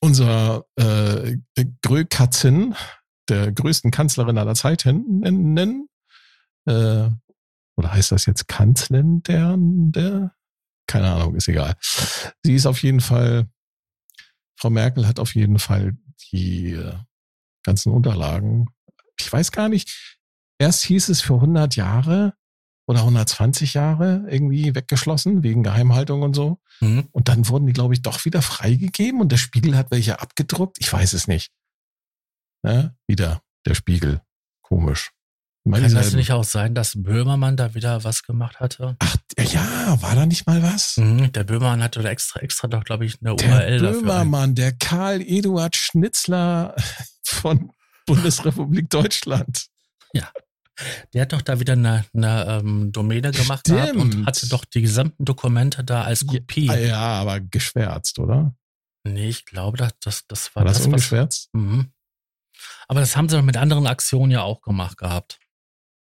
unser 0.00 0.66
äh, 0.76 1.36
Grökatzin, 1.82 2.74
der 3.28 3.52
größten 3.52 3.92
Kanzlerin 3.92 4.36
aller 4.36 4.54
Zeiten, 4.54 5.20
nennen. 5.20 5.88
Äh, 6.66 7.08
oder 7.76 7.92
heißt 7.92 8.10
das 8.10 8.26
jetzt 8.26 8.48
Kanzlerin 8.48 9.22
der, 9.22 9.56
der? 9.58 10.34
Keine 10.88 11.12
Ahnung, 11.12 11.36
ist 11.36 11.48
egal. 11.48 11.76
Sie 12.42 12.54
ist 12.54 12.66
auf 12.66 12.82
jeden 12.82 13.00
Fall, 13.00 13.48
Frau 14.58 14.70
Merkel 14.70 15.06
hat 15.06 15.20
auf 15.20 15.36
jeden 15.36 15.60
Fall 15.60 15.96
die 16.32 16.72
äh, 16.72 16.94
ganzen 17.62 17.92
Unterlagen. 17.92 18.66
Ich 19.20 19.32
weiß 19.32 19.52
gar 19.52 19.68
nicht, 19.68 20.20
erst 20.62 20.84
hieß 20.84 21.08
es 21.08 21.20
für 21.20 21.34
100 21.34 21.76
Jahre 21.76 22.34
oder 22.86 23.00
120 23.00 23.74
Jahre 23.74 24.24
irgendwie 24.28 24.74
weggeschlossen 24.74 25.42
wegen 25.42 25.62
Geheimhaltung 25.62 26.22
und 26.22 26.34
so. 26.34 26.58
Mhm. 26.80 27.08
Und 27.10 27.28
dann 27.28 27.48
wurden 27.48 27.66
die, 27.66 27.72
glaube 27.72 27.94
ich, 27.94 28.02
doch 28.02 28.24
wieder 28.24 28.42
freigegeben 28.42 29.20
und 29.20 29.30
der 29.30 29.36
Spiegel 29.36 29.76
hat 29.76 29.90
welche 29.90 30.20
abgedruckt. 30.20 30.78
Ich 30.80 30.92
weiß 30.92 31.12
es 31.12 31.26
nicht. 31.28 31.50
Ne? 32.62 32.96
Wieder 33.06 33.42
der 33.66 33.74
Spiegel. 33.74 34.20
Komisch. 34.62 35.10
Kann 35.70 35.94
das 35.94 36.12
nicht 36.14 36.32
auch 36.32 36.42
sein, 36.42 36.74
dass 36.74 37.00
Böhmermann 37.00 37.56
da 37.56 37.74
wieder 37.74 38.02
was 38.02 38.24
gemacht 38.24 38.58
hatte? 38.58 38.96
Ach, 38.98 39.16
ja, 39.38 39.96
war 40.02 40.16
da 40.16 40.26
nicht 40.26 40.44
mal 40.46 40.60
was? 40.60 40.96
Mhm, 40.96 41.30
der 41.30 41.44
Böhmermann 41.44 41.82
hatte 41.84 42.02
da 42.02 42.08
extra, 42.08 42.40
extra 42.40 42.66
doch, 42.66 42.82
glaube 42.82 43.04
ich, 43.04 43.18
eine 43.22 43.36
Der 43.36 43.48
URL 43.48 43.78
dafür. 43.78 44.00
Böhmermann, 44.00 44.54
der 44.56 44.72
Karl 44.72 45.20
Eduard 45.20 45.76
Schnitzler 45.76 46.74
von 47.22 47.70
Bundesrepublik 48.06 48.90
Deutschland. 48.90 49.66
Der 51.12 51.22
hat 51.22 51.32
doch 51.32 51.42
da 51.42 51.60
wieder 51.60 51.74
eine, 51.74 52.04
eine 52.14 52.46
ähm, 52.48 52.92
Domäne 52.92 53.32
gemacht 53.32 53.68
und 53.68 54.26
hatte 54.26 54.48
doch 54.48 54.64
die 54.64 54.82
gesamten 54.82 55.24
Dokumente 55.24 55.84
da 55.84 56.02
als 56.02 56.26
Kopie. 56.26 56.68
Ah, 56.70 56.78
ja, 56.78 57.00
aber 57.00 57.40
geschwärzt, 57.40 58.18
oder? 58.18 58.54
Nee, 59.04 59.28
ich 59.28 59.44
glaube, 59.44 59.76
das, 59.76 59.92
das, 60.00 60.26
das 60.26 60.54
war, 60.54 60.64
War 60.64 60.72
das, 60.72 60.88
das, 60.88 61.12
was. 61.12 61.48
Mhm. 61.52 61.92
Aber 62.88 63.00
das 63.00 63.16
haben 63.16 63.28
sie 63.28 63.36
doch 63.36 63.42
mit 63.42 63.56
anderen 63.56 63.86
Aktionen 63.86 64.30
ja 64.30 64.42
auch 64.42 64.60
gemacht 64.60 64.96
gehabt. 64.98 65.38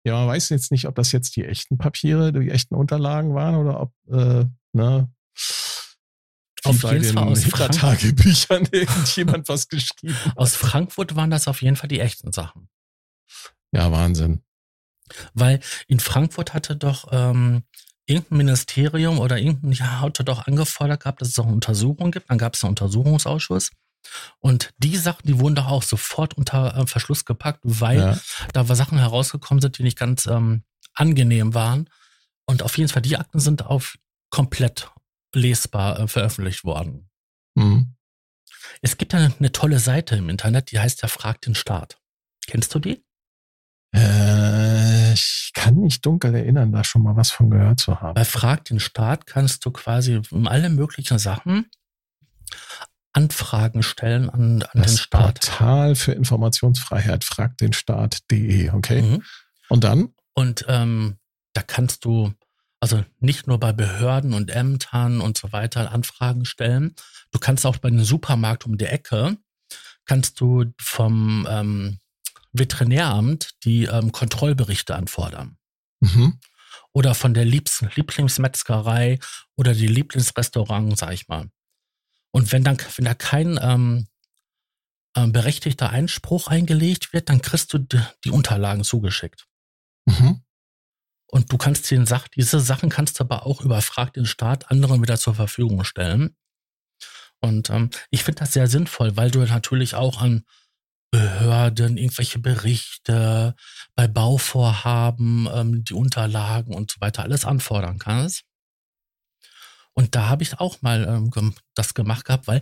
Ja, 0.05 0.15
man 0.15 0.29
weiß 0.29 0.51
jetzt 0.51 0.71
nicht, 0.71 0.87
ob 0.87 0.95
das 0.95 1.11
jetzt 1.11 1.35
die 1.35 1.45
echten 1.45 1.79
Papiere, 1.79 2.33
die 2.33 2.49
echten 2.49 2.77
Unterlagen 2.77 3.35
waren 3.35 3.57
oder 3.57 3.81
ob, 3.81 3.93
äh, 4.09 4.45
ne, 4.73 5.13
Auf 6.63 6.83
jeden 6.85 7.03
den 7.03 7.15
Fall 7.15 7.25
aus 7.25 7.43
Hitler-Tagebüchern 7.43 8.69
irgendjemand 8.73 9.49
was 9.49 9.67
geschrieben 9.67 10.15
hat. 10.25 10.37
Aus 10.37 10.55
Frankfurt 10.55 11.17
waren 11.17 11.31
das 11.31 11.49
auf 11.49 11.61
jeden 11.61 11.75
Fall 11.75 11.89
die 11.89 11.99
echten 11.99 12.33
Sachen. 12.33 12.69
Ja, 13.73 13.91
Wahnsinn. 13.91 14.43
Weil 15.35 15.61
in 15.89 16.01
Frankfurt 16.01 16.55
hatte 16.55 16.77
doch 16.77 17.09
ähm, 17.13 17.63
irgendein 18.07 18.39
Ministerium 18.39 19.19
oder 19.19 19.39
irgendein, 19.39 19.73
ja, 19.73 20.01
hatte 20.01 20.25
doch 20.25 20.47
angefordert 20.47 21.01
gehabt, 21.03 21.21
dass 21.21 21.29
es 21.29 21.39
auch 21.39 21.45
eine 21.45 21.55
Untersuchung 21.55 22.11
gibt. 22.11 22.31
Dann 22.31 22.39
gab 22.39 22.55
es 22.55 22.63
einen 22.65 22.71
Untersuchungsausschuss. 22.71 23.71
Und 24.39 24.73
die 24.79 24.97
Sachen, 24.97 25.27
die 25.27 25.41
wurden 25.41 25.57
doch 25.57 25.67
auch 25.67 25.83
sofort 25.83 26.35
unter 26.35 26.77
äh, 26.77 26.87
Verschluss 26.87 27.25
gepackt, 27.25 27.61
weil 27.65 27.99
Ja. 27.99 28.19
da 28.53 28.69
war 28.69 28.77
Sachen 28.77 28.99
herausgekommen 28.99 29.61
sind, 29.61 29.79
die 29.79 29.83
nicht 29.83 29.99
ganz 29.99 30.27
ähm, 30.27 30.63
angenehm 30.95 31.55
waren. 31.55 31.91
Und 32.47 32.63
auf 32.63 32.79
jeden 32.79 32.89
Fall, 32.89 33.03
die 33.03 33.17
Akten 33.17 33.41
sind 33.41 33.67
auf 33.67 33.97
komplett 34.31 34.91
lesbar 35.35 35.99
äh, 35.99 36.09
veröffentlicht 36.09 36.63
worden. 36.65 37.11
Mhm. 37.57 37.97
Es 38.83 38.97
gibt 38.97 39.15
eine, 39.15 39.35
eine 39.39 39.53
tolle 39.53 39.81
Seite 39.81 40.17
im 40.17 40.29
Internet, 40.29 40.71
die 40.71 40.79
heißt 40.79 41.03
ja 41.03 41.09
Frag 41.09 41.41
den 41.41 41.55
Staat. 41.57 41.99
Kennst 42.47 42.75
du 42.75 42.79
die? 42.79 43.05
Äh, 43.93 43.99
kann 45.57 45.77
mich 45.77 46.03
dunkel 46.03 46.35
erinnern, 46.35 46.71
da 46.71 46.85
schon 46.85 47.03
mal 47.03 47.17
was 47.17 47.31
von 47.31 47.51
gehört 47.51 47.81
zu 47.81 48.01
haben. 48.03 48.15
Bei 48.15 48.27
Frag 48.27 48.67
den 48.67 48.79
Staat 48.79 49.27
kannst 49.27 49.65
du 49.65 49.71
quasi 49.71 50.21
um 50.31 50.47
alle 50.47 50.69
möglichen 50.69 51.19
Sachen 51.19 51.71
Anfragen 53.15 53.83
stellen 53.83 54.29
an, 54.29 54.63
an 54.63 54.69
den 54.75 54.83
Das 54.83 55.01
Staat. 55.01 55.41
Portal 55.41 55.95
für 55.95 56.13
Informationsfreiheit, 56.13 57.25
fragt 57.25 57.63
den 57.63 57.73
Staat.de, 57.73 58.71
okay? 58.71 59.01
Mhm. 59.01 59.23
Und 59.71 59.85
dann? 59.85 60.11
Und 60.35 60.67
ähm, 60.69 61.17
da 61.55 61.63
kannst 61.63 62.05
du 62.05 62.35
also 62.79 63.03
nicht 63.21 63.47
nur 63.47 63.59
bei 63.59 63.73
Behörden 63.73 64.35
und 64.35 64.51
Ämtern 64.51 65.23
und 65.23 65.39
so 65.39 65.53
weiter 65.53 65.91
Anfragen 65.91 66.45
stellen. 66.45 66.95
Du 67.31 67.39
kannst 67.39 67.65
auch 67.65 67.79
bei 67.79 67.89
einem 67.89 68.05
Supermarkt 68.05 68.67
um 68.67 68.77
die 68.77 68.85
Ecke, 68.85 69.39
kannst 70.05 70.39
du 70.39 70.67
vom 70.79 71.49
ähm, 71.51 71.99
Veterinäramt 72.59 73.55
die 73.65 73.85
ähm, 73.85 74.13
Kontrollberichte 74.13 74.95
anfordern. 74.95 75.59
Mhm. 76.01 76.41
Oder 76.93 77.15
von 77.15 77.35
der 77.35 77.45
Liebs 77.45 77.85
Lieblingsmetzgerei 77.95 79.19
oder 79.57 79.75
die 79.75 79.87
Lieblingsrestaurant, 79.87 80.97
sag 80.97 81.13
ich 81.13 81.29
mal. 81.29 81.51
Und 82.31 82.53
wenn 82.53 82.65
dann, 82.65 82.79
wenn 82.97 83.05
da 83.05 83.15
kein 83.15 83.59
ähm, 83.63 84.07
ähm, 85.17 85.33
berechtigter 85.33 85.91
Einspruch 85.91 86.49
eingelegt 86.49 87.13
wird, 87.13 87.29
dann 87.29 87.43
kriegst 87.43 87.73
du 87.73 87.79
die, 87.79 88.01
die 88.25 88.31
Unterlagen 88.31 88.85
zugeschickt. 88.85 89.47
Mhm. 90.07 90.43
Und 91.29 91.53
du 91.53 91.57
kannst 91.57 91.91
den 91.91 92.07
Sach 92.07 92.29
diese 92.29 92.61
Sachen 92.61 92.89
kannst 92.89 93.19
du 93.19 93.25
aber 93.25 93.47
auch 93.47 93.63
über 93.63 93.83
Frag 93.83 94.13
den 94.13 94.27
Staat 94.27 94.71
anderen 94.71 95.03
wieder 95.03 95.19
zur 95.19 95.35
Verfügung 95.35 95.85
stellen. 95.85 96.37
Und 97.41 97.71
ähm, 97.71 97.91
ich 98.11 98.25
finde 98.25 98.41
das 98.41 98.53
sehr 98.53 98.69
sinnvoll, 98.69 99.17
weil 99.17 99.31
du 99.31 99.41
natürlich 99.41 99.95
auch 99.95 100.21
an 100.21 100.45
Behörden 101.11 101.97
irgendwelche 101.97 102.39
Berichte 102.39 103.55
bei 103.95 104.09
Bauvorhaben, 104.09 105.49
ähm, 105.53 105.85
die 105.85 105.95
Unterlagen 105.95 106.75
und 106.75 106.91
so 106.91 107.01
weiter 107.01 107.23
alles 107.23 107.45
anfordern 107.45 107.99
kannst. 107.99 108.45
Und 109.95 110.15
da 110.15 110.29
habe 110.29 110.43
ich 110.43 110.61
auch 110.61 110.83
mal 110.83 111.05
ähm, 111.05 111.55
das 111.75 111.95
gemacht 111.95 112.27
gehabt, 112.27 112.47
weil 112.47 112.61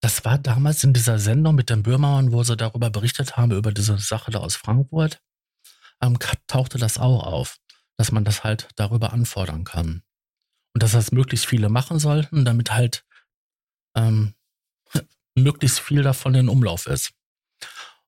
das 0.00 0.24
war 0.24 0.38
damals 0.38 0.82
in 0.82 0.92
dieser 0.92 1.18
Sendung 1.18 1.54
mit 1.54 1.70
den 1.70 1.82
Böhmermann, 1.82 2.32
wo 2.32 2.42
sie 2.42 2.56
darüber 2.56 2.90
berichtet 2.90 3.36
haben, 3.36 3.52
über 3.52 3.72
diese 3.72 3.98
Sache 3.98 4.30
da 4.30 4.40
aus 4.40 4.56
Frankfurt, 4.56 5.20
ähm, 6.00 6.18
tauchte 6.48 6.78
das 6.78 6.98
auch 6.98 7.24
auf, 7.24 7.58
dass 7.96 8.10
man 8.10 8.24
das 8.24 8.42
halt 8.42 8.68
darüber 8.76 9.12
anfordern 9.12 9.64
kann. 9.64 10.02
Und 10.74 10.82
dass 10.82 10.92
das 10.92 11.12
möglichst 11.12 11.46
viele 11.46 11.68
machen 11.68 11.98
sollten, 11.98 12.44
damit 12.44 12.72
halt 12.72 13.04
ähm, 13.94 14.34
möglichst 15.36 15.78
viel 15.78 16.02
davon 16.02 16.34
in 16.34 16.48
Umlauf 16.48 16.86
ist. 16.86 17.12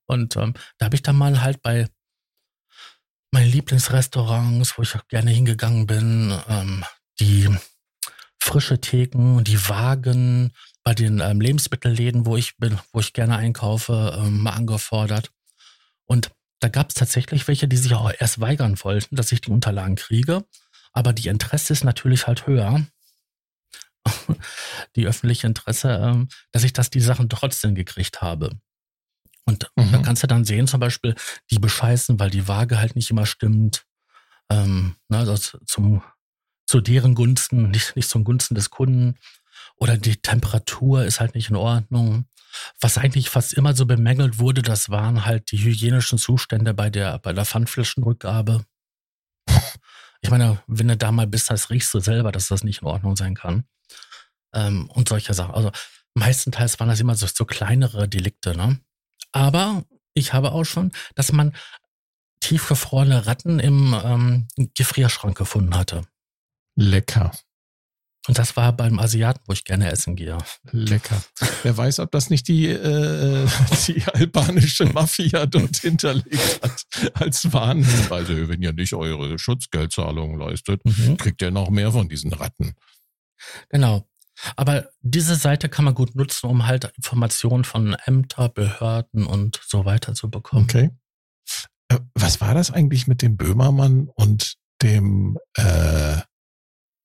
Und 0.07 0.35
ähm, 0.35 0.53
da 0.77 0.85
habe 0.85 0.95
ich 0.95 1.03
dann 1.03 1.15
mal 1.15 1.41
halt 1.41 1.61
bei 1.61 1.87
meinen 3.31 3.51
Lieblingsrestaurants, 3.51 4.77
wo 4.77 4.83
ich 4.83 4.95
auch 4.95 5.07
gerne 5.07 5.31
hingegangen 5.31 5.87
bin, 5.87 6.33
ähm, 6.47 6.85
die 7.19 7.49
frische 8.39 8.79
Theken, 8.79 9.43
die 9.43 9.67
Wagen 9.67 10.51
bei 10.83 10.93
den 10.93 11.19
ähm, 11.19 11.41
Lebensmittelläden, 11.41 12.25
wo 12.25 12.37
ich 12.37 12.57
bin, 12.57 12.79
wo 12.93 12.99
ich 12.99 13.13
gerne 13.13 13.37
einkaufe, 13.37 14.17
ähm, 14.17 14.41
mal 14.41 14.51
angefordert. 14.51 15.31
Und 16.05 16.31
da 16.59 16.69
gab 16.69 16.89
es 16.89 16.95
tatsächlich 16.95 17.47
welche, 17.47 17.67
die 17.67 17.77
sich 17.77 17.93
auch 17.93 18.11
erst 18.17 18.39
weigern 18.39 18.77
wollten, 18.83 19.15
dass 19.15 19.31
ich 19.31 19.41
die 19.41 19.51
Unterlagen 19.51 19.95
kriege. 19.95 20.45
Aber 20.93 21.11
die 21.11 21.27
Interesse 21.27 21.73
ist 21.73 21.83
natürlich 21.83 22.27
halt 22.27 22.47
höher. 22.47 22.85
die 24.95 25.07
öffentliche 25.07 25.47
Interesse, 25.47 25.89
ähm, 26.01 26.29
dass 26.51 26.63
ich 26.63 26.73
das 26.73 26.89
die 26.89 27.01
Sachen 27.01 27.29
trotzdem 27.29 27.75
gekriegt 27.75 28.21
habe. 28.21 28.51
Und 29.45 29.69
Mhm. 29.75 29.91
da 29.91 29.97
kannst 29.99 30.23
du 30.23 30.27
dann 30.27 30.43
sehen, 30.45 30.67
zum 30.67 30.79
Beispiel, 30.79 31.15
die 31.51 31.59
bescheißen, 31.59 32.19
weil 32.19 32.29
die 32.31 32.47
Waage 32.47 32.79
halt 32.79 32.95
nicht 32.95 33.09
immer 33.11 33.25
stimmt. 33.25 33.85
Ähm, 34.49 34.95
ne, 35.09 35.19
also 35.19 35.37
zu- 35.37 35.59
zum, 35.65 36.03
zu 36.67 36.81
deren 36.81 37.13
Gunsten, 37.15 37.69
nicht, 37.69 37.95
nicht 37.95 38.09
zum 38.09 38.23
Gunsten 38.23 38.55
des 38.55 38.69
Kunden. 38.69 39.17
Oder 39.77 39.97
die 39.97 40.17
Temperatur 40.17 41.05
ist 41.05 41.19
halt 41.19 41.35
nicht 41.35 41.49
in 41.49 41.55
Ordnung. 41.55 42.25
Was 42.79 42.97
eigentlich 42.97 43.29
fast 43.29 43.53
immer 43.53 43.75
so 43.75 43.85
bemängelt 43.85 44.39
wurde, 44.39 44.61
das 44.61 44.89
waren 44.89 45.25
halt 45.25 45.51
die 45.51 45.57
hygienischen 45.63 46.17
Zustände 46.17 46.73
bei 46.73 46.89
der, 46.89 47.19
bei 47.19 47.33
der 47.33 47.45
Pfandflaschenrückgabe. 47.45 48.65
Ich 50.21 50.29
meine, 50.31 50.61
wenn 50.67 50.87
du 50.87 50.97
da 50.97 51.11
mal 51.11 51.27
bist, 51.27 51.51
das 51.51 51.69
riechst 51.69 51.93
du 51.93 51.99
selber, 51.99 52.31
dass 52.31 52.47
das 52.47 52.63
nicht 52.63 52.81
in 52.81 52.87
Ordnung 52.87 53.15
sein 53.15 53.35
kann. 53.35 53.65
Ähm, 54.53 54.89
und 54.89 55.09
solche 55.09 55.33
Sachen. 55.33 55.53
Also 55.53 55.71
meistenteils 56.15 56.79
waren 56.79 56.87
das 56.89 56.99
immer 56.99 57.15
so, 57.15 57.27
so 57.27 57.45
kleinere 57.45 58.07
Delikte, 58.07 58.55
ne? 58.55 58.79
Aber 59.35 59.83
ich 60.13 60.31
habe 60.31 60.53
auch 60.53 60.63
schon, 60.63 60.93
dass 61.15 61.33
man 61.33 61.53
tiefgefrorene 62.39 63.27
Ratten 63.27 63.59
im 63.59 63.93
ähm, 64.01 64.47
Gefrierschrank 64.75 65.37
gefunden 65.37 65.75
hatte. 65.75 66.03
Lecker. 66.75 67.33
Und 68.27 68.37
das 68.37 68.55
war 68.55 68.71
beim 68.71 68.97
Asiaten, 68.97 69.41
wo 69.45 69.51
ich 69.51 69.65
gerne 69.65 69.91
essen 69.91 70.15
gehe. 70.15 70.37
Lecker. 70.71 71.21
Wer 71.63 71.75
weiß, 71.75 71.99
ob 71.99 72.11
das 72.11 72.29
nicht 72.29 72.47
die, 72.47 72.67
äh, 72.67 73.45
die 73.87 74.03
albanische 74.13 74.85
Mafia 74.85 75.45
dort 75.45 75.75
hinterlegt 75.77 76.63
hat 76.63 76.85
als 77.13 77.51
Warnhinweis. 77.51 78.29
Wenn 78.29 78.61
ihr 78.61 78.73
nicht 78.73 78.93
eure 78.93 79.37
Schutzgeldzahlungen 79.37 80.39
leistet, 80.39 80.83
mhm. 80.85 81.17
kriegt 81.17 81.41
ihr 81.41 81.51
noch 81.51 81.69
mehr 81.69 81.91
von 81.91 82.07
diesen 82.07 82.31
Ratten. 82.31 82.73
Genau. 83.69 84.07
Aber 84.55 84.89
diese 85.01 85.35
Seite 85.35 85.69
kann 85.69 85.85
man 85.85 85.95
gut 85.95 86.15
nutzen, 86.15 86.47
um 86.47 86.67
halt 86.67 86.85
Informationen 86.95 87.63
von 87.63 87.95
Ämter, 88.05 88.49
Behörden 88.49 89.25
und 89.25 89.61
so 89.65 89.85
weiter 89.85 90.13
zu 90.13 90.29
bekommen. 90.29 90.65
Okay. 90.65 90.89
Äh, 91.89 91.99
was 92.13 92.41
war 92.41 92.53
das 92.53 92.71
eigentlich 92.71 93.07
mit 93.07 93.21
dem 93.21 93.37
Böhmermann 93.37 94.09
und 94.15 94.55
dem 94.81 95.37
äh, 95.55 96.17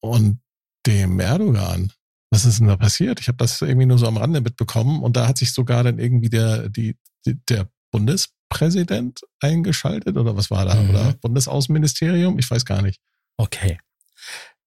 und 0.00 0.40
dem 0.86 1.20
Erdogan? 1.20 1.92
Was 2.30 2.44
ist 2.44 2.60
denn 2.60 2.68
da 2.68 2.76
passiert? 2.76 3.20
Ich 3.20 3.28
habe 3.28 3.38
das 3.38 3.60
irgendwie 3.60 3.86
nur 3.86 3.98
so 3.98 4.06
am 4.06 4.16
Rande 4.16 4.40
mitbekommen 4.40 5.02
und 5.02 5.16
da 5.16 5.26
hat 5.26 5.38
sich 5.38 5.52
sogar 5.52 5.82
dann 5.82 5.98
irgendwie 5.98 6.30
der, 6.30 6.68
die, 6.68 6.96
die 7.26 7.38
der 7.48 7.68
Bundespräsident 7.90 9.20
eingeschaltet 9.40 10.16
oder 10.16 10.36
was 10.36 10.50
war 10.50 10.64
da? 10.64 10.74
Mhm. 10.76 10.90
Oder 10.90 11.12
Bundesaußenministerium? 11.14 12.38
Ich 12.38 12.50
weiß 12.50 12.64
gar 12.64 12.82
nicht. 12.82 13.00
Okay. 13.36 13.78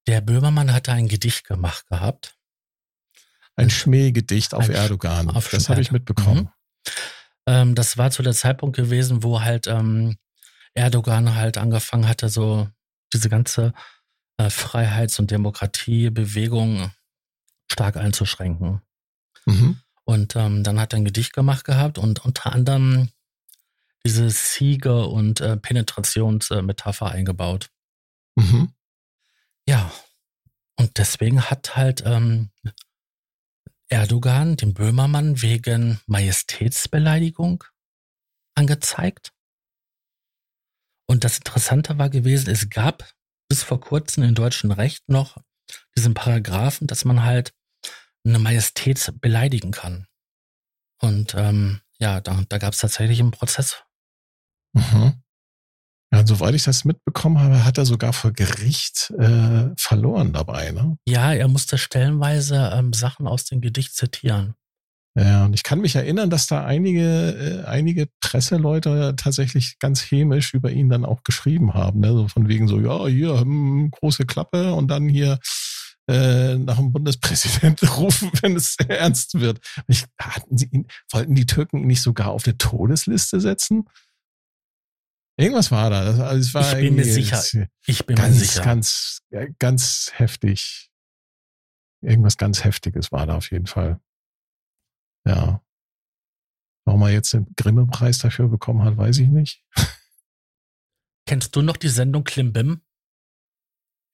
Der 0.07 0.20
Böhmermann 0.20 0.74
hatte 0.74 0.91
ein 0.91 1.07
Gedicht 1.07 1.45
gemacht 1.45 1.88
gehabt. 1.88 2.36
Ein 3.56 3.70
Schmähgedicht 3.70 4.54
auf 4.54 4.66
ein 4.66 4.76
Erdogan. 4.76 5.30
Auf 5.30 5.49
das 5.49 5.70
habe 5.70 5.82
ich 5.82 5.91
mitbekommen. 5.91 6.49
Mhm. 6.86 6.93
Ähm, 7.45 7.76
das 7.76 7.97
war 7.97 8.12
zu 8.12 8.24
der 8.24 8.34
Zeitpunkt 8.34 8.76
gewesen, 8.76 9.24
wo 9.24 9.41
halt 9.41 9.68
ähm, 9.68 10.18
Erdogan 10.74 11.36
halt 11.36 11.58
angefangen 11.58 12.08
hatte, 12.08 12.30
so 12.30 12.68
diese 13.14 13.30
ganze 13.30 13.74
äh, 14.38 14.49
Freiheits- 14.49 15.20
und 15.20 15.30
Demokratiebewegung 15.30 16.91
stark 17.72 17.97
einzuschränken. 17.97 18.82
Mhm. 19.45 19.80
Und 20.06 20.36
ähm, 20.36 20.64
dann 20.64 20.80
hat 20.80 20.93
er 20.93 20.97
ein 20.97 21.06
Gedicht 21.06 21.34
gemacht 21.34 21.64
gehabt 21.64 21.97
und 21.97 22.26
unter 22.26 22.54
anderem 22.54 23.10
diese 24.06 24.30
Siege- 24.30 25.06
und 25.08 25.39
äh, 25.39 25.58
Penetrationsmetapher 25.58 27.10
eingebaut. 27.10 27.70
Mhm. 28.36 28.74
Ja. 29.68 29.91
Und 30.76 30.97
deswegen 30.97 31.43
hat 31.43 31.76
halt 31.76 32.04
ähm, 32.06 32.49
Erdogan 33.93 34.57
den 34.57 34.73
Böhmermann 34.73 35.43
wegen 35.43 35.99
Majestätsbeleidigung 36.07 37.63
angezeigt. 38.55 39.33
Und 41.07 41.23
das 41.23 41.37
Interessante 41.37 41.99
war 41.99 42.09
gewesen, 42.09 42.49
es 42.49 42.69
gab 42.71 43.13
bis 43.47 43.61
vor 43.61 43.79
kurzem 43.79 44.23
im 44.23 44.33
deutschen 44.33 44.71
Recht 44.71 45.07
noch 45.09 45.37
diesen 45.95 46.15
Paragraphen, 46.15 46.87
dass 46.87 47.05
man 47.05 47.23
halt 47.23 47.53
eine 48.25 48.39
Majestät 48.39 49.13
beleidigen 49.21 49.71
kann. 49.71 50.07
Und 50.99 51.35
ähm, 51.35 51.81
ja, 51.99 52.19
da, 52.19 52.43
da 52.49 52.57
gab 52.57 52.73
es 52.73 52.79
tatsächlich 52.79 53.19
einen 53.19 53.29
Prozess. 53.29 53.83
Mhm. 54.73 55.21
Ja, 56.14 56.20
und 56.20 56.28
soweit 56.28 56.53
ich 56.53 56.64
das 56.64 56.86
mitbekommen 56.86 57.39
habe, 57.39 57.66
hat 57.66 57.80
er 57.80 57.86
sogar 57.86 58.14
vor 58.14 58.34
Gericht 58.34 59.11
äh, 59.18 59.70
verloren 59.76 60.32
dabei, 60.32 60.70
ne? 60.70 60.95
Ja, 61.07 61.34
er 61.34 61.47
musste 61.47 61.80
stellenweise 61.80 62.72
ähm, 62.72 62.93
Sachen 62.93 63.26
aus 63.26 63.45
dem 63.45 63.61
Gedicht 63.61 63.95
zitieren. 63.95 64.53
Ja, 65.16 65.45
und 65.45 65.53
ich 65.53 65.64
kann 65.64 65.82
mich 65.82 65.95
erinnern, 65.95 66.30
dass 66.30 66.45
da 66.45 66.66
einige, 66.66 67.64
äh, 67.64 67.68
einige 67.68 68.09
Presseleute 68.22 69.16
tatsächlich 69.18 69.78
hämisch 69.82 70.11
hämisch 70.11 70.53
über 70.53 70.70
ihn 70.70 70.89
dann 70.89 71.03
auch 71.03 71.24
geschrieben 71.24 71.74
haben. 71.74 72.01
Ne? 72.01 72.09
So 72.14 72.28
von 72.28 72.47
wegen 72.47 72.68
so, 72.68 72.80
ja, 72.80 73.07
hier, 73.07 73.39
hm, 73.39 73.89
große 73.89 74.26
Klappe 74.28 74.74
und 74.74 74.89
dann 74.89 75.09
hier 75.09 75.39
äh, 76.07 76.57
nach 76.57 76.78
dem 76.78 76.91
Bundespräsidenten 76.91 77.88
rufen, 77.97 78.30
wenn 78.41 78.55
es 78.55 78.76
ernst 78.88 79.39
wird. 79.39 79.59
Ich, 79.88 80.05
hatten 80.20 80.59
sie 80.59 80.68
ihn, 80.72 80.88
wollten 81.11 81.34
die 81.34 81.47
Türken 81.47 81.80
ihn 81.80 81.88
nicht 81.88 82.03
sogar 82.03 82.30
auf 82.30 82.43
der 82.43 82.59
Todesliste 82.59 83.39
setzen? 83.39 83.86
Irgendwas 85.38 85.71
war 85.71 85.89
da. 85.89 86.05
Das, 86.05 86.19
also 86.19 86.39
es 86.39 86.53
war 86.53 86.79
ich 86.79 86.86
bin 86.86 86.95
mir 86.95 87.05
sicher. 87.05 87.43
Ich 87.86 88.05
bin 88.05 88.15
ganz, 88.15 88.36
mir 88.36 88.39
sicher. 88.39 88.63
Ganz, 88.63 89.21
ganz 89.59 90.11
heftig. 90.13 90.91
Irgendwas 92.01 92.38
ganz 92.38 92.63
Heftiges 92.63 93.11
war 93.11 93.25
da 93.25 93.38
auf 93.38 93.49
jeden 93.49 93.65
Fall. 93.65 93.99
Ja. 95.25 95.63
Warum 96.86 97.01
er 97.03 97.11
jetzt 97.11 97.34
den 97.34 97.47
Grimme-Preis 97.55 98.19
dafür 98.19 98.49
bekommen 98.49 98.84
hat, 98.84 98.97
weiß 98.97 99.19
ich 99.19 99.29
nicht. 99.29 99.63
Kennst 101.25 101.55
du 101.55 101.61
noch 101.61 101.77
die 101.77 101.89
Sendung 101.89 102.25
Klimbim? 102.25 102.81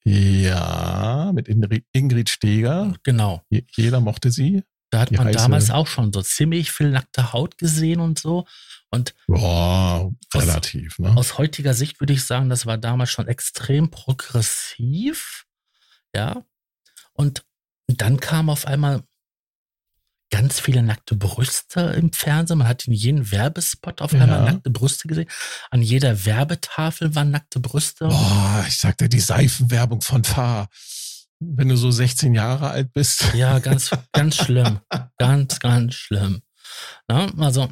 Ja, 0.04 1.32
mit 1.34 1.48
Ingrid 1.48 2.30
Steger. 2.30 2.94
Genau. 3.02 3.42
Jeder 3.50 4.00
mochte 4.00 4.30
sie. 4.30 4.62
Da 4.90 5.00
hat 5.00 5.12
man 5.12 5.32
damals 5.32 5.70
auch 5.70 5.86
schon 5.86 6.12
so 6.12 6.20
ziemlich 6.20 6.72
viel 6.72 6.90
nackte 6.90 7.32
Haut 7.32 7.58
gesehen 7.58 8.00
und 8.00 8.18
so. 8.18 8.46
Und 8.90 9.14
Boah, 9.28 10.12
relativ. 10.34 10.98
Aus, 10.98 10.98
ne? 10.98 11.16
aus 11.16 11.38
heutiger 11.38 11.74
Sicht 11.74 12.00
würde 12.00 12.12
ich 12.12 12.24
sagen, 12.24 12.50
das 12.50 12.66
war 12.66 12.76
damals 12.76 13.10
schon 13.10 13.28
extrem 13.28 13.90
progressiv. 13.90 15.46
Ja. 16.14 16.44
Und 17.12 17.44
dann 17.86 18.18
kam 18.18 18.50
auf 18.50 18.66
einmal 18.66 19.04
ganz 20.30 20.60
viele 20.60 20.82
nackte 20.82 21.16
Brüste 21.16 21.80
im 21.80 22.12
Fernsehen. 22.12 22.58
Man 22.58 22.68
hat 22.68 22.86
in 22.86 22.92
jedem 22.92 23.30
Werbespot 23.30 24.00
auf 24.00 24.12
einmal 24.12 24.44
ja. 24.44 24.52
nackte 24.52 24.70
Brüste 24.70 25.06
gesehen. 25.08 25.28
An 25.70 25.82
jeder 25.82 26.24
Werbetafel 26.24 27.14
waren 27.14 27.30
nackte 27.30 27.60
Brüste. 27.60 28.08
Boah, 28.08 28.64
ich 28.66 28.78
sagte 28.78 29.08
die 29.08 29.20
Seifenwerbung 29.20 30.00
von 30.00 30.24
Fahr. 30.24 30.68
Wenn 31.40 31.68
du 31.68 31.76
so 31.76 31.90
16 31.90 32.34
Jahre 32.34 32.70
alt 32.70 32.92
bist. 32.92 33.32
Ja, 33.34 33.58
ganz, 33.60 33.90
ganz 34.12 34.36
schlimm. 34.36 34.80
Ganz, 35.18 35.58
ganz 35.58 35.94
schlimm. 35.94 36.42
Na, 37.08 37.32
also, 37.38 37.70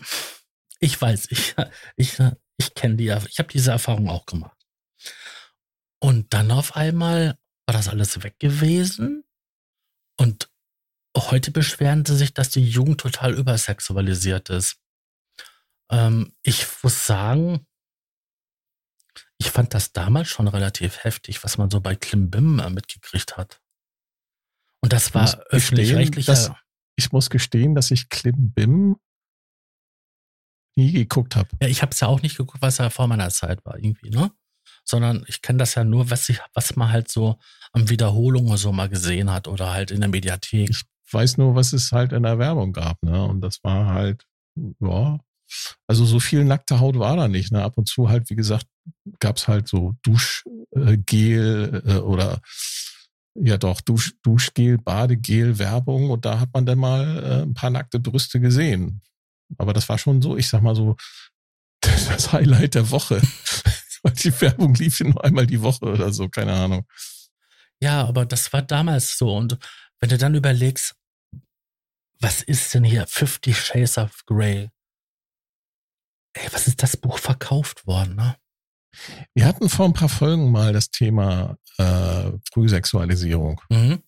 ich 0.80 1.00
weiß, 1.00 1.28
ich, 1.30 1.54
ich, 1.96 2.18
ich 2.56 2.74
kenne 2.74 2.96
die, 2.96 3.04
ich 3.28 3.38
habe 3.38 3.52
diese 3.52 3.70
Erfahrung 3.70 4.08
auch 4.08 4.26
gemacht. 4.26 4.56
Und 6.00 6.32
dann 6.32 6.50
auf 6.50 6.76
einmal 6.76 7.38
war 7.66 7.74
das 7.74 7.88
alles 7.88 8.22
weg 8.22 8.38
gewesen. 8.38 9.24
Und 10.18 10.50
heute 11.16 11.50
beschweren 11.50 12.04
sie 12.04 12.16
sich, 12.16 12.34
dass 12.34 12.50
die 12.50 12.66
Jugend 12.66 13.00
total 13.00 13.34
übersexualisiert 13.34 14.50
ist. 14.50 14.76
Ähm, 15.90 16.34
ich 16.42 16.66
muss 16.82 17.06
sagen, 17.06 17.66
ich 19.38 19.50
fand 19.50 19.72
das 19.74 19.92
damals 19.92 20.28
schon 20.28 20.48
relativ 20.48 21.04
heftig, 21.04 21.42
was 21.44 21.58
man 21.58 21.70
so 21.70 21.80
bei 21.80 21.94
Klimbim 21.94 22.58
äh, 22.58 22.70
mitgekriegt 22.70 23.36
hat. 23.36 23.60
Und 24.80 24.92
das 24.92 25.14
war 25.14 25.38
öffentlich-rechtlicher. 25.50 26.58
Ich 26.96 27.12
muss 27.12 27.30
gestehen, 27.30 27.74
dass 27.74 27.90
ich 27.90 28.08
Klimbim 28.08 28.96
nie 30.76 30.92
geguckt 30.92 31.36
habe. 31.36 31.48
Ja, 31.60 31.68
ich 31.68 31.82
habe 31.82 31.92
es 31.92 32.00
ja 32.00 32.08
auch 32.08 32.22
nicht 32.22 32.36
geguckt, 32.36 32.62
was 32.62 32.78
ja 32.78 32.90
vor 32.90 33.06
meiner 33.06 33.30
Zeit 33.30 33.64
war, 33.64 33.76
irgendwie, 33.76 34.10
ne? 34.10 34.32
Sondern 34.84 35.24
ich 35.28 35.42
kenne 35.42 35.58
das 35.58 35.74
ja 35.74 35.84
nur, 35.84 36.10
was, 36.10 36.28
ich, 36.28 36.40
was 36.54 36.76
man 36.76 36.90
halt 36.90 37.10
so 37.10 37.38
an 37.72 37.88
Wiederholungen 37.88 38.56
so 38.56 38.72
mal 38.72 38.88
gesehen 38.88 39.30
hat 39.30 39.48
oder 39.48 39.72
halt 39.72 39.90
in 39.90 40.00
der 40.00 40.08
Mediathek. 40.08 40.70
Ich 40.70 40.84
weiß 41.12 41.38
nur, 41.38 41.54
was 41.54 41.72
es 41.72 41.92
halt 41.92 42.12
in 42.12 42.22
der 42.22 42.38
Werbung 42.38 42.72
gab, 42.72 43.02
ne? 43.02 43.24
Und 43.24 43.40
das 43.40 43.62
war 43.62 43.86
halt, 43.86 44.26
ja, 44.80 45.18
also 45.86 46.04
so 46.04 46.20
viel 46.20 46.44
nackte 46.44 46.80
Haut 46.80 46.98
war 46.98 47.16
da 47.16 47.28
nicht, 47.28 47.52
ne? 47.52 47.62
Ab 47.62 47.78
und 47.78 47.88
zu 47.88 48.08
halt, 48.08 48.30
wie 48.30 48.36
gesagt, 48.36 48.66
gab's 49.20 49.48
halt 49.48 49.68
so 49.68 49.94
Duschgel 50.02 51.82
äh, 51.86 51.98
oder 51.98 52.40
ja 53.34 53.56
doch, 53.56 53.80
Dusch, 53.80 54.14
Duschgel, 54.22 54.78
Badegel, 54.78 55.58
Werbung 55.58 56.10
und 56.10 56.24
da 56.24 56.40
hat 56.40 56.50
man 56.52 56.66
dann 56.66 56.78
mal 56.78 57.24
äh, 57.24 57.42
ein 57.42 57.54
paar 57.54 57.70
nackte 57.70 58.00
Brüste 58.00 58.40
gesehen. 58.40 59.02
Aber 59.56 59.72
das 59.72 59.88
war 59.88 59.98
schon 59.98 60.20
so, 60.20 60.36
ich 60.36 60.48
sag 60.48 60.62
mal 60.62 60.74
so, 60.74 60.96
das 61.80 62.32
Highlight 62.32 62.74
der 62.74 62.90
Woche. 62.90 63.20
Die 64.22 64.40
Werbung 64.40 64.74
lief 64.74 65.00
nur 65.00 65.22
einmal 65.24 65.46
die 65.46 65.60
Woche 65.60 65.84
oder 65.84 66.12
so, 66.12 66.28
keine 66.28 66.52
Ahnung. 66.52 66.86
Ja, 67.80 68.06
aber 68.06 68.24
das 68.26 68.52
war 68.52 68.62
damals 68.62 69.18
so. 69.18 69.36
Und 69.36 69.58
wenn 70.00 70.08
du 70.08 70.16
dann 70.16 70.34
überlegst, 70.34 70.94
was 72.20 72.42
ist 72.42 72.72
denn 72.74 72.84
hier 72.84 73.06
50 73.06 73.58
Shades 73.58 73.98
of 73.98 74.24
Grey? 74.24 74.70
Ey, 76.34 76.48
was 76.52 76.66
ist 76.66 76.82
das 76.82 76.96
Buch 76.96 77.18
verkauft 77.18 77.86
worden, 77.86 78.16
ne? 78.16 78.36
Wir 79.34 79.44
hatten 79.44 79.68
vor 79.68 79.86
ein 79.86 79.92
paar 79.92 80.08
Folgen 80.08 80.50
mal 80.50 80.72
das 80.72 80.90
Thema 80.90 81.56
äh, 81.78 82.32
Frühsexualisierung. 82.52 83.60
Mhm. 83.68 84.02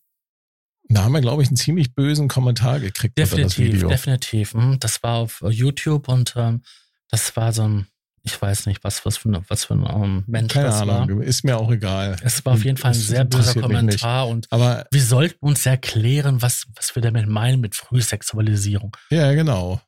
Da 0.88 1.04
haben 1.04 1.12
wir, 1.12 1.20
glaube 1.20 1.42
ich, 1.42 1.48
einen 1.48 1.56
ziemlich 1.56 1.94
bösen 1.94 2.26
Kommentar 2.26 2.80
gekriegt 2.80 3.16
definitiv, 3.16 3.80
das. 3.80 3.90
Definitiv, 3.90 4.54
mhm. 4.54 4.78
Das 4.80 5.02
war 5.02 5.18
auf 5.18 5.42
YouTube 5.48 6.08
und 6.08 6.34
ähm, 6.36 6.62
das 7.08 7.36
war 7.36 7.52
so 7.52 7.62
ein, 7.62 7.86
ich 8.22 8.40
weiß 8.40 8.66
nicht, 8.66 8.82
was, 8.82 9.06
was 9.06 9.18
für, 9.18 9.42
was 9.48 9.64
für 9.64 9.74
ein 9.74 9.84
um, 9.84 10.02
ähm, 10.02 10.24
Mensch 10.26 10.52
Keine 10.52 10.66
das 10.66 10.80
Ahnung, 10.80 11.20
war. 11.20 11.24
ist 11.24 11.44
mir 11.44 11.56
auch 11.58 11.70
egal. 11.70 12.16
Es 12.22 12.44
war 12.44 12.54
auf 12.54 12.64
jeden 12.64 12.76
Fall 12.76 12.90
ein 12.90 12.98
sehr 12.98 13.24
böser 13.24 13.60
Kommentar 13.60 14.26
und 14.28 14.48
Aber 14.50 14.84
wir 14.90 15.02
sollten 15.02 15.46
uns 15.46 15.64
erklären, 15.64 16.42
was, 16.42 16.66
was 16.74 16.94
wir 16.96 17.02
damit 17.02 17.28
meinen 17.28 17.60
mit 17.60 17.76
Frühsexualisierung. 17.76 18.96
Ja, 19.10 19.32
genau. 19.32 19.80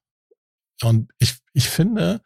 Und 0.82 1.12
ich, 1.18 1.36
ich 1.52 1.68
finde, 1.68 2.20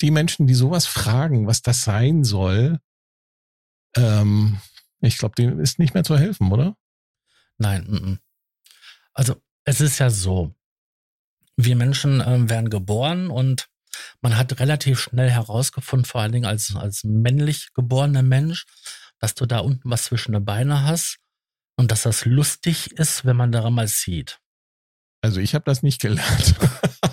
die 0.00 0.10
Menschen, 0.10 0.46
die 0.46 0.54
sowas 0.54 0.86
fragen, 0.86 1.46
was 1.46 1.62
das 1.62 1.82
sein 1.82 2.24
soll, 2.24 2.80
ähm, 3.96 4.60
ich 5.00 5.18
glaube, 5.18 5.34
denen 5.34 5.60
ist 5.60 5.78
nicht 5.78 5.94
mehr 5.94 6.04
zu 6.04 6.18
helfen, 6.18 6.52
oder? 6.52 6.76
Nein. 7.58 7.86
M 7.86 7.94
-m. 7.94 8.18
Also 9.12 9.40
es 9.64 9.80
ist 9.80 9.98
ja 9.98 10.10
so, 10.10 10.54
wir 11.56 11.76
Menschen 11.76 12.20
äh, 12.20 12.48
werden 12.48 12.70
geboren 12.70 13.28
und 13.28 13.68
man 14.20 14.36
hat 14.36 14.60
relativ 14.60 15.00
schnell 15.00 15.30
herausgefunden, 15.30 16.04
vor 16.04 16.20
allen 16.20 16.32
Dingen 16.32 16.46
als, 16.46 16.74
als 16.76 17.04
männlich 17.04 17.72
geborener 17.74 18.22
Mensch, 18.22 18.66
dass 19.18 19.34
du 19.34 19.46
da 19.46 19.58
unten 19.58 19.90
was 19.90 20.04
zwischen 20.04 20.32
den 20.32 20.44
Beinen 20.44 20.84
hast 20.84 21.18
und 21.76 21.90
dass 21.90 22.02
das 22.02 22.24
lustig 22.24 22.92
ist, 22.92 23.24
wenn 23.24 23.36
man 23.36 23.52
daran 23.52 23.74
mal 23.74 23.88
sieht. 23.88 24.38
Also 25.22 25.40
ich 25.40 25.54
habe 25.54 25.64
das 25.64 25.82
nicht 25.82 26.00
gelernt. 26.00 26.54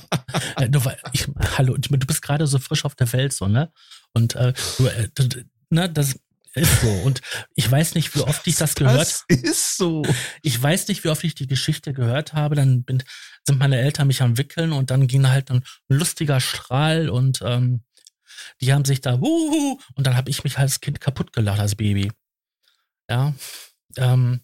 Äh, 0.58 0.70
du, 0.70 0.82
ich, 1.14 1.28
hallo, 1.58 1.78
du 1.78 2.06
bist 2.06 2.22
gerade 2.22 2.48
so 2.48 2.60
frisch 2.60 2.86
auf 2.86 2.96
der 2.96 3.12
Welt, 3.14 3.34
so, 3.34 3.48
ne? 3.48 3.72
Und 4.14 4.36
äh, 4.36 4.54
du, 4.78 4.88
äh, 4.88 5.10
ne, 5.70 5.90
das 5.90 6.20
ist 6.54 6.82
so. 6.82 6.90
Und 6.90 7.22
ich 7.56 7.70
weiß 7.70 7.96
nicht, 7.96 8.16
wie 8.16 8.22
oft 8.22 8.46
ich 8.48 8.56
das 8.56 8.76
gehört 8.76 9.00
Das 9.00 9.26
ist 9.28 9.78
so. 9.78 10.04
Ich 10.42 10.62
weiß 10.62 10.88
nicht, 10.88 11.04
wie 11.04 11.10
oft 11.10 11.24
ich 11.24 11.36
die 11.36 11.48
Geschichte 11.48 11.94
gehört 11.94 12.34
habe. 12.34 12.56
Dann 12.56 12.84
bin, 12.84 13.04
sind 13.46 13.60
meine 13.60 13.80
Eltern 13.80 14.08
mich 14.08 14.22
am 14.22 14.38
Wickeln 14.38 14.74
und 14.74 14.92
dann 14.92 15.08
ging 15.08 15.28
halt 15.28 15.52
ein 15.52 15.64
lustiger 15.88 16.40
Strahl 16.40 17.10
und 17.10 17.42
ähm, 17.44 17.82
die 18.62 18.74
haben 18.74 18.86
sich 18.86 19.02
da 19.02 19.20
huhu, 19.20 19.80
und 19.96 20.08
dann 20.08 20.16
habe 20.16 20.30
ich 20.30 20.44
mich 20.44 20.58
als 20.58 20.80
Kind 20.80 21.02
kaputt 21.02 21.34
gelacht 21.34 21.60
als 21.60 21.76
Baby. 21.76 22.12
Ja. 23.10 23.34
Ähm, 23.96 24.42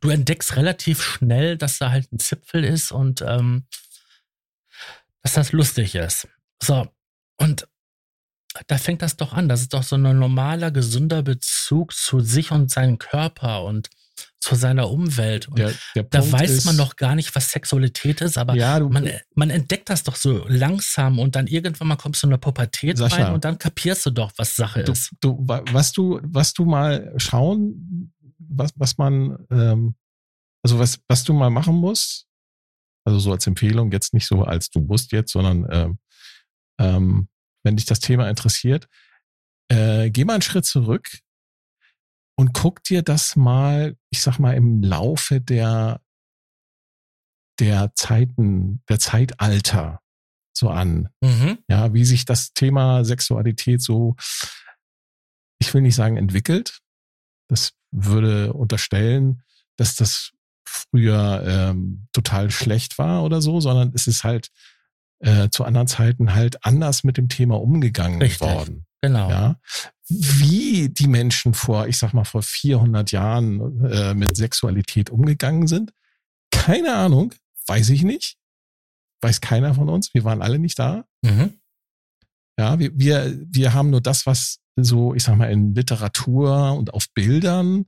du 0.00 0.10
entdeckst 0.10 0.56
relativ 0.56 1.02
schnell, 1.02 1.56
dass 1.56 1.78
da 1.78 1.90
halt 1.90 2.12
ein 2.12 2.18
Zipfel 2.18 2.64
ist 2.64 2.92
und 2.92 3.22
ähm, 3.22 3.66
dass 5.22 5.34
das 5.34 5.52
lustig 5.52 5.94
ist. 5.94 6.28
So, 6.62 6.86
und 7.38 7.66
da 8.66 8.78
fängt 8.78 9.02
das 9.02 9.16
doch 9.16 9.32
an. 9.32 9.48
Das 9.48 9.60
ist 9.60 9.72
doch 9.74 9.82
so 9.84 9.96
ein 9.96 10.02
normaler, 10.18 10.70
gesunder 10.70 11.22
Bezug 11.22 11.92
zu 11.94 12.20
sich 12.20 12.50
und 12.50 12.70
seinem 12.70 12.98
Körper 12.98 13.62
und 13.64 13.88
zu 14.40 14.54
seiner 14.54 14.90
Umwelt. 14.90 15.48
Und 15.48 15.58
Der, 15.58 15.72
der 15.94 16.02
da 16.04 16.18
Punkt 16.20 16.32
weiß 16.32 16.50
ist, 16.50 16.64
man 16.64 16.76
noch 16.76 16.96
gar 16.96 17.14
nicht, 17.14 17.34
was 17.36 17.52
Sexualität 17.52 18.20
ist, 18.22 18.36
aber 18.38 18.54
ja, 18.54 18.78
du, 18.80 18.88
man, 18.88 19.08
man 19.34 19.50
entdeckt 19.50 19.88
das 19.88 20.02
doch 20.02 20.16
so 20.16 20.44
langsam 20.48 21.18
und 21.18 21.36
dann 21.36 21.46
irgendwann 21.46 21.88
mal 21.88 21.96
kommst 21.96 22.22
du 22.22 22.26
in 22.26 22.32
eine 22.32 22.38
Pubertät 22.38 22.98
Sascha, 22.98 23.24
rein 23.24 23.34
und 23.34 23.44
dann 23.44 23.56
kapierst 23.58 24.04
du 24.06 24.10
doch, 24.10 24.32
was 24.36 24.56
Sache 24.56 24.82
du, 24.82 24.92
ist. 24.92 25.10
du, 25.20 25.36
wa- 25.46 25.62
was 25.70 25.92
du, 25.92 26.20
was 26.24 26.52
du 26.52 26.64
mal 26.64 27.14
schauen, 27.18 28.12
was, 28.38 28.72
was 28.76 28.98
man, 28.98 29.46
ähm, 29.50 29.94
also 30.62 30.78
was, 30.78 30.98
was 31.06 31.22
du 31.24 31.32
mal 31.34 31.50
machen 31.50 31.76
musst, 31.76 32.26
also 33.04 33.18
so 33.18 33.32
als 33.32 33.46
Empfehlung, 33.46 33.92
jetzt 33.92 34.14
nicht 34.14 34.26
so 34.26 34.44
als 34.44 34.70
du 34.70 34.80
musst 34.80 35.12
jetzt, 35.12 35.32
sondern 35.32 35.66
ähm, 35.70 35.98
ähm, 36.78 37.28
wenn 37.62 37.76
dich 37.76 37.86
das 37.86 38.00
Thema 38.00 38.28
interessiert, 38.28 38.88
äh, 39.68 40.10
geh 40.10 40.24
mal 40.24 40.34
einen 40.34 40.42
Schritt 40.42 40.64
zurück 40.64 41.08
und 42.36 42.52
guck 42.54 42.82
dir 42.84 43.02
das 43.02 43.36
mal, 43.36 43.96
ich 44.10 44.22
sag 44.22 44.38
mal, 44.38 44.54
im 44.54 44.82
Laufe 44.82 45.40
der, 45.40 46.00
der 47.58 47.92
Zeiten, 47.94 48.82
der 48.88 48.98
Zeitalter 48.98 50.00
so 50.56 50.70
an. 50.70 51.10
Mhm. 51.20 51.58
Ja, 51.68 51.92
wie 51.92 52.04
sich 52.04 52.24
das 52.24 52.52
Thema 52.52 53.04
Sexualität 53.04 53.82
so, 53.82 54.16
ich 55.58 55.72
will 55.74 55.82
nicht 55.82 55.94
sagen 55.94 56.16
entwickelt. 56.16 56.80
Das 57.48 57.72
würde 57.90 58.52
unterstellen, 58.52 59.42
dass 59.76 59.96
das 59.96 60.32
früher 60.70 61.44
ähm, 61.46 62.06
total 62.12 62.50
schlecht 62.50 62.98
war 62.98 63.24
oder 63.24 63.42
so, 63.42 63.60
sondern 63.60 63.92
es 63.94 64.06
ist 64.06 64.24
halt 64.24 64.50
äh, 65.20 65.48
zu 65.50 65.64
anderen 65.64 65.86
Zeiten 65.86 66.34
halt 66.34 66.64
anders 66.64 67.04
mit 67.04 67.16
dem 67.16 67.28
Thema 67.28 67.60
umgegangen 67.60 68.20
Richtig. 68.20 68.40
worden. 68.40 68.86
Genau. 69.02 69.30
Ja, 69.30 69.56
wie 70.08 70.88
die 70.88 71.06
Menschen 71.06 71.54
vor, 71.54 71.86
ich 71.86 71.98
sag 71.98 72.12
mal 72.12 72.24
vor 72.24 72.42
400 72.42 73.12
Jahren 73.12 73.84
äh, 73.84 74.14
mit 74.14 74.36
Sexualität 74.36 75.10
umgegangen 75.10 75.66
sind, 75.66 75.92
keine 76.50 76.94
Ahnung, 76.94 77.32
weiß 77.66 77.90
ich 77.90 78.02
nicht, 78.02 78.36
weiß 79.22 79.40
keiner 79.40 79.74
von 79.74 79.88
uns. 79.88 80.12
Wir 80.14 80.24
waren 80.24 80.42
alle 80.42 80.58
nicht 80.58 80.78
da. 80.78 81.04
Mhm. 81.22 81.54
Ja, 82.58 82.78
wir, 82.78 82.90
wir, 82.94 83.38
wir 83.46 83.72
haben 83.72 83.90
nur 83.90 84.00
das, 84.02 84.26
was 84.26 84.58
so, 84.76 85.14
ich 85.14 85.22
sag 85.22 85.36
mal, 85.36 85.50
in 85.50 85.74
Literatur 85.74 86.74
und 86.74 86.92
auf 86.92 87.06
Bildern 87.14 87.86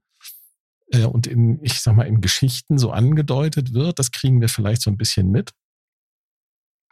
äh, 0.92 1.04
und 1.04 1.26
in, 1.26 1.62
ich 1.62 1.80
sag 1.80 1.96
mal, 1.96 2.06
in 2.06 2.20
Geschichten 2.20 2.78
so 2.78 2.90
angedeutet 2.92 3.72
wird. 3.74 3.98
Das 3.98 4.10
kriegen 4.10 4.40
wir 4.40 4.48
vielleicht 4.48 4.82
so 4.82 4.90
ein 4.90 4.96
bisschen 4.96 5.30
mit. 5.30 5.52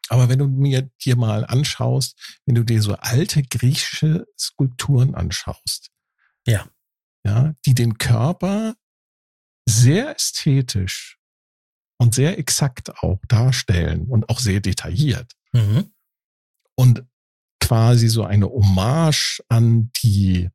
Aber 0.09 0.29
wenn 0.29 0.41
du 0.41 0.49
mir 0.49 0.91
dir 1.05 1.17
mal 1.17 1.45
anschaust, 1.47 2.41
wenn 2.45 2.57
du 2.57 2.65
dir 2.65 2.83
so 2.83 2.95
alte 2.97 3.43
griechische 3.43 4.27
Skulpturen 4.39 5.15
anschaust, 5.15 5.91
Ja. 6.47 6.69
ja, 7.25 7.55
die 7.65 7.75
den 7.75 7.97
Körper 7.99 8.75
sehr 9.69 10.17
ästhetisch 10.17 11.19
und 11.99 12.15
sehr 12.15 12.39
exakt 12.39 12.91
auch 13.05 13.21
darstellen 13.29 14.09
und 14.09 14.29
auch 14.31 14.41
sehr 14.41 14.61
detailliert 14.61 15.33
Mhm. 15.53 15.93
und 16.77 17.05
quasi 17.63 18.09
so 18.09 18.25
eine 18.25 18.47
Hommage 18.49 19.41
an 19.49 19.93
die 20.03 20.49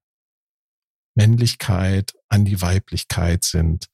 Männlichkeit, 1.16 2.14
an 2.30 2.46
die 2.46 2.62
Weiblichkeit 2.62 3.44
sind, 3.44 3.88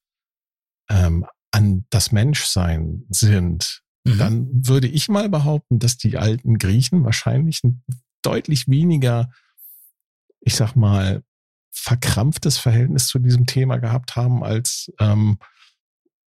ähm, 0.90 1.26
an 1.52 1.86
das 1.90 2.12
Menschsein 2.12 3.06
sind, 3.10 3.82
Mhm. 4.04 4.18
dann 4.18 4.68
würde 4.68 4.88
ich 4.88 5.10
mal 5.10 5.30
behaupten, 5.30 5.78
dass 5.78 5.96
die 5.96 6.18
alten 6.18 6.58
Griechen 6.58 7.04
wahrscheinlich 7.04 7.64
ein 7.64 7.84
deutlich 8.24 8.68
weniger, 8.68 9.30
ich 10.40 10.56
sag 10.56 10.76
mal, 10.76 11.24
verkrampftes 11.72 12.58
Verhältnis 12.58 13.08
zu 13.08 13.20
diesem 13.20 13.46
Thema 13.46 13.78
gehabt 13.78 14.16
haben 14.16 14.44
als, 14.44 14.92
ähm, 15.00 15.38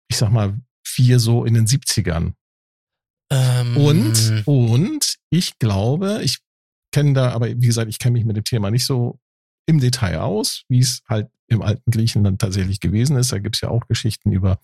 ich 0.08 0.18
sag 0.18 0.30
mal, 0.32 0.60
wir 0.96 1.20
so 1.20 1.46
in 1.46 1.56
den 1.56 1.66
70ern. 1.66 2.34
Ähm, 3.32 3.78
Und, 3.78 4.44
und 4.46 5.16
ich 5.32 5.58
glaube, 5.58 6.22
ich 6.24 6.40
kenne 6.92 7.14
da, 7.14 7.32
aber 7.32 7.48
wie 7.48 7.66
gesagt, 7.68 7.90
ich 7.90 7.98
kenne 7.98 8.14
mich 8.14 8.26
mit 8.26 8.38
dem 8.38 8.44
Thema 8.44 8.70
nicht 8.70 8.86
so 8.86 9.20
im 9.66 9.80
Detail 9.80 10.20
aus, 10.20 10.64
wie 10.68 10.80
es 10.80 11.02
halt 11.08 11.30
im 11.48 11.62
alten 11.62 11.92
Griechenland 11.92 12.42
tatsächlich 12.42 12.80
gewesen 12.80 13.16
ist. 13.18 13.32
Da 13.32 13.40
gibt's 13.40 13.62
ja 13.62 13.70
auch 13.70 13.88
Geschichten 13.88 14.32
über 14.32 14.60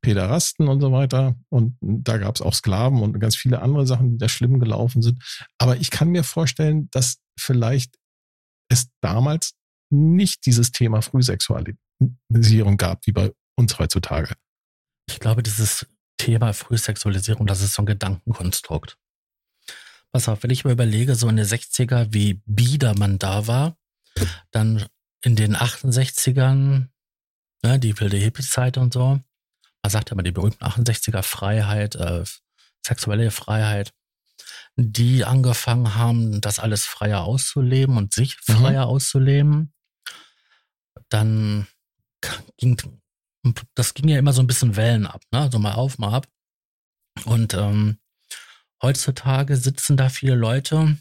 Päderasten 0.00 0.68
und 0.68 0.80
so 0.80 0.92
weiter. 0.92 1.36
Und 1.48 1.76
da 1.80 2.18
gab's 2.18 2.40
auch 2.40 2.54
Sklaven 2.54 3.02
und 3.02 3.18
ganz 3.18 3.36
viele 3.36 3.62
andere 3.62 3.86
Sachen, 3.86 4.12
die 4.12 4.18
da 4.18 4.28
schlimm 4.28 4.60
gelaufen 4.60 5.02
sind. 5.02 5.22
Aber 5.58 5.76
ich 5.76 5.90
kann 5.90 6.08
mir 6.08 6.24
vorstellen, 6.24 6.88
dass 6.90 7.18
vielleicht 7.38 7.96
es 8.68 8.88
damals 9.00 9.54
nicht 9.90 10.46
dieses 10.46 10.72
Thema 10.72 11.02
Frühsexualisierung 11.02 12.76
gab, 12.76 13.06
wie 13.06 13.12
bei 13.12 13.32
uns 13.56 13.78
heutzutage. 13.78 14.34
Ich 15.08 15.20
glaube, 15.20 15.42
dieses 15.42 15.86
Thema 16.16 16.52
Frühsexualisierung, 16.52 17.46
das 17.46 17.60
ist 17.60 17.74
so 17.74 17.82
ein 17.82 17.86
Gedankenkonstrukt. 17.86 18.96
Pass 20.12 20.28
auf, 20.28 20.42
wenn 20.42 20.50
ich 20.50 20.64
mir 20.64 20.72
überlege, 20.72 21.16
so 21.16 21.28
in 21.28 21.36
den 21.36 21.44
60er, 21.44 22.12
wie 22.12 22.40
bieder 22.46 22.96
man 22.96 23.18
da 23.18 23.46
war, 23.46 23.76
dann 24.50 24.86
in 25.22 25.36
den 25.36 25.56
68ern, 25.56 26.88
ne, 27.62 27.78
die 27.78 27.98
wilde 27.98 28.16
Hippie-Zeit 28.16 28.76
und 28.78 28.92
so, 28.92 29.20
man 29.82 29.90
sagt 29.90 30.10
ja 30.10 30.14
immer 30.14 30.22
die 30.22 30.32
berühmten 30.32 30.64
68er 30.64 31.22
Freiheit, 31.22 31.94
äh, 31.96 32.24
sexuelle 32.86 33.30
Freiheit, 33.30 33.92
die 34.76 35.24
angefangen 35.24 35.94
haben, 35.94 36.40
das 36.40 36.58
alles 36.58 36.84
freier 36.84 37.22
auszuleben 37.24 37.96
und 37.96 38.12
sich 38.12 38.36
Mhm. 38.48 38.54
freier 38.54 38.86
auszuleben. 38.86 39.72
Dann 41.08 41.66
ging, 42.56 42.76
das 43.74 43.94
ging 43.94 44.08
ja 44.08 44.18
immer 44.18 44.32
so 44.32 44.42
ein 44.42 44.46
bisschen 44.46 44.76
Wellen 44.76 45.06
ab, 45.06 45.22
ne? 45.32 45.48
So 45.52 45.58
mal 45.58 45.74
auf, 45.74 45.98
mal 45.98 46.12
ab. 46.14 46.26
Und 47.24 47.54
ähm, 47.54 47.98
heutzutage 48.82 49.56
sitzen 49.56 49.96
da 49.96 50.08
viele 50.08 50.34
Leute, 50.34 50.98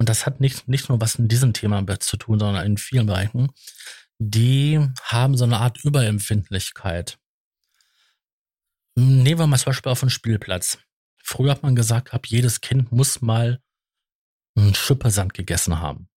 und 0.00 0.08
das 0.08 0.24
hat 0.24 0.40
nicht, 0.40 0.66
nicht 0.66 0.88
nur 0.88 0.98
was 0.98 1.16
in 1.16 1.28
diesem 1.28 1.52
Thema 1.52 1.86
zu 2.00 2.16
tun, 2.16 2.38
sondern 2.38 2.64
in 2.64 2.78
vielen 2.78 3.04
Bereichen, 3.04 3.52
die 4.18 4.80
haben 5.02 5.36
so 5.36 5.44
eine 5.44 5.58
Art 5.58 5.84
Überempfindlichkeit. 5.84 7.18
Nehmen 8.96 9.38
wir 9.38 9.46
mal 9.46 9.58
zum 9.58 9.66
Beispiel 9.66 9.92
auf 9.92 10.00
den 10.00 10.08
Spielplatz. 10.08 10.78
Früher 11.22 11.50
hat 11.50 11.62
man 11.62 11.76
gesagt, 11.76 12.14
ab 12.14 12.26
jedes 12.28 12.62
Kind 12.62 12.90
muss 12.92 13.20
mal 13.20 13.62
einen 14.56 14.74
Schippersand 14.74 15.34
gegessen 15.34 15.80
haben. 15.80 16.08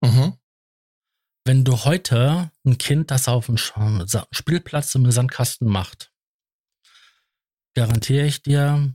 Mhm. 0.00 0.34
Wenn 1.44 1.64
du 1.64 1.84
heute 1.84 2.52
ein 2.64 2.78
Kind, 2.78 3.10
das 3.10 3.26
auf 3.26 3.46
dem 3.46 3.56
Spielplatz 3.56 4.94
im 4.94 5.10
Sandkasten 5.10 5.68
macht, 5.68 6.12
garantiere 7.74 8.26
ich 8.26 8.44
dir, 8.44 8.94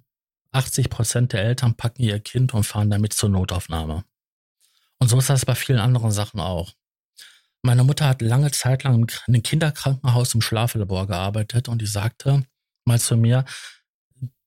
80 0.53 0.89
Prozent 0.89 1.33
der 1.33 1.43
Eltern 1.43 1.75
packen 1.75 2.03
ihr 2.03 2.21
Kind 2.21 2.53
und 2.53 2.63
fahren 2.63 2.89
damit 2.89 3.11
zur 3.11 3.27
Notaufnahme. 3.27 4.05
Und 5.03 5.09
so 5.09 5.17
ist 5.17 5.29
das 5.29 5.43
bei 5.43 5.53
vielen 5.53 5.79
anderen 5.79 6.11
Sachen 6.11 6.39
auch. 6.39 6.71
Meine 7.61 7.83
Mutter 7.83 8.07
hat 8.07 8.21
lange 8.21 8.51
Zeit 8.51 8.83
lang 8.83 8.95
im 8.95 9.01
in 9.01 9.33
einem 9.33 9.43
Kinderkrankenhaus 9.43 10.33
im 10.33 10.39
Schlaflabor 10.39 11.07
gearbeitet 11.07 11.67
und 11.67 11.81
die 11.81 11.87
sagte 11.87 12.45
mal 12.85 13.01
zu 13.01 13.17
mir, 13.17 13.43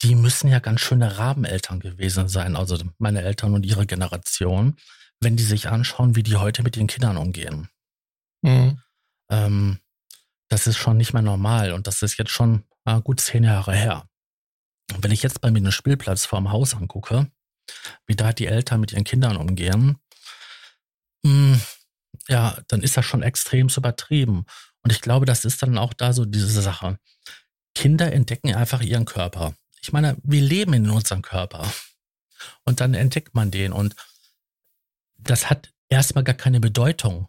die 0.03 0.15
müssen 0.15 0.49
ja 0.49 0.59
ganz 0.61 0.81
schöne 0.81 1.19
Rabeneltern 1.19 1.81
gewesen 1.81 2.31
sein, 2.31 2.57
also 2.57 2.79
meine 2.97 3.21
Eltern 3.21 3.53
und 3.53 3.67
ihre 3.67 3.85
Generation, 3.85 4.77
wenn 5.21 5.37
die 5.37 5.43
sich 5.43 5.69
anschauen, 5.69 6.17
wie 6.17 6.23
die 6.23 6.37
heute 6.37 6.63
mit 6.63 6.77
den 6.77 6.87
Kindern 6.87 7.19
umgehen. 7.19 7.69
Mhm. 8.41 8.81
Ähm, 9.31 9.79
das 10.49 10.67
ist 10.67 10.79
schon 10.79 10.97
nicht 10.97 11.13
mehr 11.13 11.21
normal 11.21 11.73
und 11.73 11.87
das 11.87 12.01
ist 12.01 12.17
jetzt 12.17 12.31
schon 12.31 12.65
äh, 12.87 12.99
gut 13.03 13.21
zehn 13.21 13.45
Jahre 13.45 13.75
her. 13.75 14.09
Und 14.95 15.05
wenn 15.05 15.13
ich 15.13 15.23
jetzt 15.23 15.43
bei 15.43 15.51
mir 15.51 15.61
den 15.61 15.71
Spielplatz 15.71 16.25
vorm 16.25 16.51
Haus 16.51 16.75
angucke, 16.75 17.31
wie 18.07 18.17
da 18.17 18.33
die 18.33 18.47
Eltern 18.47 18.81
mit 18.81 18.93
ihren 18.93 19.05
Kindern 19.05 19.37
umgehen, 19.37 19.99
mh, 21.27 21.55
hm, 21.55 21.61
ja, 22.29 22.59
dann 22.69 22.83
ist 22.83 22.97
das 22.97 23.05
schon 23.05 23.23
extrem 23.23 23.69
übertrieben. 23.69 24.47
Und 24.83 24.91
ich 24.93 25.01
glaube, 25.01 25.27
das 25.27 25.45
ist 25.45 25.63
dann 25.63 25.79
auch 25.79 25.93
da 25.93 26.13
so 26.13 26.25
diese 26.25 26.63
Sache. 26.63 26.99
Kinder 27.75 28.13
entdecken 28.13 28.55
einfach 28.55 28.81
ihren 28.83 29.05
Körper. 29.05 29.55
Ich 29.81 29.93
meine, 29.93 30.17
wir 30.23 30.41
leben 30.41 30.73
in 30.73 30.91
unserem 30.91 31.23
Körper. 31.23 31.71
Und 32.65 32.81
dann 32.81 32.95
entdeckt 32.95 33.35
man 33.35 33.51
den. 33.51 33.73
Und 33.73 33.95
das 35.19 35.51
hat 35.51 35.73
erstmal 35.89 36.25
gar 36.25 36.35
keine 36.35 36.61
Bedeutung. 36.61 37.29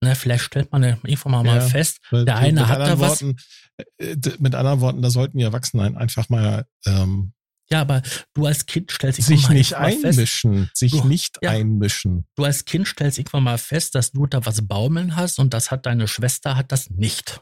Ne, 0.00 0.16
vielleicht 0.16 0.44
stellt 0.44 0.72
man 0.72 0.82
irgendwann 0.82 1.32
mal, 1.32 1.46
ja, 1.46 1.54
mal 1.54 1.60
fest, 1.60 2.00
der 2.10 2.36
eine 2.36 2.66
hat 2.66 2.80
da 2.80 2.98
was. 2.98 3.22
Worten, 3.22 3.36
äh, 3.98 4.16
mit 4.38 4.54
anderen 4.54 4.80
Worten, 4.80 5.00
da 5.00 5.10
sollten 5.10 5.38
die 5.38 5.44
Erwachsenen 5.44 5.96
einfach 5.96 6.28
mal 6.28 6.66
ähm, 6.86 7.34
ja, 7.72 7.80
aber 7.80 8.02
du 8.34 8.46
als 8.46 8.66
Kind 8.66 8.90
stellst 8.90 9.22
sich 9.22 9.48
nicht 9.48 9.74
einmischen, 9.74 10.66
fest, 10.66 10.76
sich 10.76 10.92
du, 10.92 11.04
nicht 11.04 11.38
ja, 11.40 11.50
einmischen. 11.50 12.26
Du 12.36 12.44
als 12.44 12.64
Kind 12.66 12.86
stellst 12.86 13.18
irgendwann 13.18 13.44
mal 13.44 13.58
fest, 13.58 13.94
dass 13.94 14.12
du 14.12 14.26
da 14.26 14.44
was 14.44 14.66
baumeln 14.68 15.16
hast 15.16 15.38
und 15.38 15.54
das 15.54 15.70
hat 15.70 15.86
deine 15.86 16.06
Schwester 16.06 16.54
hat 16.54 16.70
das 16.70 16.90
nicht. 16.90 17.40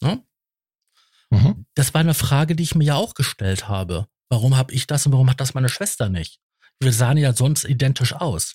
Ne? 0.00 0.24
Mhm. 1.30 1.66
Das 1.74 1.92
war 1.92 2.00
eine 2.00 2.14
Frage, 2.14 2.56
die 2.56 2.62
ich 2.62 2.74
mir 2.74 2.84
ja 2.84 2.94
auch 2.94 3.14
gestellt 3.14 3.68
habe. 3.68 4.08
Warum 4.30 4.56
habe 4.56 4.72
ich 4.72 4.86
das 4.86 5.04
und 5.04 5.12
warum 5.12 5.28
hat 5.28 5.40
das 5.40 5.54
meine 5.54 5.68
Schwester 5.68 6.08
nicht? 6.08 6.40
Wir 6.80 6.92
sahen 6.92 7.18
ja 7.18 7.34
sonst 7.34 7.64
identisch 7.64 8.14
aus, 8.14 8.54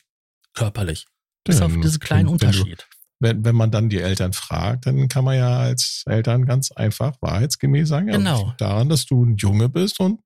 körperlich. 0.53 1.05
Bis 1.43 1.61
auf 1.61 1.73
diesen 1.73 1.99
kleinen 1.99 2.27
wenn, 2.27 2.33
Unterschied. 2.33 2.87
Du, 2.89 2.97
wenn, 3.23 3.43
wenn 3.45 3.55
man 3.55 3.71
dann 3.71 3.89
die 3.89 3.99
Eltern 3.99 4.33
fragt, 4.33 4.85
dann 4.85 5.07
kann 5.07 5.23
man 5.23 5.37
ja 5.37 5.57
als 5.57 6.03
Eltern 6.05 6.45
ganz 6.45 6.71
einfach 6.71 7.15
wahrheitsgemäß 7.21 7.87
sagen, 7.87 8.09
ja, 8.09 8.17
genau. 8.17 8.53
daran, 8.57 8.89
dass 8.89 9.05
du 9.05 9.23
ein 9.23 9.37
Junge 9.37 9.69
bist 9.69 9.99
und 9.99 10.19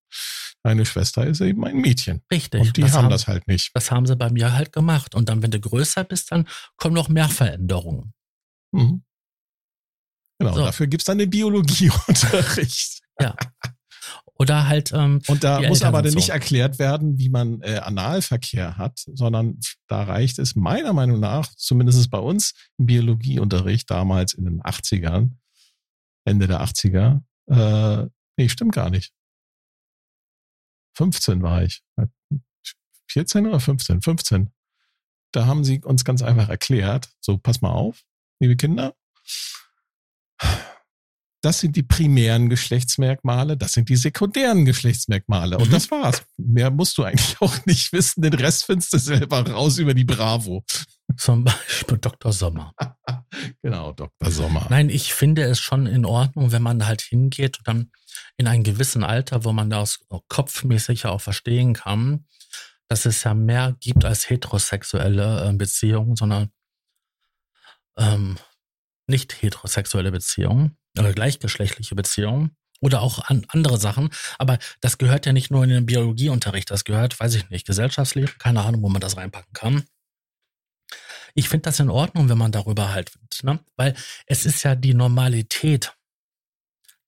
deine 0.63 0.85
Schwester 0.85 1.25
ist 1.25 1.39
eben 1.39 1.63
ein 1.63 1.77
Mädchen. 1.77 2.21
Richtig. 2.31 2.59
Und 2.59 2.75
die 2.75 2.81
das 2.81 2.93
haben, 2.93 3.05
haben 3.05 3.11
das 3.11 3.27
halt 3.27 3.47
nicht. 3.47 3.69
Das 3.73 3.91
haben 3.91 4.07
sie 4.07 4.15
bei 4.15 4.31
mir 4.31 4.53
halt 4.53 4.73
gemacht. 4.73 5.15
Und 5.15 5.29
dann, 5.29 5.41
wenn 5.43 5.51
du 5.51 5.59
größer 5.59 6.03
bist, 6.03 6.31
dann 6.31 6.47
kommen 6.75 6.95
noch 6.95 7.07
mehr 7.07 7.29
Veränderungen. 7.29 8.13
Mhm. 8.73 9.03
Genau, 10.39 10.53
so. 10.53 10.65
dafür 10.65 10.87
gibt's 10.87 11.05
dann 11.05 11.19
den 11.19 11.29
Biologieunterricht. 11.29 13.01
Ja. 13.19 13.35
Oder 14.39 14.67
halt. 14.67 14.91
Ähm, 14.93 15.21
und 15.27 15.43
da 15.43 15.61
muss 15.61 15.81
aber 15.81 16.01
dann 16.01 16.11
so. 16.11 16.17
nicht 16.17 16.29
erklärt 16.29 16.79
werden, 16.79 17.17
wie 17.17 17.29
man 17.29 17.61
äh, 17.61 17.77
Analverkehr 17.77 18.77
hat, 18.77 19.03
sondern 19.13 19.59
da 19.87 20.03
reicht 20.03 20.39
es 20.39 20.55
meiner 20.55 20.93
Meinung 20.93 21.19
nach, 21.19 21.47
zumindest 21.55 22.09
bei 22.11 22.19
uns 22.19 22.53
im 22.77 22.85
Biologieunterricht 22.85 23.89
damals 23.89 24.33
in 24.33 24.45
den 24.45 24.61
80ern, 24.61 25.31
Ende 26.25 26.47
der 26.47 26.61
80er, 26.61 27.21
äh, 27.47 28.07
nee, 28.37 28.49
stimmt 28.49 28.73
gar 28.73 28.89
nicht. 28.89 29.13
15 30.95 31.41
war 31.41 31.63
ich. 31.63 31.83
14 33.09 33.47
oder 33.47 33.59
15? 33.59 34.01
15. 34.01 34.51
Da 35.31 35.45
haben 35.45 35.63
sie 35.63 35.81
uns 35.83 36.03
ganz 36.03 36.21
einfach 36.21 36.49
erklärt, 36.49 37.09
so 37.19 37.37
pass 37.37 37.61
mal 37.61 37.71
auf, 37.71 38.03
liebe 38.39 38.55
Kinder, 38.55 38.95
das 41.41 41.59
sind 41.59 41.75
die 41.75 41.83
primären 41.83 42.49
Geschlechtsmerkmale, 42.49 43.57
das 43.57 43.73
sind 43.73 43.89
die 43.89 43.95
sekundären 43.95 44.65
Geschlechtsmerkmale. 44.65 45.57
Und 45.57 45.67
mhm. 45.67 45.71
das 45.71 45.91
war's. 45.91 46.23
Mehr 46.37 46.71
musst 46.71 46.97
du 46.97 47.03
eigentlich 47.03 47.35
auch 47.41 47.65
nicht 47.65 47.93
wissen. 47.93 48.21
Den 48.21 48.33
Rest 48.33 48.65
findest 48.65 48.93
du 48.93 48.97
selber 48.97 49.47
raus 49.47 49.77
über 49.77 49.93
die 49.93 50.03
Bravo. 50.03 50.63
Zum 51.15 51.43
Beispiel 51.43 51.97
Dr. 51.99 52.33
Sommer. 52.33 52.73
genau, 53.61 53.93
Dr. 53.93 54.31
Sommer. 54.31 54.67
Nein, 54.69 54.89
ich 54.89 55.13
finde 55.13 55.43
es 55.43 55.59
schon 55.59 55.85
in 55.85 56.05
Ordnung, 56.05 56.51
wenn 56.51 56.63
man 56.63 56.85
halt 56.85 57.01
hingeht 57.01 57.59
und 57.59 57.67
dann 57.67 57.91
in 58.37 58.47
einem 58.47 58.63
gewissen 58.63 59.03
Alter, 59.03 59.43
wo 59.43 59.53
man 59.53 59.69
das 59.69 59.99
kopfmäßig 60.27 61.05
auch 61.05 61.21
verstehen 61.21 61.73
kann, 61.73 62.25
dass 62.87 63.05
es 63.05 63.23
ja 63.23 63.33
mehr 63.33 63.75
gibt 63.79 64.05
als 64.05 64.29
heterosexuelle 64.29 65.49
äh, 65.49 65.53
Beziehungen, 65.53 66.15
sondern 66.15 66.49
ähm, 67.97 68.37
nicht 69.07 69.41
heterosexuelle 69.41 70.11
Beziehungen 70.11 70.77
oder 70.99 71.13
gleichgeschlechtliche 71.13 71.95
Beziehungen 71.95 72.51
oder 72.81 73.01
auch 73.01 73.19
an 73.27 73.45
andere 73.49 73.77
Sachen. 73.77 74.09
Aber 74.37 74.57
das 74.81 74.97
gehört 74.97 75.25
ja 75.25 75.33
nicht 75.33 75.51
nur 75.51 75.63
in 75.63 75.69
den 75.69 75.85
Biologieunterricht, 75.85 76.69
das 76.69 76.83
gehört, 76.83 77.19
weiß 77.19 77.35
ich 77.35 77.49
nicht, 77.49 77.65
Gesellschaftsleben, 77.65 78.33
keine 78.39 78.61
Ahnung, 78.61 78.83
wo 78.83 78.89
man 78.89 79.01
das 79.01 79.17
reinpacken 79.17 79.53
kann. 79.53 79.83
Ich 81.33 81.49
finde 81.49 81.63
das 81.63 81.79
in 81.79 81.89
Ordnung, 81.89 82.29
wenn 82.29 82.37
man 82.37 82.51
darüber 82.51 82.93
halt, 82.93 83.11
ne? 83.43 83.59
weil 83.75 83.95
es 84.25 84.45
ist 84.45 84.63
ja 84.63 84.75
die 84.75 84.93
Normalität. 84.93 85.93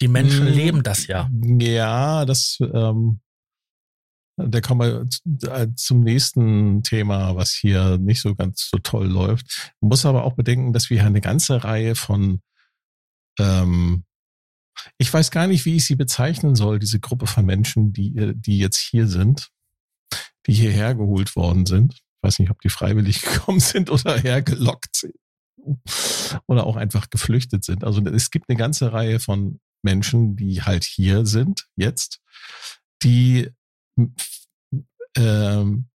Die 0.01 0.07
Menschen 0.07 0.47
hm, 0.47 0.53
leben 0.53 0.83
das 0.83 1.07
ja. 1.07 1.29
Ja, 1.59 2.25
das, 2.25 2.57
ähm, 2.61 3.19
da 4.37 4.61
kommen 4.61 5.09
wir 5.41 5.51
äh, 5.51 5.67
zum 5.75 6.01
nächsten 6.01 6.83
Thema, 6.83 7.35
was 7.35 7.51
hier 7.51 7.97
nicht 7.97 8.21
so 8.21 8.35
ganz 8.35 8.69
so 8.71 8.77
toll 8.77 9.07
läuft. 9.07 9.73
Man 9.81 9.89
muss 9.89 10.05
aber 10.05 10.23
auch 10.23 10.35
bedenken, 10.35 10.73
dass 10.73 10.89
wir 10.89 11.03
eine 11.03 11.21
ganze 11.21 11.63
Reihe 11.63 11.95
von 11.95 12.41
ähm, 13.39 14.03
ich 14.97 15.13
weiß 15.13 15.31
gar 15.31 15.47
nicht, 15.47 15.65
wie 15.65 15.75
ich 15.75 15.85
sie 15.85 15.95
bezeichnen 15.95 16.55
soll, 16.55 16.79
diese 16.79 16.99
Gruppe 16.99 17.27
von 17.27 17.45
Menschen, 17.45 17.93
die, 17.93 18.15
äh, 18.17 18.33
die 18.35 18.59
jetzt 18.59 18.77
hier 18.77 19.07
sind, 19.07 19.49
die 20.47 20.53
hierher 20.53 20.95
geholt 20.95 21.35
worden 21.35 21.65
sind. 21.65 21.93
Ich 21.93 22.23
weiß 22.23 22.39
nicht, 22.39 22.51
ob 22.51 22.61
die 22.61 22.69
freiwillig 22.69 23.21
gekommen 23.23 23.59
sind 23.59 23.89
oder 23.89 24.17
hergelockt 24.17 24.95
sind 24.95 25.15
oder 26.47 26.65
auch 26.65 26.75
einfach 26.75 27.09
geflüchtet 27.09 27.63
sind. 27.63 27.83
Also 27.83 28.03
es 28.05 28.31
gibt 28.31 28.49
eine 28.49 28.57
ganze 28.57 28.93
Reihe 28.93 29.19
von 29.19 29.59
Menschen, 29.83 30.35
die 30.35 30.61
halt 30.63 30.83
hier 30.83 31.25
sind 31.25 31.67
jetzt, 31.75 32.21
die 33.03 33.49
ähm, 35.17 35.89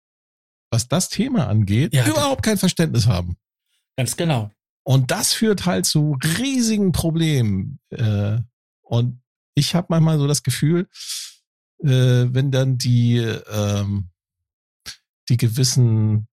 was 0.71 0.89
das 0.89 1.09
Thema 1.09 1.49
angeht, 1.49 1.95
ja, 1.95 2.07
überhaupt 2.07 2.43
kein 2.43 2.59
Verständnis 2.59 3.07
haben. 3.07 3.37
Ganz 3.97 4.17
genau. 4.17 4.51
Und 4.83 5.11
das 5.11 5.33
führt 5.33 5.67
halt 5.67 5.87
zu 5.87 6.17
riesigen 6.39 6.93
Problemen. 6.93 7.81
Äh, 7.91 8.39
und 8.83 9.23
ich 9.55 9.75
habe 9.75 9.89
manchmal 9.91 10.19
so 10.19 10.27
das 10.27 10.43
Gefühl, 10.43 10.89
äh, 11.81 12.27
wenn 12.33 12.51
dann 12.51 12.79
die, 12.79 13.19
ähm, 13.19 14.11
die 15.29 15.37
gewissen, 15.37 16.29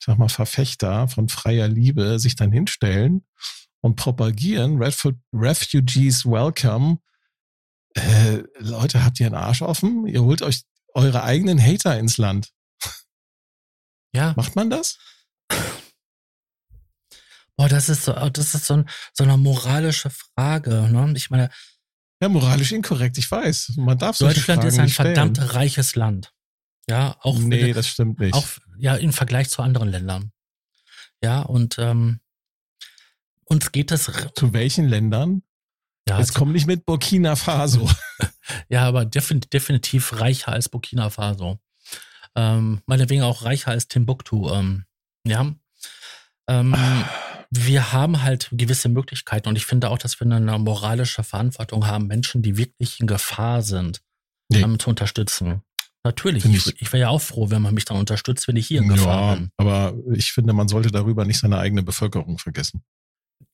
ich 0.00 0.06
sag 0.06 0.18
mal, 0.18 0.28
Verfechter 0.28 1.08
von 1.08 1.28
freier 1.28 1.68
Liebe 1.68 2.18
sich 2.18 2.36
dann 2.36 2.52
hinstellen 2.52 3.26
und 3.80 3.96
propagieren, 3.96 4.78
Refugees 4.78 6.24
welcome. 6.24 6.98
Äh, 7.94 8.44
Leute, 8.58 9.04
habt 9.04 9.20
ihr 9.20 9.26
einen 9.26 9.34
Arsch 9.34 9.62
offen? 9.62 10.06
Ihr 10.06 10.22
holt 10.22 10.42
euch 10.42 10.62
eure 10.94 11.22
eigenen 11.22 11.60
Hater 11.60 11.98
ins 11.98 12.18
Land. 12.18 12.50
Ja. 14.12 14.32
Macht 14.36 14.56
man 14.56 14.70
das? 14.70 14.98
Boah, 17.58 17.68
das 17.68 17.88
ist 17.88 18.04
so, 18.04 18.12
das 18.12 18.54
ist 18.54 18.66
so, 18.66 18.74
ein, 18.74 18.88
so 19.12 19.24
eine 19.24 19.36
moralische 19.36 20.10
Frage. 20.10 20.88
Ne? 20.92 21.12
Ich 21.16 21.28
meine. 21.28 21.50
Ja, 22.22 22.28
moralisch 22.28 22.70
inkorrekt, 22.70 23.18
ich 23.18 23.28
weiß. 23.28 23.74
Man 23.76 23.98
darf 23.98 24.16
Deutschland 24.18 24.62
ist 24.64 24.78
ein 24.78 24.88
verdammt 24.88 25.54
reiches 25.54 25.96
Land. 25.96 26.32
Ja, 26.88 27.16
auch. 27.20 27.36
Nee, 27.36 27.66
wenn, 27.66 27.74
das 27.74 27.88
stimmt 27.88 28.20
nicht. 28.20 28.34
Auch, 28.34 28.46
ja, 28.78 28.94
im 28.94 29.12
Vergleich 29.12 29.50
zu 29.50 29.60
anderen 29.62 29.88
Ländern. 29.88 30.30
Ja, 31.20 31.42
und 31.42 31.78
ähm, 31.80 32.20
uns 33.44 33.72
geht 33.72 33.90
das. 33.90 34.10
Zu 34.36 34.52
welchen 34.52 34.86
Ländern? 34.88 35.42
Ja, 36.08 36.20
Jetzt 36.20 36.34
komm 36.34 36.52
nicht 36.52 36.68
mit 36.68 36.86
Burkina 36.86 37.34
Faso. 37.34 37.90
ja, 38.68 38.84
aber 38.84 39.04
definitiv, 39.04 39.50
definitiv 39.50 40.20
reicher 40.20 40.52
als 40.52 40.68
Burkina 40.68 41.10
Faso. 41.10 41.58
Ähm, 42.36 42.82
meinetwegen 42.86 43.22
auch 43.22 43.42
reicher 43.42 43.72
als 43.72 43.88
Timbuktu. 43.88 44.48
Ähm, 44.48 44.84
ja. 45.24 45.52
Ähm, 46.46 46.74
ah 46.74 47.27
wir 47.50 47.92
haben 47.92 48.22
halt 48.22 48.48
gewisse 48.52 48.88
Möglichkeiten 48.88 49.48
und 49.48 49.56
ich 49.56 49.66
finde 49.66 49.90
auch, 49.90 49.98
dass 49.98 50.20
wir 50.20 50.30
eine 50.30 50.58
moralische 50.58 51.22
Verantwortung 51.22 51.86
haben, 51.86 52.06
Menschen, 52.06 52.42
die 52.42 52.56
wirklich 52.56 53.00
in 53.00 53.06
Gefahr 53.06 53.62
sind, 53.62 54.02
nee. 54.50 54.60
ähm, 54.60 54.78
zu 54.78 54.90
unterstützen. 54.90 55.62
Natürlich, 56.04 56.44
ich, 56.44 56.66
ich, 56.66 56.82
ich 56.82 56.92
wäre 56.92 57.02
ja 57.02 57.08
auch 57.08 57.20
froh, 57.20 57.50
wenn 57.50 57.62
man 57.62 57.74
mich 57.74 57.84
dann 57.84 57.96
unterstützt, 57.96 58.48
wenn 58.48 58.56
ich 58.56 58.66
hier 58.66 58.80
in 58.80 58.88
Gefahr 58.88 59.30
ja, 59.30 59.34
bin. 59.34 59.50
Aber 59.56 59.94
ich 60.14 60.32
finde, 60.32 60.52
man 60.52 60.68
sollte 60.68 60.90
darüber 60.90 61.24
nicht 61.24 61.38
seine 61.38 61.58
eigene 61.58 61.82
Bevölkerung 61.82 62.38
vergessen. 62.38 62.82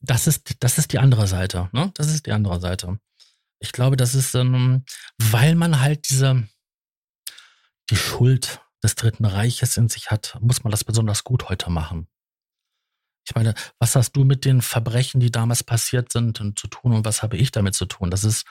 Das 0.01 0.27
ist, 0.27 0.57
das 0.61 0.79
ist 0.79 0.93
die 0.93 0.99
andere 0.99 1.27
Seite, 1.27 1.69
ne? 1.73 1.91
Das 1.95 2.09
ist 2.09 2.27
die 2.27 2.33
andere 2.33 2.61
Seite. 2.61 2.99
Ich 3.61 3.73
glaube, 3.73 3.97
das 3.97 4.15
ist, 4.15 4.35
ähm, 4.35 4.85
weil 5.19 5.55
man 5.55 5.81
halt 5.81 6.11
diese, 6.11 6.47
die 7.91 7.97
Schuld 7.97 8.61
des 8.83 8.95
Dritten 8.95 9.25
Reiches 9.25 9.77
in 9.77 9.89
sich 9.89 10.11
hat, 10.11 10.37
muss 10.41 10.63
man 10.65 10.71
das 10.71 10.85
besonders 10.85 11.25
gut 11.25 11.49
heute 11.49 11.71
machen. 11.71 12.07
Ich 13.27 13.35
meine, 13.35 13.55
was 13.79 13.97
hast 13.97 14.13
du 14.13 14.25
mit 14.25 14.45
den 14.45 14.61
Verbrechen, 14.61 15.21
die 15.21 15.31
damals 15.31 15.63
passiert 15.63 16.13
sind, 16.13 16.37
zu 16.37 16.69
tun 16.69 16.93
und 16.93 17.05
was 17.05 17.23
habe 17.23 17.37
ich 17.37 17.51
damit 17.53 17.75
zu 17.75 17.87
tun? 17.87 18.11
Das 18.11 18.25
ist 18.25 18.45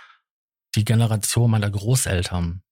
die 0.76 0.86
Generation 0.86 1.51
meiner 1.51 1.69
Großeltern. 1.69 2.63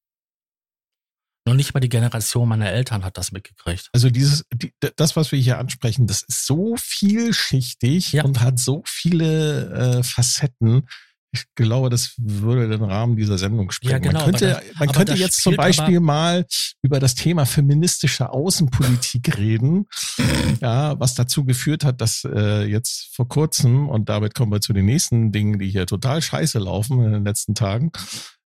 Noch 1.45 1.55
nicht 1.55 1.73
mal 1.73 1.79
die 1.79 1.89
Generation 1.89 2.47
meiner 2.47 2.69
Eltern 2.69 3.03
hat 3.03 3.17
das 3.17 3.31
mitgekriegt. 3.31 3.89
Also 3.93 4.11
dieses, 4.11 4.45
die, 4.53 4.73
das, 4.95 5.15
was 5.15 5.31
wir 5.31 5.39
hier 5.39 5.57
ansprechen, 5.57 6.05
das 6.05 6.21
ist 6.21 6.45
so 6.45 6.75
vielschichtig 6.77 8.11
ja. 8.11 8.23
und 8.23 8.41
hat 8.41 8.59
so 8.59 8.83
viele 8.85 9.99
äh, 9.99 10.03
Facetten. 10.03 10.87
Ich 11.33 11.45
glaube, 11.55 11.89
das 11.89 12.13
würde 12.17 12.67
den 12.67 12.83
Rahmen 12.83 13.15
dieser 13.15 13.37
Sendung 13.37 13.71
sprengen. 13.71 14.03
Ja, 14.03 14.11
genau, 14.11 14.19
man 14.19 14.31
könnte, 14.31 14.47
das, 14.49 14.79
man 14.79 14.91
könnte 14.91 15.13
jetzt 15.13 15.41
zum 15.41 15.55
Beispiel 15.55 16.01
mal 16.01 16.45
über 16.81 16.99
das 16.99 17.15
Thema 17.15 17.45
feministische 17.45 18.31
Außenpolitik 18.31 19.37
reden, 19.37 19.85
ja, 20.61 20.99
was 20.99 21.15
dazu 21.15 21.45
geführt 21.45 21.85
hat, 21.85 22.01
dass 22.01 22.25
äh, 22.25 22.65
jetzt 22.65 23.15
vor 23.15 23.29
kurzem, 23.29 23.87
und 23.87 24.09
damit 24.09 24.35
kommen 24.35 24.51
wir 24.51 24.59
zu 24.59 24.73
den 24.73 24.85
nächsten 24.85 25.31
Dingen, 25.31 25.57
die 25.57 25.69
hier 25.69 25.85
total 25.85 26.21
scheiße 26.21 26.59
laufen 26.59 27.01
in 27.01 27.11
den 27.11 27.23
letzten 27.23 27.55
Tagen, 27.55 27.91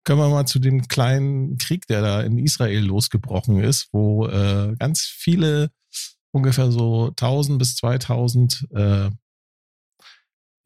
können 0.04 0.20
wir 0.20 0.28
mal 0.28 0.46
zu 0.46 0.58
dem 0.58 0.86
kleinen 0.86 1.58
Krieg, 1.58 1.86
der 1.88 2.00
da 2.00 2.20
in 2.20 2.38
Israel 2.38 2.84
losgebrochen 2.84 3.58
ist, 3.58 3.88
wo 3.92 4.26
äh, 4.26 4.74
ganz 4.78 5.00
viele, 5.00 5.70
ungefähr 6.30 6.70
so 6.70 7.08
1000 7.08 7.58
bis 7.58 7.74
2000, 7.76 8.66
äh, 8.74 9.10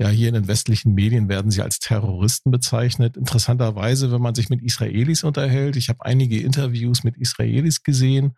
ja, 0.00 0.08
hier 0.08 0.28
in 0.28 0.34
den 0.34 0.48
westlichen 0.48 0.94
Medien 0.94 1.28
werden 1.28 1.50
sie 1.50 1.60
als 1.60 1.78
Terroristen 1.78 2.50
bezeichnet. 2.50 3.18
Interessanterweise, 3.18 4.10
wenn 4.10 4.22
man 4.22 4.34
sich 4.34 4.48
mit 4.48 4.62
Israelis 4.62 5.24
unterhält, 5.24 5.76
ich 5.76 5.90
habe 5.90 6.06
einige 6.06 6.40
Interviews 6.40 7.04
mit 7.04 7.18
Israelis 7.18 7.82
gesehen, 7.82 8.34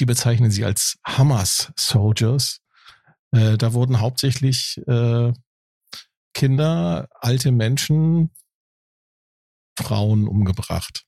die 0.00 0.04
bezeichnen 0.04 0.50
sie 0.50 0.66
als 0.66 0.98
Hamas-Soldiers. 1.06 2.60
Äh, 3.30 3.56
da 3.56 3.72
wurden 3.72 4.00
hauptsächlich 4.00 4.82
äh, 4.86 5.32
Kinder, 6.34 7.08
alte 7.20 7.52
Menschen, 7.52 8.30
Frauen 9.78 10.28
umgebracht. 10.28 11.06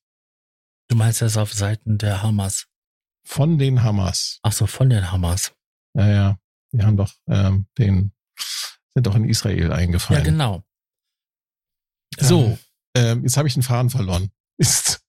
Du 0.88 0.96
meinst 0.96 1.20
das 1.20 1.36
auf 1.36 1.53
Seiten 1.53 1.98
der 1.98 2.22
Hamas? 2.22 2.68
Von 3.26 3.59
den 3.59 3.82
Hamas. 3.82 4.38
Ach 4.42 4.53
so, 4.53 4.66
von 4.66 4.88
den 4.88 5.12
Hamas. 5.12 5.53
Ja, 5.92 6.09
ja. 6.09 6.38
Die 6.72 6.82
haben 6.82 6.96
doch 6.96 7.12
ähm, 7.28 7.66
den, 7.76 8.12
sind 8.95 9.07
doch 9.07 9.14
in 9.14 9.24
Israel 9.24 9.72
eingefallen. 9.72 10.24
Ja, 10.24 10.30
genau. 10.30 10.62
So, 12.18 12.59
ähm, 12.95 13.22
jetzt 13.22 13.36
habe 13.36 13.49
ich 13.49 13.55
den 13.55 13.62
Faden 13.62 13.91
verloren. 13.91 14.30
Ist. 14.59 15.01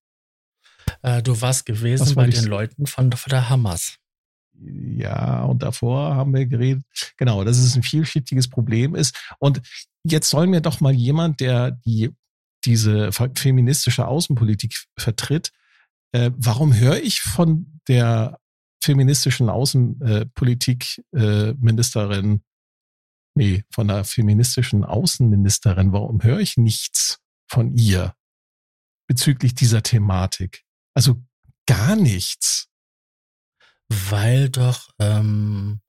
Äh, 1.01 1.21
du 1.21 1.39
warst 1.41 1.65
gewesen 1.65 2.15
bei 2.15 2.27
den 2.27 2.45
Leuten 2.45 2.85
von, 2.85 3.11
von 3.11 3.29
der 3.29 3.49
Hamas. 3.49 3.97
Ja, 4.53 5.43
und 5.43 5.63
davor 5.63 6.15
haben 6.15 6.33
wir 6.33 6.45
geredet, 6.45 6.85
genau, 7.17 7.43
dass 7.43 7.57
es 7.57 7.75
ein 7.75 7.83
vielschichtiges 7.83 8.49
Problem 8.49 8.95
ist. 8.95 9.17
Und 9.39 9.61
jetzt 10.03 10.29
soll 10.29 10.47
mir 10.47 10.61
doch 10.61 10.81
mal 10.81 10.93
jemand, 10.93 11.39
der 11.39 11.71
die 11.71 12.11
diese 12.63 13.11
feministische 13.11 14.07
Außenpolitik 14.07 14.85
vertritt. 14.97 15.51
Äh, 16.11 16.29
warum 16.35 16.75
höre 16.75 16.97
ich 16.97 17.21
von 17.21 17.79
der 17.87 18.37
feministischen 18.83 19.49
Außenpolitikministerin, 19.49 22.35
äh, 22.35 22.39
nee, 23.41 23.63
von 23.71 23.87
der 23.87 24.03
feministischen 24.03 24.83
Außenministerin, 24.83 25.93
warum 25.93 26.21
höre 26.21 26.39
ich 26.39 26.57
nichts 26.57 27.19
von 27.49 27.75
ihr 27.75 28.13
bezüglich 29.07 29.55
dieser 29.55 29.81
Thematik? 29.81 30.63
Also 30.93 31.15
gar 31.65 31.95
nichts. 31.95 32.67
Weil 33.89 34.49
doch 34.49 34.89
ähm, 34.99 35.81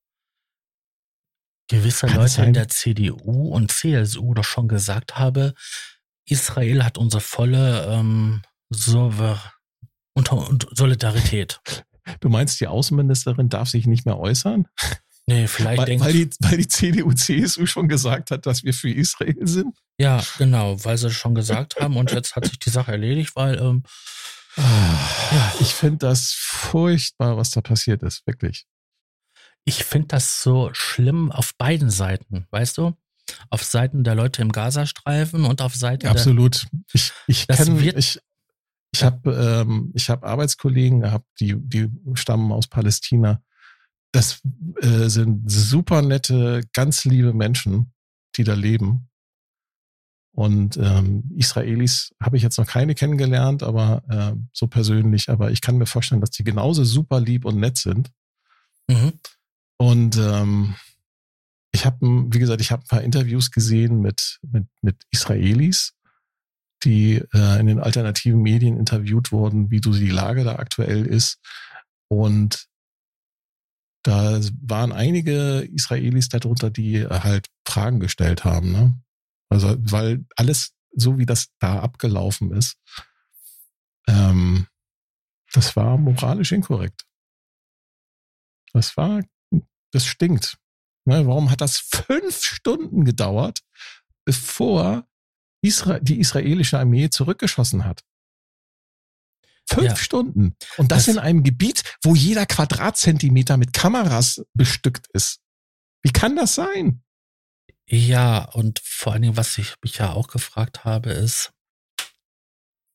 gewisse 1.68 2.06
Kann 2.06 2.16
Leute 2.16 2.42
in 2.44 2.54
der 2.54 2.68
CDU 2.68 3.48
und 3.48 3.70
CSU 3.70 4.32
doch 4.34 4.44
schon 4.44 4.66
gesagt 4.66 5.18
habe, 5.18 5.54
Israel 6.24 6.84
hat 6.84 6.98
unsere 6.98 7.20
volle 7.20 7.86
ähm, 7.86 8.42
Solidarität. 8.70 11.60
Du 12.20 12.28
meinst, 12.28 12.60
die 12.60 12.66
Außenministerin 12.66 13.48
darf 13.48 13.68
sich 13.68 13.86
nicht 13.86 14.04
mehr 14.06 14.18
äußern? 14.18 14.66
Nee, 15.26 15.46
vielleicht 15.46 15.78
weil, 15.78 16.00
weil, 16.00 16.12
die, 16.12 16.30
weil 16.40 16.56
die 16.56 16.68
CDU, 16.68 17.12
CSU 17.12 17.66
schon 17.66 17.88
gesagt 17.88 18.30
hat, 18.30 18.44
dass 18.46 18.64
wir 18.64 18.74
für 18.74 18.90
Israel 18.90 19.46
sind? 19.46 19.76
Ja, 19.98 20.22
genau, 20.38 20.84
weil 20.84 20.98
sie 20.98 21.10
schon 21.10 21.34
gesagt 21.34 21.76
haben 21.76 21.96
und 21.96 22.10
jetzt 22.10 22.34
hat 22.34 22.46
sich 22.46 22.58
die 22.58 22.70
Sache 22.70 22.92
erledigt, 22.92 23.36
weil 23.36 23.58
ähm, 23.58 23.84
ja. 24.56 25.54
ich 25.60 25.74
finde 25.74 25.98
das 25.98 26.32
furchtbar, 26.36 27.36
was 27.36 27.50
da 27.50 27.60
passiert 27.60 28.02
ist, 28.02 28.26
wirklich. 28.26 28.66
Ich 29.64 29.84
finde 29.84 30.08
das 30.08 30.42
so 30.42 30.70
schlimm 30.72 31.30
auf 31.30 31.54
beiden 31.56 31.90
Seiten, 31.90 32.46
weißt 32.50 32.78
du? 32.78 32.96
auf 33.50 33.64
Seiten 33.64 34.04
der 34.04 34.14
Leute 34.14 34.42
im 34.42 34.52
Gazastreifen 34.52 35.44
und 35.44 35.62
auf 35.62 35.74
Seiten 35.74 36.06
Absolut. 36.06 36.64
Der, 36.64 36.80
ich 36.92 37.12
ich 37.26 37.46
kenne 37.46 37.80
ich 37.80 38.20
ich 38.94 39.02
habe 39.04 39.64
ähm, 39.64 39.90
ich 39.94 40.10
habe 40.10 40.26
Arbeitskollegen 40.26 41.00
gehabt, 41.00 41.26
die 41.40 41.56
die 41.56 41.88
stammen 42.14 42.52
aus 42.52 42.68
Palästina. 42.68 43.42
Das 44.12 44.42
äh, 44.80 45.08
sind 45.08 45.50
super 45.50 46.02
nette, 46.02 46.62
ganz 46.74 47.04
liebe 47.04 47.32
Menschen, 47.32 47.92
die 48.36 48.44
da 48.44 48.54
leben. 48.54 49.08
Und 50.34 50.78
ähm, 50.78 51.24
Israelis 51.36 52.14
habe 52.20 52.36
ich 52.36 52.42
jetzt 52.42 52.58
noch 52.58 52.66
keine 52.66 52.94
kennengelernt, 52.94 53.62
aber 53.62 54.02
äh, 54.08 54.38
so 54.52 54.66
persönlich. 54.66 55.28
Aber 55.28 55.50
ich 55.50 55.60
kann 55.60 55.76
mir 55.76 55.86
vorstellen, 55.86 56.20
dass 56.20 56.30
die 56.30 56.44
genauso 56.44 56.84
super 56.84 57.20
lieb 57.20 57.44
und 57.44 57.58
nett 57.58 57.76
sind. 57.76 58.10
Mhm. 58.88 59.12
Und 59.76 60.16
ähm, 60.16 60.74
ich 61.72 61.84
habe, 61.84 61.98
wie 62.00 62.38
gesagt, 62.38 62.60
ich 62.60 62.70
habe 62.70 62.82
ein 62.82 62.88
paar 62.88 63.02
Interviews 63.02 63.50
gesehen 63.50 64.00
mit, 64.00 64.38
mit, 64.42 64.66
mit 64.80 64.96
Israelis, 65.10 65.94
die 66.82 67.22
äh, 67.32 67.60
in 67.60 67.66
den 67.66 67.80
alternativen 67.80 68.40
Medien 68.40 68.78
interviewt 68.78 69.32
wurden, 69.32 69.70
wie 69.70 69.80
so 69.82 69.92
die 69.92 70.10
Lage 70.10 70.44
da 70.44 70.56
aktuell 70.56 71.04
ist. 71.06 71.40
Und 72.08 72.68
da 74.02 74.40
waren 74.60 74.92
einige 74.92 75.68
Israelis 75.72 76.28
darunter, 76.28 76.70
die 76.70 77.06
halt 77.06 77.48
Fragen 77.66 78.00
gestellt 78.00 78.44
haben. 78.44 78.72
Ne? 78.72 79.00
Also, 79.48 79.76
weil 79.78 80.24
alles 80.36 80.72
so 80.94 81.18
wie 81.18 81.26
das 81.26 81.48
da 81.58 81.80
abgelaufen 81.80 82.52
ist, 82.52 82.76
ähm, 84.08 84.66
das 85.52 85.76
war 85.76 85.96
moralisch 85.98 86.52
inkorrekt. 86.52 87.04
Das 88.72 88.96
war, 88.96 89.22
das 89.90 90.06
stinkt. 90.06 90.58
Ne, 91.04 91.26
warum 91.26 91.50
hat 91.50 91.60
das 91.60 91.78
fünf 91.78 92.42
Stunden 92.42 93.04
gedauert, 93.04 93.60
bevor 94.24 95.06
Isra 95.60 95.98
die 95.98 96.20
israelische 96.20 96.78
Armee 96.78 97.10
zurückgeschossen 97.10 97.84
hat? 97.84 98.02
Fünf 99.68 99.86
ja. 99.86 99.96
Stunden. 99.96 100.56
Und 100.76 100.92
das, 100.92 101.06
das 101.06 101.14
in 101.14 101.18
einem 101.18 101.42
Gebiet, 101.42 101.82
wo 102.02 102.14
jeder 102.14 102.46
Quadratzentimeter 102.46 103.56
mit 103.56 103.72
Kameras 103.72 104.44
bestückt 104.54 105.06
ist. 105.12 105.40
Wie 106.02 106.10
kann 106.10 106.36
das 106.36 106.54
sein? 106.54 107.02
Ja, 107.86 108.44
und 108.44 108.80
vor 108.84 109.12
allen 109.12 109.22
Dingen, 109.22 109.36
was 109.36 109.58
ich 109.58 109.74
mich 109.82 109.98
ja 109.98 110.12
auch 110.12 110.28
gefragt 110.28 110.84
habe, 110.84 111.10
ist, 111.10 111.52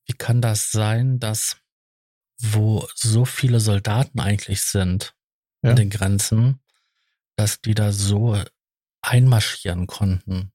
wie 0.06 0.14
kann 0.14 0.40
das 0.40 0.70
sein, 0.70 1.18
dass 1.18 1.56
wo 2.40 2.86
so 2.94 3.24
viele 3.24 3.60
Soldaten 3.60 4.20
eigentlich 4.20 4.62
sind 4.62 5.14
ja. 5.62 5.70
an 5.70 5.76
den 5.76 5.90
Grenzen, 5.90 6.60
dass 7.36 7.60
die 7.60 7.74
da 7.74 7.92
so 7.92 8.40
einmarschieren 9.02 9.86
konnten. 9.86 10.52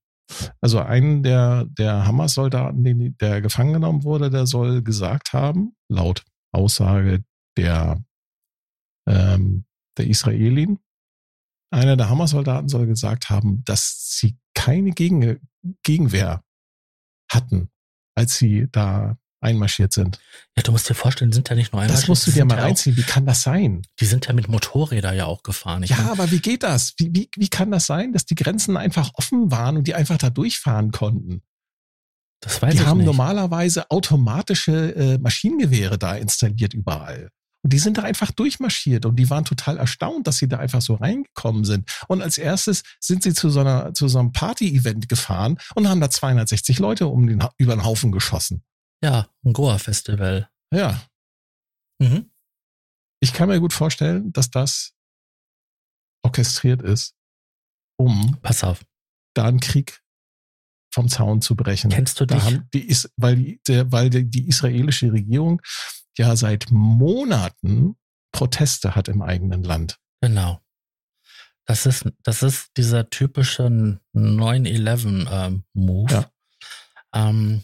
Also 0.61 0.79
einen 0.79 1.23
der, 1.23 1.65
der 1.65 2.05
Hamas-Soldaten, 2.05 3.17
der 3.17 3.41
gefangen 3.41 3.73
genommen 3.73 4.03
wurde, 4.03 4.29
der 4.29 4.47
soll 4.47 4.81
gesagt 4.81 5.33
haben, 5.33 5.75
laut 5.89 6.23
Aussage 6.51 7.23
der, 7.57 8.03
ähm, 9.07 9.65
der 9.97 10.07
Israelin, 10.07 10.79
einer 11.71 11.97
der 11.97 12.09
Hamas-Soldaten 12.09 12.69
soll 12.69 12.85
gesagt 12.87 13.29
haben, 13.29 13.63
dass 13.65 14.17
sie 14.17 14.37
keine 14.53 14.91
Gegen 14.91 15.39
Gegenwehr 15.83 16.43
hatten, 17.31 17.69
als 18.15 18.37
sie 18.37 18.67
da 18.71 19.17
einmarschiert 19.43 19.93
sind. 19.93 20.19
Ja, 20.55 20.63
du 20.63 20.71
musst 20.71 20.89
dir 20.89 20.95
vorstellen, 20.95 21.31
sind 21.31 21.49
ja 21.49 21.55
nicht 21.55 21.73
nur 21.73 21.81
einmarschiert. 21.81 22.03
Das 22.03 22.07
musst 22.07 22.27
du 22.27 22.31
dir 22.31 22.45
mal 22.45 22.59
reinziehen. 22.59 22.97
Wie 22.97 23.03
kann 23.03 23.25
das 23.25 23.41
sein? 23.41 23.81
Die 23.99 24.05
sind 24.05 24.27
ja 24.27 24.33
mit 24.33 24.47
Motorrädern 24.47 25.15
ja 25.15 25.25
auch 25.25 25.43
gefahren. 25.43 25.83
Ich 25.83 25.89
ja, 25.91 25.97
meine, 25.97 26.11
aber 26.11 26.31
wie 26.31 26.39
geht 26.39 26.63
das? 26.63 26.93
Wie, 26.97 27.09
wie, 27.13 27.29
wie 27.35 27.49
kann 27.49 27.71
das 27.71 27.85
sein, 27.85 28.13
dass 28.13 28.25
die 28.25 28.35
Grenzen 28.35 28.77
einfach 28.77 29.11
offen 29.15 29.51
waren 29.51 29.77
und 29.77 29.87
die 29.87 29.95
einfach 29.95 30.17
da 30.17 30.29
durchfahren 30.29 30.91
konnten? 30.91 31.41
Das 32.41 32.61
weiß 32.61 32.73
die 32.73 32.81
ich 32.81 32.85
haben 32.85 32.97
nicht. 32.97 33.05
normalerweise 33.05 33.89
automatische 33.89 34.95
äh, 34.95 35.17
Maschinengewehre 35.17 35.97
da 35.97 36.15
installiert 36.15 36.73
überall. 36.73 37.29
Und 37.63 37.71
die 37.71 37.79
sind 37.79 37.97
da 37.97 38.03
einfach 38.03 38.31
durchmarschiert 38.31 39.05
und 39.05 39.15
die 39.15 39.29
waren 39.29 39.45
total 39.45 39.77
erstaunt, 39.77 40.27
dass 40.27 40.37
sie 40.37 40.49
da 40.49 40.57
einfach 40.57 40.81
so 40.81 40.95
reingekommen 40.95 41.63
sind. 41.63 41.89
Und 42.09 42.21
als 42.21 42.37
erstes 42.37 42.83
sind 42.99 43.23
sie 43.23 43.33
zu 43.33 43.49
so, 43.49 43.61
einer, 43.61 43.93
zu 43.93 44.09
so 44.09 44.19
einem 44.19 44.33
Party-Event 44.33 45.07
gefahren 45.07 45.57
und 45.73 45.87
haben 45.87 46.01
da 46.01 46.09
260 46.09 46.79
Leute 46.79 47.07
um 47.07 47.25
den, 47.25 47.41
über 47.57 47.73
den 47.75 47.85
Haufen 47.85 48.11
geschossen. 48.11 48.63
Ja, 49.03 49.27
ein 49.43 49.53
Goa-Festival. 49.53 50.49
Ja. 50.73 51.03
Mhm. 51.99 52.31
Ich 53.19 53.33
kann 53.33 53.49
mir 53.49 53.59
gut 53.59 53.73
vorstellen, 53.73 54.31
dass 54.31 54.49
das 54.49 54.93
orchestriert 56.23 56.81
ist, 56.81 57.15
um 57.97 58.37
Pass 58.41 58.63
auf. 58.63 58.85
da 59.33 59.45
einen 59.45 59.59
Krieg 59.59 60.01
vom 60.93 61.09
Zaun 61.09 61.41
zu 61.41 61.55
brechen. 61.55 61.89
Kennst 61.89 62.19
du 62.19 62.25
dich? 62.25 62.41
Haben 62.41 62.69
die, 62.73 62.95
weil, 63.17 63.35
die, 63.35 63.61
der, 63.67 63.91
weil 63.91 64.09
die, 64.09 64.29
die 64.29 64.47
israelische 64.47 65.11
Regierung 65.11 65.61
ja 66.17 66.35
seit 66.35 66.67
Monaten 66.69 67.95
Proteste 68.31 68.95
hat 68.95 69.09
im 69.09 69.21
eigenen 69.21 69.63
Land. 69.63 69.99
Genau. 70.21 70.61
Das 71.65 71.85
ist, 71.85 72.09
das 72.23 72.43
ist 72.43 72.71
dieser 72.77 73.09
typische 73.09 73.63
9-11-Move, 74.15 76.13
ähm, 76.13 76.25
ähm, 77.13 77.63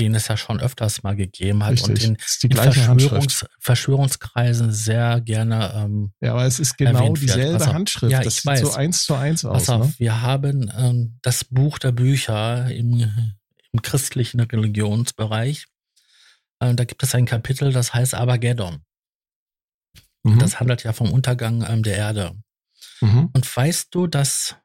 den 0.00 0.14
es 0.14 0.28
ja 0.28 0.36
schon 0.36 0.60
öfters 0.60 1.02
mal 1.02 1.16
gegeben 1.16 1.64
hat 1.64 1.72
Richtig. 1.72 2.08
und 2.08 2.18
die 2.42 2.46
in 2.46 2.56
Verschwörungs. 2.56 3.46
Verschwörungskreisen 3.60 4.72
sehr 4.72 5.20
gerne 5.20 5.72
ähm, 5.76 6.12
Ja, 6.20 6.32
aber 6.32 6.44
es 6.46 6.58
ist 6.60 6.76
genau 6.78 7.14
dieselbe 7.14 7.56
auf. 7.64 7.72
Handschrift. 7.72 8.12
Ja, 8.12 8.22
das 8.22 8.34
ich 8.38 8.42
sieht 8.42 8.58
so 8.58 8.66
weiß. 8.68 8.76
eins 8.76 9.04
zu 9.04 9.14
eins 9.14 9.44
aus. 9.44 9.66
Pass 9.66 9.68
auf, 9.70 9.86
Ne? 9.86 9.94
wir 9.98 10.20
haben 10.22 10.70
ähm, 10.76 11.18
das 11.22 11.44
Buch 11.44 11.78
der 11.78 11.92
Bücher 11.92 12.70
im, 12.70 13.34
im 13.72 13.82
christlichen 13.82 14.40
Religionsbereich. 14.40 15.66
Äh, 16.60 16.74
da 16.74 16.84
gibt 16.84 17.02
es 17.02 17.14
ein 17.14 17.26
Kapitel, 17.26 17.72
das 17.72 17.92
heißt 17.94 18.14
Armageddon. 18.14 18.82
Mhm. 20.24 20.38
Das 20.38 20.60
handelt 20.60 20.84
ja 20.84 20.92
vom 20.92 21.12
Untergang 21.12 21.64
ähm, 21.68 21.82
der 21.82 21.96
Erde. 21.96 22.32
mhm. 23.00 23.30
Und 23.32 23.56
weißt 23.56 23.88
du, 23.94 24.06
dass 24.06 24.56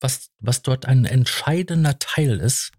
was, 0.00 0.30
was 0.38 0.62
dort 0.62 0.86
ein 0.86 1.04
entscheidender 1.04 1.98
Teil 1.98 2.38
ist? 2.38 2.70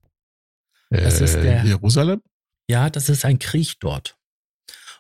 Das 0.90 1.22
ist 1.22 1.36
Äh, 1.36 1.42
der- 1.44 1.64
Jerusalem? 1.66 2.22
Ja, 2.68 2.90
das 2.90 3.10
ist 3.10 3.26
ein 3.26 3.40
Krieg 3.40 3.80
dort, 3.80 4.18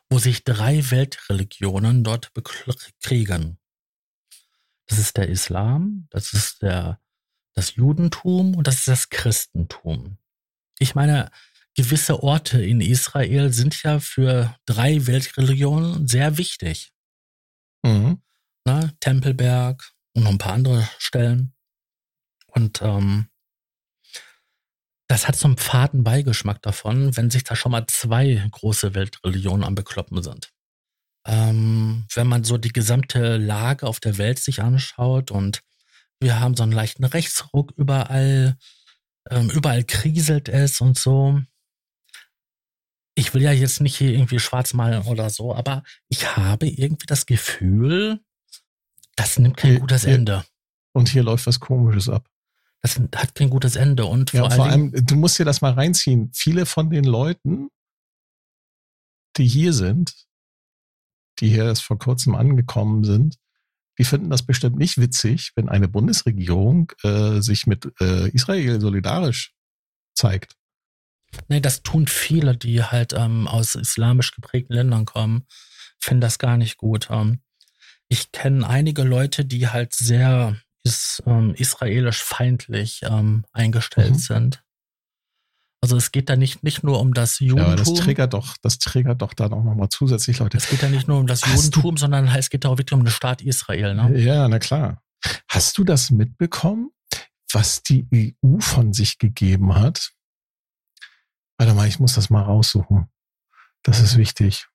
wo 0.09 0.17
sich 0.19 0.43
drei 0.43 0.89
Weltreligionen 0.91 2.03
dort 2.03 2.33
bekriegen. 2.33 3.59
Das 4.87 4.97
ist 4.97 5.17
der 5.17 5.27
Islam, 5.29 6.07
das 6.09 6.33
ist 6.33 6.61
der, 6.63 6.99
das 7.53 7.75
Judentum 7.75 8.55
und 8.55 8.65
das 8.67 8.77
ist 8.77 8.87
das 8.87 9.09
Christentum. 9.09 10.17
Ich 10.79 10.95
meine, 10.95 11.29
gewisse 11.75 12.23
Orte 12.23 12.63
in 12.63 12.81
Israel 12.81 13.53
sind 13.53 13.81
ja 13.83 13.99
für 13.99 14.57
drei 14.65 15.05
Weltreligionen 15.05 16.07
sehr 16.07 16.37
wichtig. 16.37 16.91
Mhm. 17.83 18.21
Ne? 18.65 18.93
Tempelberg 18.99 19.91
und 20.13 20.23
noch 20.23 20.31
ein 20.31 20.37
paar 20.39 20.53
andere 20.53 20.89
Stellen. 20.97 21.53
Und 22.47 22.81
ähm, 22.81 23.29
das 25.09 25.27
hat 25.27 25.35
so 25.35 25.47
einen 25.47 25.57
faden 25.57 26.03
Beigeschmack 26.03 26.61
davon, 26.61 27.17
wenn 27.17 27.31
sich 27.31 27.43
da 27.43 27.55
schon 27.55 27.71
mal 27.71 27.87
zwei 27.87 28.47
große 28.51 28.93
Weltreligionen 28.93 29.63
am 29.63 29.73
Bekloppen 29.73 30.21
sind. 30.21 30.53
Ähm, 31.25 32.05
wenn 32.13 32.27
man 32.27 32.43
so 32.43 32.57
die 32.57 32.71
gesamte 32.71 33.37
Lage 33.37 33.87
auf 33.87 33.99
der 33.99 34.19
Welt 34.19 34.37
sich 34.37 34.61
anschaut 34.61 35.31
und 35.31 35.61
wir 36.19 36.39
haben 36.39 36.55
so 36.55 36.61
einen 36.61 36.71
leichten 36.71 37.05
Rechtsruck 37.05 37.73
überall, 37.75 38.55
ähm, 39.31 39.49
überall 39.49 39.83
kriselt 39.83 40.47
es 40.47 40.79
und 40.79 40.97
so. 40.97 41.41
Ich 43.15 43.33
will 43.33 43.41
ja 43.41 43.51
jetzt 43.51 43.81
nicht 43.81 43.97
hier 43.97 44.11
irgendwie 44.11 44.39
schwarz 44.39 44.73
malen 44.75 45.03
oder 45.03 45.31
so, 45.31 45.55
aber 45.55 45.83
ich 46.07 46.37
habe 46.37 46.67
irgendwie 46.67 47.07
das 47.07 47.25
Gefühl, 47.25 48.19
das 49.15 49.39
nimmt 49.39 49.57
kein 49.57 49.79
gutes 49.79 50.05
Ende. 50.05 50.45
Und 50.93 51.09
hier 51.09 51.23
läuft 51.23 51.47
was 51.47 51.59
Komisches 51.59 52.09
ab. 52.09 52.29
Das 52.81 52.99
hat 53.15 53.35
kein 53.35 53.49
gutes 53.49 53.75
Ende. 53.75 54.05
Und 54.05 54.31
Ja, 54.31 54.41
vor, 54.41 54.51
vor 54.51 54.65
allen 54.65 54.79
Dingen, 54.79 54.93
allem, 54.95 55.05
du 55.05 55.15
musst 55.15 55.37
dir 55.37 55.45
das 55.45 55.61
mal 55.61 55.73
reinziehen. 55.73 56.31
Viele 56.33 56.65
von 56.65 56.89
den 56.89 57.03
Leuten, 57.03 57.69
die 59.37 59.47
hier 59.47 59.73
sind, 59.73 60.13
die 61.39 61.49
hier 61.49 61.65
erst 61.65 61.83
vor 61.83 61.99
kurzem 61.99 62.35
angekommen 62.35 63.03
sind, 63.03 63.37
die 63.97 64.05
finden 64.05 64.29
das 64.29 64.43
bestimmt 64.43 64.77
nicht 64.77 64.97
witzig, 64.97 65.51
wenn 65.55 65.67
eine 65.67 65.89
Bundesregierung 65.89 66.91
äh, 67.03 67.41
sich 67.41 67.67
mit 67.67 67.91
äh, 67.99 68.29
Israel 68.29 68.79
solidarisch 68.79 69.53
zeigt. 70.13 70.55
nee, 71.49 71.59
das 71.59 71.83
tun 71.83 72.07
viele, 72.07 72.55
die 72.55 72.81
halt 72.81 73.13
ähm, 73.13 73.47
aus 73.47 73.75
islamisch 73.75 74.31
geprägten 74.31 74.73
Ländern 74.73 75.03
kommen, 75.03 75.45
finden 75.99 76.21
das 76.21 76.39
gar 76.39 76.55
nicht 76.55 76.77
gut. 76.77 77.09
Ähm, 77.11 77.41
ich 78.07 78.31
kenne 78.31 78.67
einige 78.67 79.03
Leute, 79.03 79.43
die 79.43 79.67
halt 79.67 79.93
sehr 79.93 80.57
is, 80.89 81.23
ähm, 81.25 81.53
israelisch 81.55 82.21
feindlich 82.23 83.01
ähm, 83.03 83.45
eingestellt 83.53 84.11
Mhm. 84.15 84.19
sind. 84.19 84.63
Also 85.81 85.95
es 85.95 86.11
geht 86.11 86.29
da 86.29 86.35
nicht, 86.35 86.61
nicht 86.61 86.83
nur 86.83 86.99
um 86.99 87.13
das 87.13 87.39
Ja, 87.39 87.53
aber 87.53 87.75
das 87.77 87.87
Judentum. 87.87 87.95
triggert 88.05 88.33
doch, 88.33 88.57
das 88.61 88.79
triggert 88.79 89.21
doch 89.21 89.33
dann 89.33 89.53
auch 89.53 89.63
nochmal 89.63 89.87
zusätzlich 89.89 90.39
Leute. 90.39 90.57
es 90.57 90.67
geht 90.69 90.81
ja 90.81 90.89
nicht 90.89 91.07
nur 91.07 91.17
um 91.19 91.25
das 91.27 91.41
Hast 91.43 91.51
du- 91.51 91.55
Judentum, 91.79 91.95
sondern 91.97 92.27
es 92.27 92.49
geht 92.49 92.65
auch 92.65 92.77
wirklich 92.77 92.93
um 92.99 93.05
den 93.05 93.11
Staat 93.11 93.41
Israel. 93.41 93.95
Ne? 93.95 94.19
Ja, 94.19 94.47
na 94.49 94.59
klar. 94.59 95.01
Hast 95.47 95.77
du 95.77 95.83
das 95.85 96.11
mitbekommen, 96.11 96.91
was 97.53 97.81
die 97.83 98.07
EU 98.43 98.59
von 98.59 98.91
sich 98.93 99.17
gegeben 99.19 99.75
hat? 99.75 100.11
Warte 101.57 101.73
mal, 101.73 101.87
ich 101.87 101.99
muss 101.99 102.13
das 102.15 102.29
mal 102.29 102.41
raussuchen. 102.43 103.07
Das 103.83 103.99
ist 104.01 104.17
wichtig. 104.17 104.67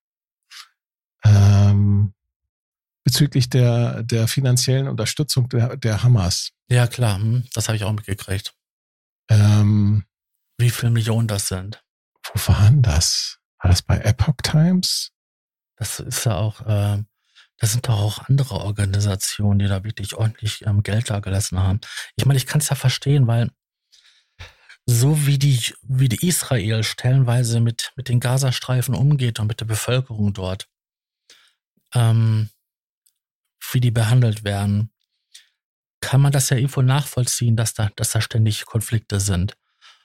Ähm, 1.25 2.15
bezüglich 3.05 3.51
der, 3.51 4.03
der 4.03 4.27
finanziellen 4.27 4.89
Unterstützung 4.89 5.49
der, 5.51 5.77
der 5.77 6.03
Hamas. 6.03 6.51
Ja, 6.69 6.87
klar, 6.87 7.17
hm, 7.19 7.45
das 7.53 7.69
habe 7.69 7.77
ich 7.77 7.85
auch 7.85 7.93
mitgekriegt. 7.93 8.55
Ähm, 9.29 10.05
Wie 10.59 10.71
viele 10.71 10.91
Millionen 10.91 11.29
das 11.29 11.49
sind. 11.49 11.83
wo 12.33 12.53
war 12.53 12.71
denn 12.71 12.83
das? 12.83 13.39
War 13.59 13.71
das 13.71 13.83
bei 13.83 13.99
Epoch 13.99 14.37
Times? 14.43 15.13
Das 15.77 16.01
ist 16.01 16.25
ja 16.25 16.37
auch, 16.37 16.61
äh, 16.63 17.03
das 17.59 17.73
sind 17.73 17.89
doch 17.89 17.99
auch 17.99 18.29
andere 18.29 18.55
Organisationen, 18.57 19.59
die 19.59 19.67
da 19.69 19.85
wirklich 19.85 20.15
ordentlich 20.15 20.67
ähm, 20.67 20.83
Geld 20.83 21.11
da 21.11 21.21
gelassen 21.21 21.59
haben. 21.59 21.81
Ich 22.17 22.25
meine, 22.27 22.37
ich 22.39 22.47
kann 22.47 22.61
es 22.61 22.69
ja 22.69 22.77
verstehen, 22.77 23.27
weil 23.27 23.51
so 24.87 25.27
wie 25.27 25.39
die, 25.39 25.75
wie 25.83 26.09
die 26.09 26.27
Israel 26.27 26.83
stellenweise 26.85 27.61
mit, 27.61 27.93
mit 27.97 28.09
den 28.09 28.21
Gazastreifen 28.21 28.95
umgeht 28.95 29.41
und 29.41 29.47
mit 29.47 29.61
der 29.61 29.65
Bevölkerung 29.67 30.35
dort, 30.35 30.69
ähm, 31.95 32.51
wie 33.73 33.81
die 33.81 33.91
behandelt 33.91 34.45
werden, 34.45 34.91
kann 36.01 36.21
man 36.21 36.33
das 36.33 36.51
ja 36.51 36.57
irgendwo 36.57 36.83
nachvollziehen, 36.83 37.57
dass 37.57 37.75
da, 37.75 37.91
dass 37.97 38.11
da 38.11 38.21
ständig 38.21 38.67
Konflikte 38.67 39.21
sind. 39.21 39.57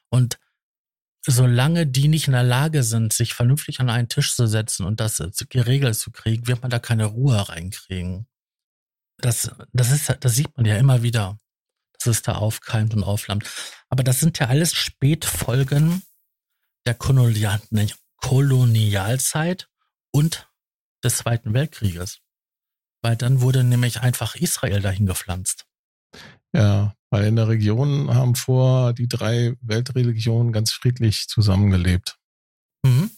Und 0.10 0.40
solange 1.26 1.86
die 1.86 2.08
nicht 2.08 2.28
in 2.28 2.34
der 2.34 2.44
Lage 2.44 2.84
sind, 2.84 3.14
sich 3.14 3.34
vernünftig 3.34 3.80
an 3.80 3.90
einen 3.90 4.08
Tisch 4.08 4.34
zu 4.34 4.48
setzen 4.48 4.86
und 4.86 5.00
das 5.00 5.20
äh, 5.20 5.30
geregelt 5.50 5.96
zu 5.98 6.12
kriegen, 6.12 6.48
wird 6.48 6.62
man 6.62 6.72
da 6.72 6.80
keine 6.80 7.06
Ruhe 7.06 7.50
reinkriegen. 7.50 8.28
Das, 9.18 9.52
das 9.74 9.92
ist, 9.92 10.16
das 10.22 10.36
sieht 10.36 10.56
man 10.56 10.66
ja 10.66 10.78
immer 10.78 11.04
wieder, 11.04 11.38
dass 11.94 12.08
es 12.08 12.22
da 12.22 12.36
aufkeimt 12.36 12.94
und 12.94 13.04
aufflammt. 13.04 13.46
Aber 13.90 14.04
das 14.04 14.20
sind 14.20 14.40
ja 14.40 14.48
alles 14.48 14.74
Spätfolgen 14.74 16.02
der 16.86 16.94
Kolonial 16.94 17.62
Kolonialzeit 18.22 19.70
und 20.12 20.50
des 21.04 21.18
Zweiten 21.18 21.54
Weltkrieges. 21.54 22.22
Weil 23.02 23.16
dann 23.16 23.42
wurde 23.42 23.64
nämlich 23.64 24.02
einfach 24.02 24.36
Israel 24.36 24.82
dahin 24.82 25.06
gepflanzt. 25.06 25.66
Ja, 26.54 26.94
weil 27.10 27.26
in 27.26 27.36
der 27.36 27.48
Region 27.48 28.14
haben 28.14 28.36
vor 28.36 28.94
die 28.94 29.08
drei 29.08 29.56
Weltreligionen 29.62 30.52
ganz 30.52 30.72
friedlich 30.72 31.28
zusammengelebt. 31.28 32.18
Mhm. 32.84 33.12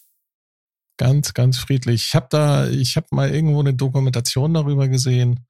Ganz, 0.97 1.33
ganz 1.33 1.57
friedlich. 1.57 2.07
Ich 2.07 2.15
habe 2.15 2.27
da, 2.29 2.67
ich 2.67 2.95
habe 2.95 3.07
mal 3.11 3.33
irgendwo 3.33 3.59
eine 3.59 3.73
Dokumentation 3.73 4.53
darüber 4.53 4.87
gesehen. 4.87 5.47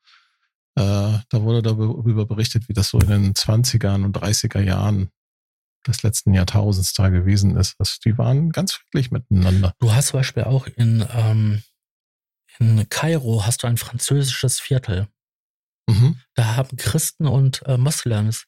Äh, 0.76 1.20
da 1.30 1.42
wurde 1.42 1.62
darüber 1.62 2.26
berichtet, 2.26 2.70
wie 2.70 2.74
das 2.74 2.90
so 2.90 3.00
in 3.00 3.10
den 3.10 3.34
20er 3.34 3.96
und 3.96 4.16
30er 4.16 4.62
Jahren 4.62 5.10
des 5.86 6.04
letzten 6.04 6.34
Jahrtausends 6.34 6.94
da 6.94 7.10
gewesen 7.10 7.58
ist. 7.58 7.76
Also 7.80 7.96
die 8.06 8.18
waren 8.18 8.52
ganz 8.52 8.74
friedlich 8.74 9.12
miteinander. 9.12 9.74
Du 9.80 9.92
hast 9.92 10.08
zum 10.08 10.20
Beispiel 10.20 10.44
auch 10.44 10.68
in, 10.68 11.06
ähm, 11.14 11.64
in 12.60 12.88
Kairo 12.90 13.46
hast 13.46 13.64
du 13.64 13.68
ein 13.68 13.78
französisches 13.78 14.60
Viertel. 14.60 15.08
Mhm. 15.88 16.18
Da 16.36 16.56
haben 16.56 16.78
Christen 16.78 17.28
und 17.28 17.64
äh, 17.66 17.78
Moslems 17.78 18.46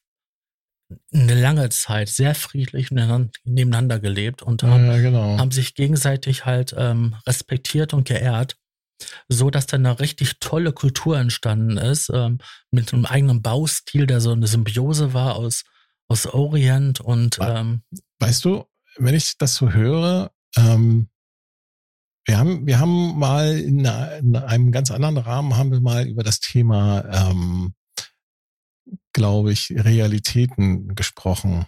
eine 1.12 1.40
lange 1.40 1.68
Zeit 1.70 2.08
sehr 2.08 2.34
friedlich 2.34 2.90
nebeneinander 2.90 3.98
gelebt 3.98 4.42
und 4.42 4.62
haben, 4.62 4.86
Ja, 4.86 4.98
genau. 4.98 5.38
haben 5.38 5.50
sich 5.50 5.74
gegenseitig 5.74 6.44
halt 6.44 6.74
ähm, 6.76 7.16
respektiert 7.26 7.94
und 7.94 8.06
geehrt, 8.06 8.56
so 9.28 9.50
dass 9.50 9.66
dann 9.66 9.84
eine 9.86 9.98
richtig 9.98 10.38
tolle 10.40 10.72
Kultur 10.72 11.18
entstanden 11.18 11.78
ist, 11.78 12.10
ähm, 12.12 12.38
mit 12.70 12.92
einem 12.92 13.06
eigenen 13.06 13.42
Baustil, 13.42 14.06
der 14.06 14.20
so 14.20 14.32
eine 14.32 14.46
Symbiose 14.46 15.14
war 15.14 15.36
aus, 15.36 15.64
aus 16.08 16.26
Orient 16.26 17.00
und 17.00 17.38
ähm, 17.40 17.82
Weißt 18.18 18.44
du, 18.44 18.64
wenn 18.96 19.14
ich 19.14 19.36
das 19.38 19.56
so 19.56 19.72
höre, 19.72 20.30
ähm, 20.56 21.08
wir 22.26 22.38
haben, 22.38 22.66
wir 22.66 22.78
haben 22.78 23.18
mal 23.18 23.58
in, 23.58 23.86
einem 23.86 24.72
ganz 24.72 24.90
anderen 24.90 25.18
Rahmen 25.18 25.56
haben 25.56 25.70
wir 25.70 25.80
mal 25.80 26.06
über 26.06 26.22
das 26.22 26.40
Thema, 26.40 27.04
ähm, 27.28 27.74
glaube 29.12 29.52
ich, 29.52 29.70
Realitäten 29.70 30.94
gesprochen. 30.94 31.66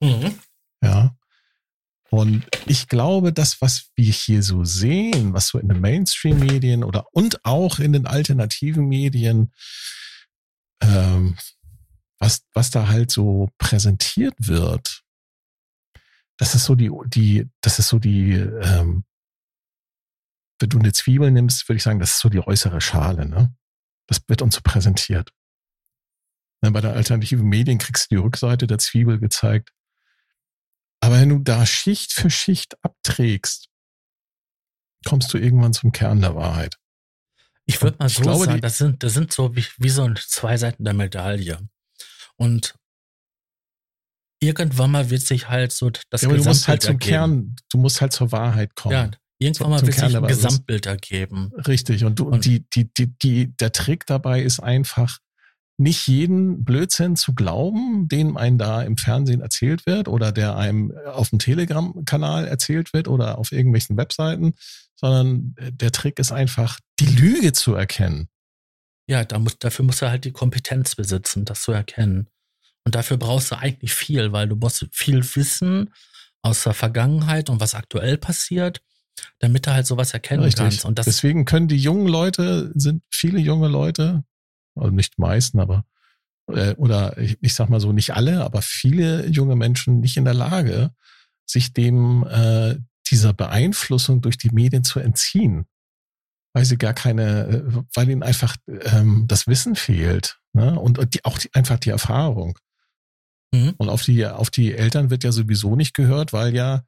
mhm. 0.00 0.38
Ja. 0.82 1.16
Und 2.10 2.46
ich 2.66 2.86
glaube, 2.86 3.32
das, 3.32 3.60
was 3.60 3.90
wir 3.96 4.12
hier 4.12 4.42
so 4.42 4.64
sehen, 4.64 5.32
was 5.32 5.48
so 5.48 5.58
in 5.58 5.68
den 5.68 5.80
Mainstream-Medien 5.80 6.84
oder 6.84 7.04
und 7.12 7.44
auch 7.44 7.80
in 7.80 7.92
den 7.92 8.06
alternativen 8.06 8.86
Medien, 8.86 9.52
ähm, 10.80 11.36
was, 12.18 12.42
was 12.54 12.70
da 12.70 12.88
halt 12.88 13.10
so 13.10 13.48
präsentiert 13.58 14.34
wird, 14.38 15.02
das 16.36 16.54
ist 16.54 16.64
so 16.64 16.74
die, 16.74 16.90
die, 17.06 17.48
das 17.60 17.78
ist 17.78 17.88
so 17.88 17.98
die, 17.98 18.32
ähm, 18.32 19.04
wenn 20.58 20.68
du 20.68 20.78
eine 20.78 20.92
Zwiebel 20.92 21.30
nimmst, 21.30 21.68
würde 21.68 21.76
ich 21.76 21.82
sagen, 21.82 21.98
das 21.98 22.12
ist 22.12 22.20
so 22.20 22.28
die 22.28 22.46
äußere 22.46 22.80
Schale, 22.80 23.26
ne? 23.26 23.54
Das 24.06 24.20
wird 24.28 24.42
uns 24.42 24.54
so 24.54 24.60
präsentiert. 24.62 25.32
Ne, 26.62 26.70
bei 26.70 26.80
der 26.80 26.94
alternativen 26.94 27.46
Medien 27.46 27.78
kriegst 27.78 28.10
du 28.10 28.14
die 28.14 28.20
Rückseite 28.20 28.66
der 28.66 28.78
Zwiebel 28.78 29.18
gezeigt. 29.18 29.72
Aber 31.00 31.20
wenn 31.20 31.28
du 31.28 31.38
da 31.38 31.66
Schicht 31.66 32.12
für 32.12 32.30
Schicht 32.30 32.82
abträgst, 32.82 33.68
kommst 35.04 35.32
du 35.32 35.38
irgendwann 35.38 35.72
zum 35.72 35.92
Kern 35.92 36.20
der 36.20 36.34
Wahrheit. 36.34 36.78
Ich 37.66 37.82
würde 37.82 37.98
mal 37.98 38.08
so 38.08 38.22
glaube, 38.22 38.44
sagen, 38.46 38.60
das 38.60 38.78
sind, 38.78 39.02
das 39.02 39.12
sind 39.12 39.32
so 39.32 39.54
wie, 39.54 39.66
wie 39.76 39.88
so 39.88 40.12
zwei 40.14 40.56
Seiten 40.56 40.84
der 40.84 40.94
Medaille. 40.94 41.68
Und 42.36 42.76
irgendwann 44.40 44.90
mal 44.92 45.10
wird 45.10 45.22
sich 45.22 45.48
halt 45.48 45.72
so 45.72 45.90
das 46.10 46.22
ja, 46.22 46.28
aber 46.28 46.38
du 46.38 46.44
musst 46.44 46.68
halt 46.68 46.82
zum 46.82 46.92
ergeben. 46.92 47.10
Kern, 47.10 47.56
du 47.70 47.78
musst 47.78 48.00
halt 48.00 48.12
zur 48.12 48.32
Wahrheit 48.32 48.74
kommen. 48.74 48.92
Ja, 48.92 49.10
irgendwann 49.38 49.70
mal 49.70 49.84
sich 49.84 50.02
ein 50.02 50.22
Gesamtbild 50.26 50.86
ergeben. 50.86 51.52
Richtig. 51.66 52.04
Und, 52.04 52.18
du, 52.18 52.28
und 52.28 52.44
die, 52.44 52.68
die, 52.70 52.92
die, 52.92 53.16
die, 53.18 53.56
der 53.56 53.72
Trick 53.72 54.06
dabei 54.06 54.42
ist 54.42 54.60
einfach, 54.60 55.18
nicht 55.78 56.06
jeden 56.06 56.64
Blödsinn 56.64 57.16
zu 57.16 57.34
glauben, 57.34 58.08
den 58.08 58.36
einem 58.36 58.56
da 58.56 58.82
im 58.82 58.96
Fernsehen 58.96 59.42
erzählt 59.42 59.84
wird 59.86 60.08
oder 60.08 60.32
der 60.32 60.56
einem 60.56 60.96
auf 61.06 61.30
dem 61.30 61.38
Telegram-Kanal 61.38 62.46
erzählt 62.46 62.94
wird 62.94 63.08
oder 63.08 63.38
auf 63.38 63.52
irgendwelchen 63.52 63.96
Webseiten, 63.96 64.54
sondern 64.94 65.54
der 65.58 65.92
Trick 65.92 66.18
ist 66.18 66.32
einfach, 66.32 66.80
die 66.98 67.06
Lüge 67.06 67.52
zu 67.52 67.74
erkennen. 67.74 68.28
Ja, 69.06 69.24
da 69.24 69.38
muss, 69.38 69.58
dafür 69.58 69.84
musst 69.84 70.00
du 70.00 70.08
halt 70.08 70.24
die 70.24 70.32
Kompetenz 70.32 70.94
besitzen, 70.94 71.44
das 71.44 71.60
zu 71.62 71.72
erkennen. 71.72 72.28
Und 72.84 72.94
dafür 72.94 73.18
brauchst 73.18 73.50
du 73.50 73.58
eigentlich 73.58 73.94
viel, 73.94 74.32
weil 74.32 74.48
du 74.48 74.56
musst 74.56 74.86
viel 74.92 75.22
wissen 75.34 75.92
aus 76.42 76.62
der 76.62 76.74
Vergangenheit 76.74 77.50
und 77.50 77.60
was 77.60 77.74
aktuell 77.74 78.16
passiert, 78.16 78.80
damit 79.38 79.66
du 79.66 79.72
halt 79.72 79.86
sowas 79.86 80.12
erkennen 80.12 80.42
Richtig. 80.42 80.62
kannst. 80.62 80.84
Und 80.84 80.98
das 80.98 81.06
Deswegen 81.06 81.44
können 81.44 81.68
die 81.68 81.76
jungen 81.76 82.08
Leute, 82.08 82.72
sind 82.74 83.02
viele 83.10 83.38
junge 83.38 83.68
Leute, 83.68 84.24
also 84.74 84.90
nicht 84.90 85.18
meisten, 85.18 85.60
aber 85.60 85.84
äh, 86.48 86.74
oder 86.74 87.16
ich, 87.18 87.38
ich 87.40 87.54
sag 87.54 87.68
mal 87.68 87.80
so, 87.80 87.92
nicht 87.92 88.14
alle, 88.14 88.44
aber 88.44 88.62
viele 88.62 89.26
junge 89.28 89.56
Menschen 89.56 90.00
nicht 90.00 90.16
in 90.16 90.24
der 90.24 90.34
Lage, 90.34 90.92
sich 91.46 91.72
dem 91.72 92.26
äh, 92.28 92.76
dieser 93.10 93.32
Beeinflussung 93.32 94.20
durch 94.20 94.38
die 94.38 94.50
Medien 94.50 94.84
zu 94.84 95.00
entziehen, 95.00 95.66
weil 96.52 96.64
sie 96.64 96.78
gar 96.78 96.94
keine, 96.94 97.46
äh, 97.46 97.62
weil 97.94 98.08
ihnen 98.08 98.22
einfach 98.22 98.56
ähm, 98.68 99.24
das 99.28 99.46
Wissen 99.46 99.76
fehlt 99.76 100.38
ne? 100.52 100.78
und 100.78 101.14
die, 101.14 101.24
auch 101.24 101.38
die, 101.38 101.52
einfach 101.54 101.78
die 101.78 101.90
Erfahrung. 101.90 102.58
Mhm. 103.52 103.74
Und 103.78 103.88
auf 103.88 104.02
die, 104.02 104.26
auf 104.26 104.50
die 104.50 104.74
Eltern 104.74 105.10
wird 105.10 105.24
ja 105.24 105.32
sowieso 105.32 105.76
nicht 105.76 105.94
gehört, 105.94 106.32
weil 106.32 106.54
ja, 106.54 106.82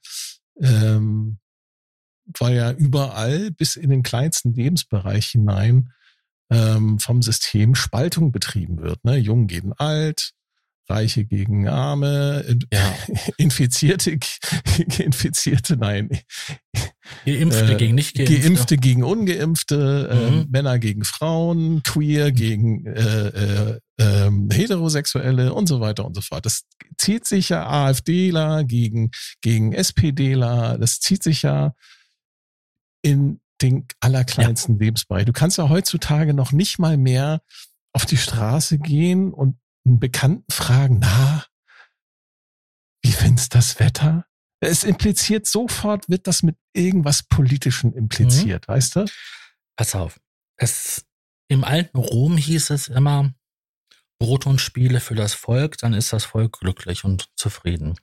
ähm, 0.61 1.39
weil 2.39 2.57
ja 2.57 2.73
überall 2.73 3.51
bis 3.51 3.77
in 3.77 3.91
den 3.91 4.03
kleinsten 4.03 4.53
Lebensbereich 4.53 5.27
hinein 5.27 5.93
ähm, 6.51 6.99
vom 6.99 7.23
System 7.23 7.75
Spaltung 7.75 8.33
betrieben 8.33 8.81
wird. 8.81 9.05
Ne? 9.05 9.17
Jung 9.17 9.47
gegen 9.47 9.73
alt, 9.75 10.33
Reiche 10.89 11.25
gegen 11.25 11.69
Arme, 11.69 12.59
ja. 12.73 12.95
Infizierte, 13.37 14.19
Infizierte, 14.99 15.77
nein. 15.77 16.09
Geimpfte 17.25 17.73
äh, 17.73 17.77
gegen 17.77 17.95
nicht 17.95 18.17
Geimpfte. 18.17 18.41
Geimpfte 18.41 18.77
gegen 18.79 19.05
Ungeimpfte, 19.05 20.09
äh, 20.11 20.31
mhm. 20.31 20.41
äh, 20.41 20.47
Männer 20.49 20.79
gegen 20.79 21.05
Frauen, 21.05 21.83
Queer 21.83 22.33
gegen 22.33 22.87
äh, 22.87 23.29
äh, 23.29 23.79
äh, 23.99 24.31
Heterosexuelle 24.51 25.53
und 25.53 25.67
so 25.67 25.81
weiter 25.81 26.07
und 26.07 26.15
so 26.15 26.23
fort. 26.23 26.47
Das 26.47 26.63
zieht 26.97 27.27
sich 27.27 27.51
ja 27.51 27.67
AfDler 27.67 28.65
gegen, 28.65 29.11
gegen 29.43 29.73
SPDler, 29.73 30.79
das 30.79 31.01
zieht 31.01 31.23
sich 31.23 31.43
ja 31.43 31.75
in 33.09 33.41
den 33.61 33.87
allerkleinsten 34.01 34.77
ja. 34.77 34.85
Lebensbereich. 34.85 35.25
Du 35.25 35.33
kannst 35.33 35.59
ja 35.59 35.69
heutzutage 35.69 36.35
noch 36.35 36.53
nicht 36.53 36.79
mal 36.79 36.97
mehr 36.97 37.43
auf 37.93 38.07
die 38.07 38.17
Straße 38.17 38.79
gehen 38.79 39.33
und 39.33 39.59
einen 39.85 39.99
Bekannten 39.99 40.53
fragen, 40.53 40.99
na, 41.01 41.45
wie 43.03 43.13
findest 43.13 43.55
das 43.55 43.81
Wetter? 43.81 44.27
Es 44.61 44.85
impliziert 44.85 45.47
sofort, 45.47 46.09
wird 46.09 46.27
das 46.27 46.43
mit 46.43 46.57
irgendwas 46.73 47.23
Politischem 47.23 47.93
impliziert, 47.95 48.69
mhm. 48.69 48.73
weißt 48.73 48.97
du? 48.97 49.07
Pass 49.77 49.95
auf. 49.95 50.21
Es, 50.57 51.07
Im 51.49 51.65
alten 51.65 51.99
Rom 51.99 52.37
hieß 52.37 52.71
es 52.71 52.89
immer, 52.89 53.33
Brot 54.21 54.47
und 54.47 54.61
Spiele 54.61 55.01
für 55.01 55.15
das 55.15 55.35
Volk, 55.35 55.79
dann 55.79 55.95
ist 55.95 56.13
das 56.13 56.25
Volk 56.25 56.59
glücklich 56.59 57.05
und 57.05 57.29
zufrieden. 57.37 57.95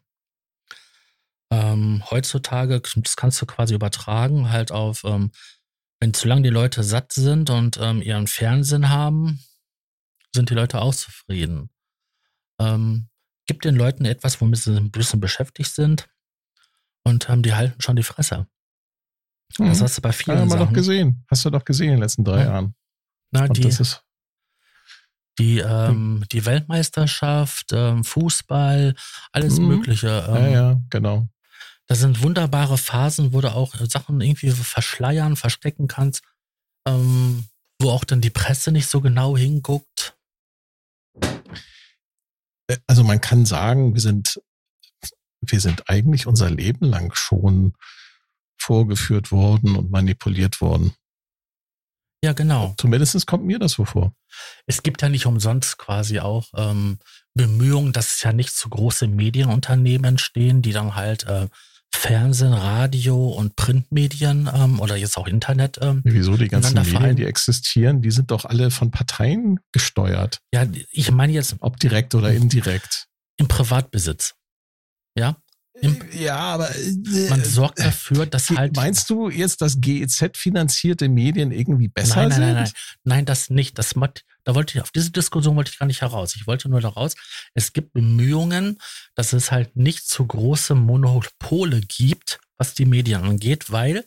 Ähm, 1.55 2.03
heutzutage, 2.09 2.81
das 2.81 3.15
kannst 3.15 3.41
du 3.41 3.45
quasi 3.45 3.73
übertragen, 3.75 4.49
halt 4.49 4.71
auf, 4.71 5.03
ähm, 5.05 5.31
wenn 6.01 6.13
zu 6.13 6.27
lange 6.27 6.41
die 6.41 6.49
Leute 6.49 6.83
satt 6.83 7.13
sind 7.13 7.49
und 7.49 7.77
ähm, 7.81 8.01
ihren 8.01 8.27
Fernsehen 8.27 8.89
haben, 8.89 9.39
sind 10.33 10.49
die 10.49 10.53
Leute 10.53 10.81
auch 10.81 10.93
zufrieden. 10.93 11.69
Ähm, 12.59 13.07
gib 13.47 13.61
den 13.61 13.75
Leuten 13.75 14.03
etwas, 14.05 14.41
womit 14.41 14.59
sie 14.59 14.75
ein 14.75 14.91
bisschen 14.91 15.21
beschäftigt 15.21 15.73
sind 15.73 16.09
und 17.03 17.29
ähm, 17.29 17.41
die 17.41 17.53
halten 17.53 17.81
schon 17.81 17.95
die 17.95 18.03
Fresse. 18.03 18.47
Mhm. 19.57 19.69
Das 19.69 19.81
hast 19.81 19.97
du 19.97 20.01
bei 20.01 20.11
vielen 20.11 20.39
haben 20.39 20.49
wir 20.49 20.57
doch 20.57 20.73
gesehen. 20.73 21.23
Hast 21.29 21.45
du 21.45 21.49
doch 21.49 21.63
gesehen 21.63 21.87
in 21.87 21.93
den 21.93 22.01
letzten 22.01 22.25
drei 22.25 22.39
ja. 22.39 22.45
Jahren. 22.45 22.75
Na, 23.31 23.47
die, 23.47 23.69
die, 25.39 25.59
ähm, 25.59 26.25
die 26.31 26.45
Weltmeisterschaft, 26.45 27.71
ähm, 27.71 28.03
Fußball, 28.03 28.95
alles 29.31 29.59
mhm. 29.59 29.67
Mögliche. 29.67 30.25
Ähm, 30.27 30.35
ja, 30.35 30.47
ja, 30.49 30.81
genau. 30.89 31.29
Da 31.87 31.95
sind 31.95 32.23
wunderbare 32.23 32.77
Phasen, 32.77 33.33
wo 33.33 33.41
du 33.41 33.53
auch 33.53 33.75
Sachen 33.75 34.19
irgendwie 34.21 34.49
verschleiern, 34.51 35.35
verstecken 35.35 35.87
kannst, 35.87 36.23
ähm, 36.87 37.45
wo 37.79 37.91
auch 37.91 38.03
dann 38.03 38.21
die 38.21 38.31
Presse 38.31 38.71
nicht 38.71 38.87
so 38.87 39.01
genau 39.01 39.37
hinguckt. 39.37 40.17
Äh, 42.67 42.77
also 42.87 43.03
man 43.03 43.21
kann 43.21 43.45
sagen, 43.45 43.93
wir 43.93 44.01
sind, 44.01 44.41
wir 45.41 45.59
sind 45.59 45.89
eigentlich 45.89 46.25
unser 46.25 46.49
Leben 46.49 46.85
lang 46.85 47.13
schon 47.13 47.73
vorgeführt 48.57 49.31
worden 49.31 49.75
und 49.75 49.91
manipuliert 49.91 50.61
worden. 50.61 50.95
Ja, 52.23 52.33
genau. 52.33 52.73
Zumindest 52.79 53.27
kommt 53.27 53.45
mir 53.45 53.59
das 53.59 53.73
so 53.73 53.85
vor. 53.85 54.15
Es 54.65 54.81
gibt 54.81 55.03
ja 55.03 55.09
nicht 55.09 55.27
umsonst 55.27 55.77
quasi 55.77 56.19
auch 56.19 56.47
ähm, 56.55 56.97
Bemühungen, 57.35 57.93
dass 57.93 58.15
es 58.15 58.23
ja 58.23 58.33
nicht 58.33 58.55
zu 58.55 58.67
große 58.69 59.07
Medienunternehmen 59.07 60.05
entstehen, 60.05 60.63
die 60.63 60.71
dann 60.71 60.95
halt 60.95 61.25
äh, 61.25 61.49
Fernsehen, 61.95 62.53
Radio 62.53 63.29
und 63.29 63.55
Printmedien 63.55 64.49
ähm, 64.53 64.79
oder 64.79 64.95
jetzt 64.95 65.17
auch 65.17 65.27
Internet. 65.27 65.79
Ähm, 65.81 66.01
Wieso 66.03 66.37
die 66.37 66.47
ganzen 66.47 66.75
Medien, 66.75 67.15
die 67.15 67.25
existieren, 67.25 68.01
die 68.01 68.11
sind 68.11 68.31
doch 68.31 68.45
alle 68.45 68.71
von 68.71 68.91
Parteien 68.91 69.59
gesteuert. 69.71 70.39
Ja, 70.53 70.65
ich 70.91 71.11
meine 71.11 71.33
jetzt. 71.33 71.55
Ob 71.59 71.79
direkt 71.79 72.13
oder 72.15 72.31
indirekt. 72.31 73.07
Im 73.37 73.47
Privatbesitz. 73.47 74.35
Ja. 75.17 75.37
Im, 75.81 75.99
ja, 76.13 76.37
aber 76.37 76.73
äh, 76.73 77.29
man 77.29 77.43
sorgt 77.43 77.79
dafür, 77.79 78.25
dass 78.25 78.49
halt. 78.49 78.75
Meinst 78.75 79.09
du 79.09 79.29
jetzt, 79.29 79.61
dass 79.61 79.81
GEZ-finanzierte 79.81 81.09
Medien 81.09 81.51
irgendwie 81.51 81.89
besser 81.89 82.27
nein, 82.27 82.29
nein, 82.29 82.35
sind? 82.35 82.45
Nein, 82.45 82.53
nein, 82.55 82.63
nein, 82.63 82.73
nein, 83.03 83.25
das 83.25 83.49
nicht. 83.49 83.77
Das 83.77 83.95
da 84.45 84.55
wollte 84.55 84.77
ich 84.77 84.81
auf 84.81 84.91
diese 84.91 85.11
Diskussion 85.11 85.55
wollte 85.55 85.71
ich 85.71 85.79
gar 85.79 85.87
nicht 85.87 86.01
heraus. 86.01 86.35
Ich 86.35 86.47
wollte 86.47 86.69
nur 86.69 86.79
daraus. 86.79 87.15
Es 87.53 87.73
gibt 87.73 87.93
Bemühungen, 87.93 88.77
dass 89.15 89.33
es 89.33 89.51
halt 89.51 89.75
nicht 89.75 90.07
zu 90.07 90.25
große 90.25 90.75
Monopole 90.75 91.81
gibt, 91.81 92.39
was 92.57 92.73
die 92.73 92.85
Medien 92.85 93.23
angeht, 93.23 93.71
weil 93.71 94.05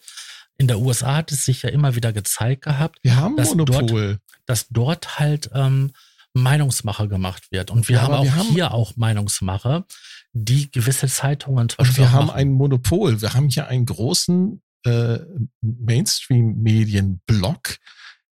in 0.57 0.69
der 0.69 0.79
USA 0.79 1.17
hat 1.17 1.33
es 1.33 1.45
sich 1.45 1.63
ja 1.63 1.71
immer 1.71 1.95
wieder 1.95 2.13
gezeigt 2.13 2.63
gehabt, 2.63 2.99
wir 3.03 3.17
haben 3.17 3.37
dass 3.37 3.51
Monopol, 3.51 3.87
dort, 3.87 4.19
dass 4.47 4.69
dort 4.69 5.19
halt 5.19 5.51
ähm, 5.55 5.93
Meinungsmache 6.35 7.09
gemacht 7.09 7.51
wird. 7.51 7.71
Und 7.71 7.89
wir 7.89 7.97
ja, 7.97 8.03
haben 8.03 8.15
auch 8.15 8.25
wir 8.25 8.37
haben, 8.37 8.49
hier 8.49 8.73
auch 8.73 8.97
Meinungsmache, 8.97 9.85
die 10.33 10.71
gewisse 10.71 11.09
Zeitungen 11.09 11.69
zum 11.69 11.85
Und 11.85 11.97
wir 11.97 12.13
haben 12.13 12.27
machen. 12.27 12.39
ein 12.39 12.53
Monopol. 12.53 13.21
Wir 13.21 13.35
haben 13.35 13.49
hier 13.49 13.67
einen 13.69 13.87
großen 13.87 14.63
äh, 14.85 15.19
Mainstream-Medien-Block, 15.61 17.79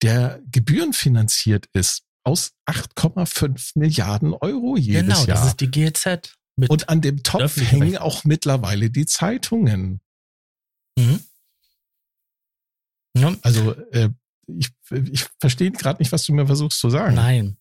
der 0.02 0.40
gebührenfinanziert 0.50 1.66
ist 1.72 2.02
aus 2.24 2.52
8,5 2.66 3.72
Milliarden 3.74 4.34
Euro 4.34 4.76
jedes 4.76 5.02
genau, 5.02 5.14
Jahr. 5.14 5.26
Genau, 5.26 5.36
das 5.36 5.46
ist 5.48 5.60
die 5.60 5.70
GZ. 5.70 6.36
Und 6.56 6.88
an 6.88 7.00
dem 7.00 7.22
Topf 7.22 7.56
hängen 7.56 7.96
auch 7.96 8.24
mittlerweile 8.24 8.90
die 8.90 9.06
Zeitungen. 9.06 10.00
Mhm. 10.98 11.24
Ja. 13.16 13.34
Also 13.42 13.74
äh, 13.92 14.10
ich, 14.46 14.70
ich 15.10 15.26
verstehe 15.38 15.70
gerade 15.70 16.02
nicht, 16.02 16.12
was 16.12 16.24
du 16.24 16.34
mir 16.34 16.46
versuchst 16.46 16.78
zu 16.78 16.90
sagen. 16.90 17.14
Nein, 17.14 17.56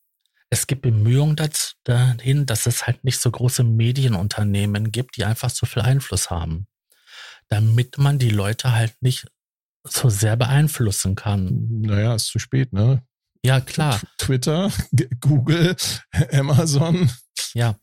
es 0.49 0.67
gibt 0.67 0.81
Bemühungen 0.81 1.37
dahin, 1.83 2.45
dass 2.45 2.65
es 2.65 2.87
halt 2.87 3.03
nicht 3.03 3.19
so 3.19 3.29
große 3.29 3.63
Medienunternehmen 3.63 4.91
gibt, 4.91 5.17
die 5.17 5.25
einfach 5.25 5.49
so 5.49 5.65
viel 5.65 5.83
Einfluss 5.83 6.29
haben. 6.29 6.67
Damit 7.47 7.97
man 7.97 8.19
die 8.19 8.29
Leute 8.29 8.73
halt 8.73 8.95
nicht 9.01 9.27
so 9.91 10.09
sehr 10.09 10.35
beeinflussen 10.35 11.15
kann. 11.15 11.67
Naja, 11.81 12.15
ist 12.15 12.27
zu 12.27 12.39
spät, 12.39 12.73
ne? 12.73 13.03
Ja, 13.43 13.61
klar. 13.61 13.99
Twitter, 14.17 14.71
Google, 15.21 15.75
Amazon. 16.31 17.09
Ja. 17.53 17.75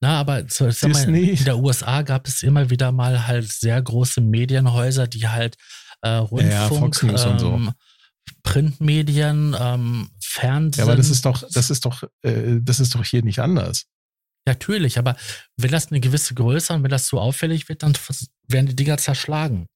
Na, 0.00 0.18
aber 0.20 0.44
so, 0.48 0.70
sag 0.70 0.92
mal, 0.92 1.14
in 1.14 1.44
der 1.44 1.58
USA 1.58 2.02
gab 2.02 2.26
es 2.26 2.42
immer 2.42 2.68
wieder 2.70 2.92
mal 2.92 3.26
halt 3.26 3.50
sehr 3.50 3.80
große 3.80 4.20
Medienhäuser, 4.20 5.06
die 5.06 5.28
halt 5.28 5.56
äh, 6.02 6.10
Rundfunk, 6.10 7.00
Ja, 7.02 7.08
News 7.08 7.24
und 7.24 7.38
so. 7.38 7.54
ähm, 7.54 7.72
Printmedien, 8.42 9.56
ähm, 9.58 10.10
Fernsehen. 10.22 10.80
Ja, 10.80 10.84
aber 10.92 10.96
das 10.96 11.08
ist 11.10 11.24
doch, 11.24 11.42
das 11.52 11.70
ist 11.70 11.84
doch, 11.84 12.02
äh, 12.22 12.58
das 12.60 12.80
ist 12.80 12.94
doch 12.94 13.04
hier 13.04 13.22
nicht 13.22 13.38
anders. 13.38 13.84
Natürlich, 14.44 14.98
aber 14.98 15.16
wenn 15.56 15.70
das 15.70 15.88
eine 15.90 16.00
gewisse 16.00 16.34
Größe 16.34 16.72
und 16.72 16.82
wenn 16.82 16.90
das 16.90 17.06
zu 17.06 17.18
auffällig 17.18 17.68
wird, 17.68 17.82
dann 17.84 17.94
werden 18.48 18.66
die 18.66 18.76
Dinger 18.76 18.98
zerschlagen. 18.98 19.66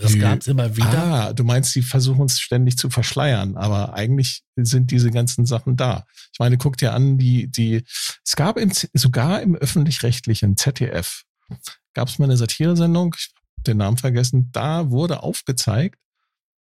Das 0.00 0.18
gab 0.18 0.40
es 0.40 0.46
immer 0.46 0.76
wieder. 0.76 1.02
Ah, 1.02 1.32
du 1.32 1.44
meinst, 1.44 1.74
die 1.74 1.82
versuchen 1.82 2.26
es 2.26 2.40
ständig 2.40 2.78
zu 2.78 2.90
verschleiern, 2.90 3.56
aber 3.56 3.94
eigentlich 3.94 4.42
sind 4.56 4.90
diese 4.90 5.10
ganzen 5.10 5.46
Sachen 5.46 5.76
da. 5.76 6.04
Ich 6.32 6.38
meine, 6.38 6.58
guck 6.58 6.76
dir 6.76 6.94
an, 6.94 7.18
die, 7.18 7.48
die, 7.50 7.84
es 8.24 8.36
gab 8.36 8.58
im, 8.58 8.72
sogar 8.92 9.42
im 9.42 9.56
öffentlich-rechtlichen 9.56 10.56
ZDF, 10.56 11.24
gab 11.94 12.08
es 12.08 12.18
mal 12.18 12.26
eine 12.26 12.36
Satiresendung, 12.36 13.14
ich 13.18 13.32
hab 13.58 13.64
den 13.64 13.78
Namen 13.78 13.96
vergessen, 13.96 14.50
da 14.52 14.90
wurde 14.90 15.22
aufgezeigt, 15.22 15.98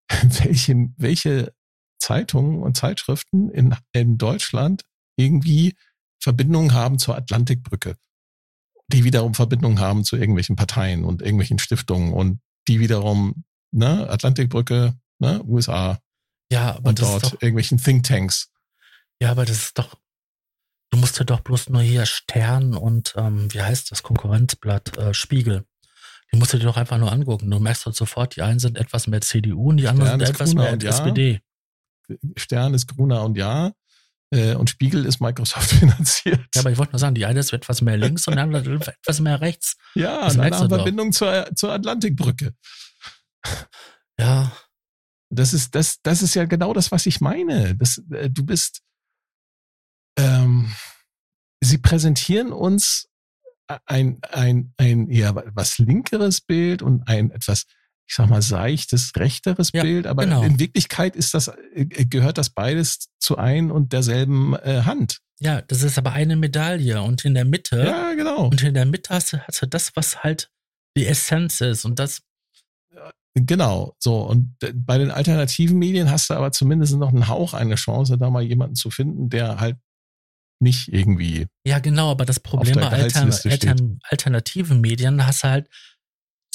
welche, 0.22 0.88
welche 0.96 1.52
Zeitungen 1.98 2.62
und 2.62 2.76
Zeitschriften 2.76 3.50
in, 3.50 3.74
in 3.92 4.18
Deutschland 4.18 4.82
irgendwie 5.16 5.74
Verbindungen 6.20 6.72
haben 6.72 6.98
zur 6.98 7.16
Atlantikbrücke. 7.16 7.96
Die 8.88 9.04
wiederum 9.04 9.34
Verbindungen 9.34 9.80
haben 9.80 10.04
zu 10.04 10.16
irgendwelchen 10.16 10.56
Parteien 10.56 11.04
und 11.04 11.22
irgendwelchen 11.22 11.58
Stiftungen 11.58 12.12
und 12.12 12.40
die 12.68 12.80
wiederum, 12.80 13.44
ne, 13.72 14.08
Atlantikbrücke, 14.08 14.94
ne, 15.18 15.42
USA 15.44 15.98
Ja, 16.50 16.76
aber 16.76 16.90
und 16.90 16.98
das 17.00 17.08
dort 17.08 17.24
doch, 17.24 17.32
irgendwelchen 17.34 17.78
Thinktanks. 17.78 18.50
ja, 19.20 19.30
aber 19.30 19.44
das 19.44 19.56
ist 19.58 19.78
doch, 19.78 19.94
du 20.90 20.98
musst 20.98 21.18
dir 21.18 21.24
doch 21.24 21.40
bloß 21.40 21.70
nur 21.70 21.82
hier 21.82 22.06
Stern 22.06 22.74
und, 22.74 23.14
ähm, 23.16 23.52
wie 23.52 23.62
heißt 23.62 23.90
das, 23.90 24.02
Konkurrenzblatt, 24.02 24.96
äh, 24.96 25.14
Spiegel. 25.14 25.64
Die 26.32 26.38
musst 26.38 26.52
du 26.52 26.58
dir 26.58 26.64
doch 26.64 26.76
einfach 26.76 26.98
nur 26.98 27.12
angucken. 27.12 27.48
Du 27.50 27.60
merkst 27.60 27.86
dort 27.86 27.94
sofort, 27.94 28.34
die 28.34 28.42
einen 28.42 28.58
sind 28.58 28.76
etwas 28.76 29.06
mehr 29.06 29.20
CDU 29.20 29.68
und 29.70 29.76
die 29.76 29.86
anderen 29.86 30.08
Stern 30.08 30.20
sind 30.20 30.28
etwas 30.34 30.54
mehr 30.54 30.78
Ja. 30.82 30.88
SPD. 30.90 31.40
Stern 32.36 32.74
ist 32.74 32.88
Gruner 32.88 33.22
und 33.22 33.36
Ja 33.36 33.72
und 34.54 34.70
Spiegel 34.70 35.04
ist 35.06 35.20
Microsoft 35.20 35.70
finanziert. 35.78 36.40
Ja, 36.54 36.60
aber 36.60 36.70
ich 36.70 36.78
wollte 36.78 36.92
nur 36.92 36.98
sagen, 36.98 37.14
die 37.14 37.26
eine 37.26 37.40
ist 37.40 37.52
etwas 37.52 37.82
mehr 37.82 37.96
links 37.96 38.26
und 38.26 38.34
die 38.34 38.40
andere 38.40 38.74
etwas 38.74 39.20
mehr 39.20 39.40
rechts. 39.40 39.76
ja 40.34 40.50
das 40.50 40.60
du 40.62 40.68
doch. 40.68 40.76
Verbindung 40.76 41.12
zur, 41.12 41.50
zur 41.54 41.72
Atlantikbrücke. 41.72 42.54
Ja, 44.18 44.52
Das 45.30 45.52
ist, 45.52 45.74
das, 45.74 46.00
das 46.02 46.22
ist 46.22 46.34
ja 46.34 46.44
genau 46.44 46.72
das, 46.72 46.92
was 46.92 47.06
ich 47.06 47.20
meine. 47.20 47.76
Das, 47.76 47.98
äh, 48.12 48.30
du 48.30 48.44
bist, 48.44 48.82
ähm, 50.18 50.72
sie 51.60 51.78
präsentieren 51.78 52.52
uns 52.52 53.08
ein, 53.86 54.20
ein, 54.22 54.72
ein 54.76 55.08
eher 55.08 55.34
was 55.54 55.78
linkeres 55.78 56.40
Bild 56.40 56.82
und 56.82 57.08
ein 57.08 57.30
etwas, 57.30 57.64
ich 58.06 58.14
sag 58.14 58.28
mal, 58.28 58.42
seichtes, 58.42 59.12
rechteres 59.16 59.70
Ja, 59.72 59.82
Bild, 59.82 60.06
aber 60.06 60.24
genau. 60.24 60.42
in 60.42 60.58
Wirklichkeit 60.58 61.16
ist 61.16 61.34
das, 61.34 61.48
äh, 61.74 61.86
gehört 61.86 62.38
das 62.38 62.50
beides 62.50 63.08
zu 63.18 63.38
ein 63.38 63.70
und 63.70 63.92
derselben 63.92 64.54
äh, 64.56 64.82
Hand. 64.84 65.18
ja, 65.40 65.62
das 65.62 65.82
ist 65.82 65.96
aber 65.98 66.12
eine 66.12 66.36
Medaille 66.36 67.00
und 67.02 67.24
in 67.24 67.34
der 67.34 67.44
Mitte, 67.44 67.82
Ja, 67.84 68.12
genau. 68.14 68.48
und 68.48 68.62
in 68.62 68.74
der 68.74 68.84
Mitte 68.84 69.14
hast 69.14 69.32
du, 69.32 69.38
hast 69.46 69.62
du 69.62 69.66
das, 69.66 69.96
was 69.96 70.22
halt 70.22 70.50
die 70.96 71.06
Essenz 71.06 71.60
ist 71.60 71.84
und 71.84 71.98
das, 71.98 72.22
Genau, 73.36 73.96
so. 73.98 74.22
Und 74.22 74.54
äh, 74.62 74.72
bei 74.72 74.96
den 74.96 75.10
alternativen 75.10 75.76
Medien 75.76 76.08
hast 76.08 76.30
du 76.30 76.34
aber 76.34 76.52
zumindest 76.52 76.94
noch 76.96 77.08
einen 77.08 77.26
Hauch 77.26 77.52
eine 77.52 77.74
Chance, 77.74 78.16
da 78.16 78.30
mal 78.30 78.44
jemanden 78.44 78.76
zu 78.76 78.90
finden, 78.90 79.28
der 79.28 79.58
halt 79.58 79.76
nicht 80.60 80.86
irgendwie 80.92 81.48
ja 81.66 81.80
genau, 81.80 82.12
aber 82.12 82.24
das 82.26 82.38
Problem 82.38 82.76
bei 82.76 82.88
Altern. 82.88 83.32
Altern, 83.32 83.98
alternativen 84.04 84.80
Medien 84.80 85.26
hast 85.26 85.42
du 85.42 85.48
halt 85.48 85.68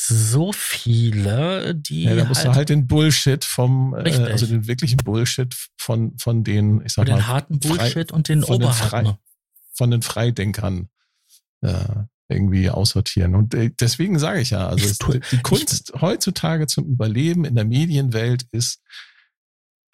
so 0.07 0.51
viele, 0.53 1.75
die 1.75 2.03
Ja, 2.03 2.15
da 2.15 2.25
musst 2.25 2.41
halt, 2.41 2.53
du 2.53 2.55
halt 2.55 2.69
den 2.69 2.87
Bullshit 2.87 3.43
vom, 3.43 3.93
äh, 3.93 4.01
Richtig. 4.01 4.27
also 4.27 4.45
den 4.47 4.67
wirklichen 4.67 4.97
Bullshit 4.97 5.53
von, 5.77 6.17
von 6.17 6.43
den, 6.43 6.81
ich 6.85 6.93
sag 6.93 7.05
den 7.05 7.15
mal, 7.15 7.27
harten 7.27 7.61
frei- 7.61 7.69
Bullshit 7.77 8.11
und 8.11 8.27
den 8.29 8.41
von 8.43 8.59
den 8.59 8.67
Oberharten. 8.69 9.17
von 9.73 9.91
den 9.91 10.01
Freidenkern 10.01 10.89
äh, 11.61 11.95
irgendwie 12.29 12.69
aussortieren. 12.69 13.35
Und 13.35 13.53
äh, 13.53 13.71
deswegen 13.79 14.19
sage 14.19 14.39
ich 14.41 14.51
ja, 14.51 14.67
also 14.67 14.85
Ich 14.85 14.91
es, 14.91 14.97
tu- 14.99 15.19
die 15.31 15.41
Kunst 15.41 15.93
heutzutage 15.99 16.67
zum 16.67 16.85
Überleben 16.87 17.43
in 17.45 17.55
der 17.55 17.65
Medienwelt 17.65 18.45
ist, 18.51 18.81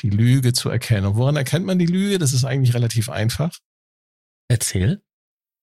die 0.01 0.09
Lüge 0.09 0.53
zu 0.53 0.69
erkennen. 0.69 1.07
Und 1.07 1.15
woran 1.15 1.35
erkennt 1.37 1.65
man 1.65 1.79
die 1.79 1.85
Lüge? 1.85 2.19
Das 2.19 2.33
ist 2.33 2.43
eigentlich 2.43 2.73
relativ 2.75 3.09
einfach. 3.09 3.57
Erzähl. 4.49 5.01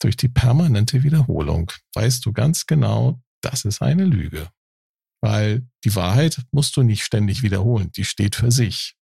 Durch 0.01 0.17
die 0.17 0.29
permanente 0.29 1.03
Wiederholung 1.05 1.71
weißt 1.95 2.25
du 2.27 2.33
ganz 2.33 2.67
genau, 2.67 3.23
das 3.45 3.65
ist 3.65 3.83
eine 3.83 4.05
Lüge. 4.05 4.51
Weil 5.21 5.67
die 5.85 5.95
Wahrheit 5.95 6.43
musst 6.51 6.77
du 6.77 6.83
nicht 6.83 7.05
ständig 7.05 7.43
wiederholen. 7.43 7.93
Die 7.93 8.05
steht 8.05 8.37
für 8.37 8.51
sich. 8.51 8.97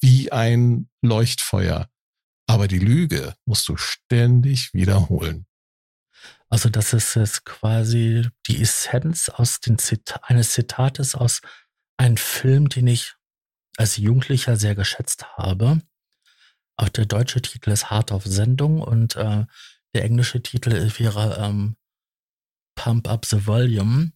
Wie 0.00 0.30
ein 0.30 0.88
Leuchtfeuer. 1.02 1.90
Aber 2.46 2.68
die 2.68 2.78
Lüge 2.78 3.34
musst 3.44 3.68
du 3.68 3.76
ständig 3.76 4.72
wiederholen. 4.72 5.46
Also 6.48 6.70
das 6.70 6.92
ist 6.92 7.14
jetzt 7.14 7.44
quasi 7.44 8.26
die 8.46 8.62
Essenz 8.62 9.28
aus 9.28 9.60
den 9.60 9.78
Zita 9.78 10.20
eines 10.22 10.52
Zitates 10.52 11.14
aus 11.14 11.42
einem 11.98 12.16
Film, 12.16 12.68
den 12.68 12.86
ich 12.86 13.14
als 13.76 13.96
Jugendlicher 13.96 14.56
sehr 14.56 14.74
geschätzt 14.74 15.36
habe. 15.36 15.82
Auch 16.76 16.88
der 16.88 17.06
deutsche 17.06 17.42
Titel 17.42 17.70
ist 17.70 17.90
Hart 17.90 18.12
auf 18.12 18.24
Sendung 18.24 18.80
und 18.80 19.16
äh, 19.16 19.44
der 19.94 20.04
englische 20.04 20.42
Titel 20.42 20.70
wäre 20.98 21.36
ähm, 21.38 21.76
Pump 22.78 23.08
Up 23.08 23.26
the 23.26 23.44
Volume. 23.46 24.12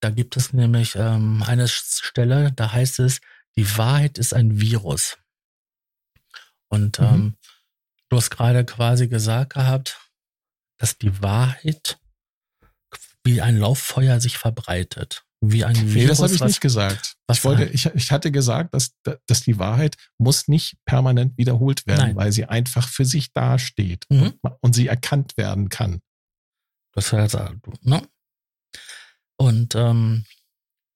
Da 0.00 0.10
gibt 0.10 0.36
es 0.36 0.52
nämlich 0.52 0.96
ähm, 0.96 1.44
eine 1.46 1.68
Stelle, 1.68 2.50
da 2.52 2.72
heißt 2.72 2.98
es, 2.98 3.20
die 3.56 3.78
Wahrheit 3.78 4.18
ist 4.18 4.34
ein 4.34 4.60
Virus. 4.60 5.16
Und 6.68 6.98
Mhm. 6.98 7.04
ähm, 7.06 7.36
du 8.08 8.16
hast 8.16 8.30
gerade 8.30 8.64
quasi 8.64 9.06
gesagt 9.06 9.54
gehabt, 9.54 10.00
dass 10.80 10.98
die 10.98 11.22
Wahrheit 11.22 11.98
wie 13.24 13.40
ein 13.40 13.58
Lauffeuer 13.58 14.20
sich 14.20 14.38
verbreitet. 14.38 15.24
Wie 15.40 15.64
ein 15.64 15.76
Virus. 15.76 15.94
Nee, 15.94 16.06
das 16.06 16.18
habe 16.22 16.34
ich 16.34 16.40
was- 16.40 16.48
nicht 16.48 16.60
gesagt. 16.60 17.14
Ich, 17.30 17.44
wollte, 17.44 17.64
ich, 17.64 17.86
ich 17.86 18.10
hatte 18.10 18.32
gesagt, 18.32 18.74
dass, 18.74 18.92
dass 19.26 19.42
die 19.42 19.58
Wahrheit 19.58 19.96
muss 20.18 20.48
nicht 20.48 20.76
permanent 20.84 21.36
wiederholt 21.38 21.86
werden, 21.86 22.00
Nein. 22.08 22.16
weil 22.16 22.32
sie 22.32 22.44
einfach 22.46 22.88
für 22.88 23.04
sich 23.04 23.32
dasteht 23.32 24.04
Mhm. 24.08 24.34
und, 24.42 24.52
und 24.60 24.72
sie 24.74 24.88
erkannt 24.88 25.36
werden 25.36 25.68
kann. 25.68 26.00
Das 26.92 27.12
war 27.12 27.22
jetzt, 27.22 27.38
ne? 27.82 28.06
Und 29.36 29.74
ähm, 29.74 30.24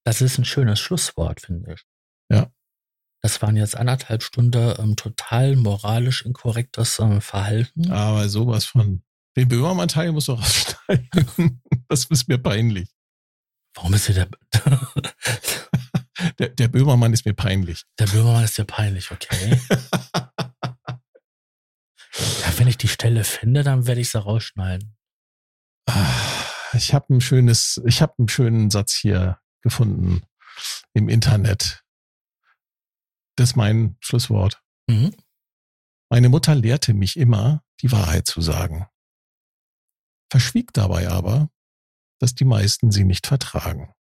das 0.04 0.20
ist 0.20 0.38
ein 0.38 0.44
schönes 0.44 0.78
Schlusswort, 0.78 1.40
finde 1.40 1.74
ich. 1.74 1.84
Ja. 2.30 2.50
Das 3.22 3.42
waren 3.42 3.56
jetzt 3.56 3.76
anderthalb 3.76 4.22
Stunden 4.22 4.74
ähm, 4.78 4.94
total 4.96 5.56
moralisch 5.56 6.22
inkorrektes 6.22 6.98
ähm, 7.00 7.20
Verhalten. 7.20 7.90
Aber 7.90 8.28
sowas 8.28 8.66
von. 8.66 9.02
Den 9.36 9.48
Böhmermann-Teil 9.48 10.12
musst 10.12 10.28
du 10.28 10.32
rausschneiden. 10.32 11.60
das 11.88 12.04
ist 12.06 12.28
mir 12.28 12.38
peinlich. 12.38 12.88
Warum 13.74 13.92
ist 13.92 14.08
dir 14.08 14.14
der, 14.14 14.28
Der, 16.38 16.48
der 16.48 16.68
Böhmermann 16.68 17.12
ist 17.12 17.26
mir 17.26 17.34
peinlich. 17.34 17.84
der 17.98 18.06
Böhmermann 18.06 18.44
ist 18.44 18.56
dir 18.56 18.64
peinlich, 18.64 19.10
okay? 19.10 19.60
ja, 19.70 20.28
wenn 22.56 22.68
ich 22.68 22.78
die 22.78 22.88
Stelle 22.88 23.24
finde, 23.24 23.62
dann 23.62 23.86
werde 23.86 24.00
ich 24.00 24.10
sie 24.10 24.18
rausschneiden. 24.22 24.95
Ich 26.72 26.92
habe 26.92 27.14
ein 27.14 27.20
schönes, 27.20 27.80
ich 27.86 28.02
habe 28.02 28.14
einen 28.18 28.28
schönen 28.28 28.70
Satz 28.70 28.94
hier 28.94 29.40
gefunden 29.62 30.22
im 30.92 31.08
Internet. 31.08 31.84
Das 33.36 33.50
ist 33.50 33.56
mein 33.56 33.96
Schlusswort. 34.00 34.62
Mhm. 34.86 35.14
Meine 36.08 36.28
Mutter 36.28 36.54
lehrte 36.54 36.94
mich 36.94 37.16
immer, 37.16 37.64
die 37.80 37.92
Wahrheit 37.92 38.26
zu 38.26 38.40
sagen. 38.40 38.86
Verschwieg 40.30 40.72
dabei 40.72 41.08
aber, 41.08 41.50
dass 42.18 42.34
die 42.34 42.44
meisten 42.44 42.90
sie 42.90 43.04
nicht 43.04 43.26
vertragen. 43.26 43.92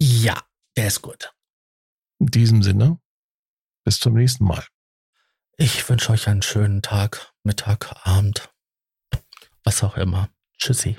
Ja, 0.00 0.40
der 0.76 0.88
ist 0.88 1.02
gut. 1.02 1.32
In 2.18 2.26
diesem 2.26 2.62
Sinne, 2.62 3.00
bis 3.84 3.98
zum 3.98 4.14
nächsten 4.14 4.44
Mal. 4.44 4.64
Ich 5.56 5.88
wünsche 5.88 6.12
euch 6.12 6.28
einen 6.28 6.42
schönen 6.42 6.82
Tag, 6.82 7.32
Mittag, 7.42 8.06
Abend, 8.06 8.52
was 9.64 9.82
auch 9.82 9.96
immer. 9.96 10.28
Tschüssi. 10.58 10.98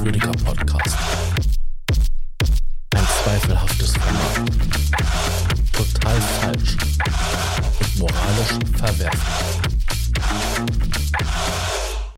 Fragwürdiger 0.00 0.32
Podcast. 0.42 0.96
Ein 2.94 3.06
zweifelhaftes 3.22 3.92
Format. 3.92 4.50
Total 5.72 6.20
falsch 6.40 6.76
und 7.80 7.98
moralisch 7.98 8.78
verwerflich. 8.78 9.59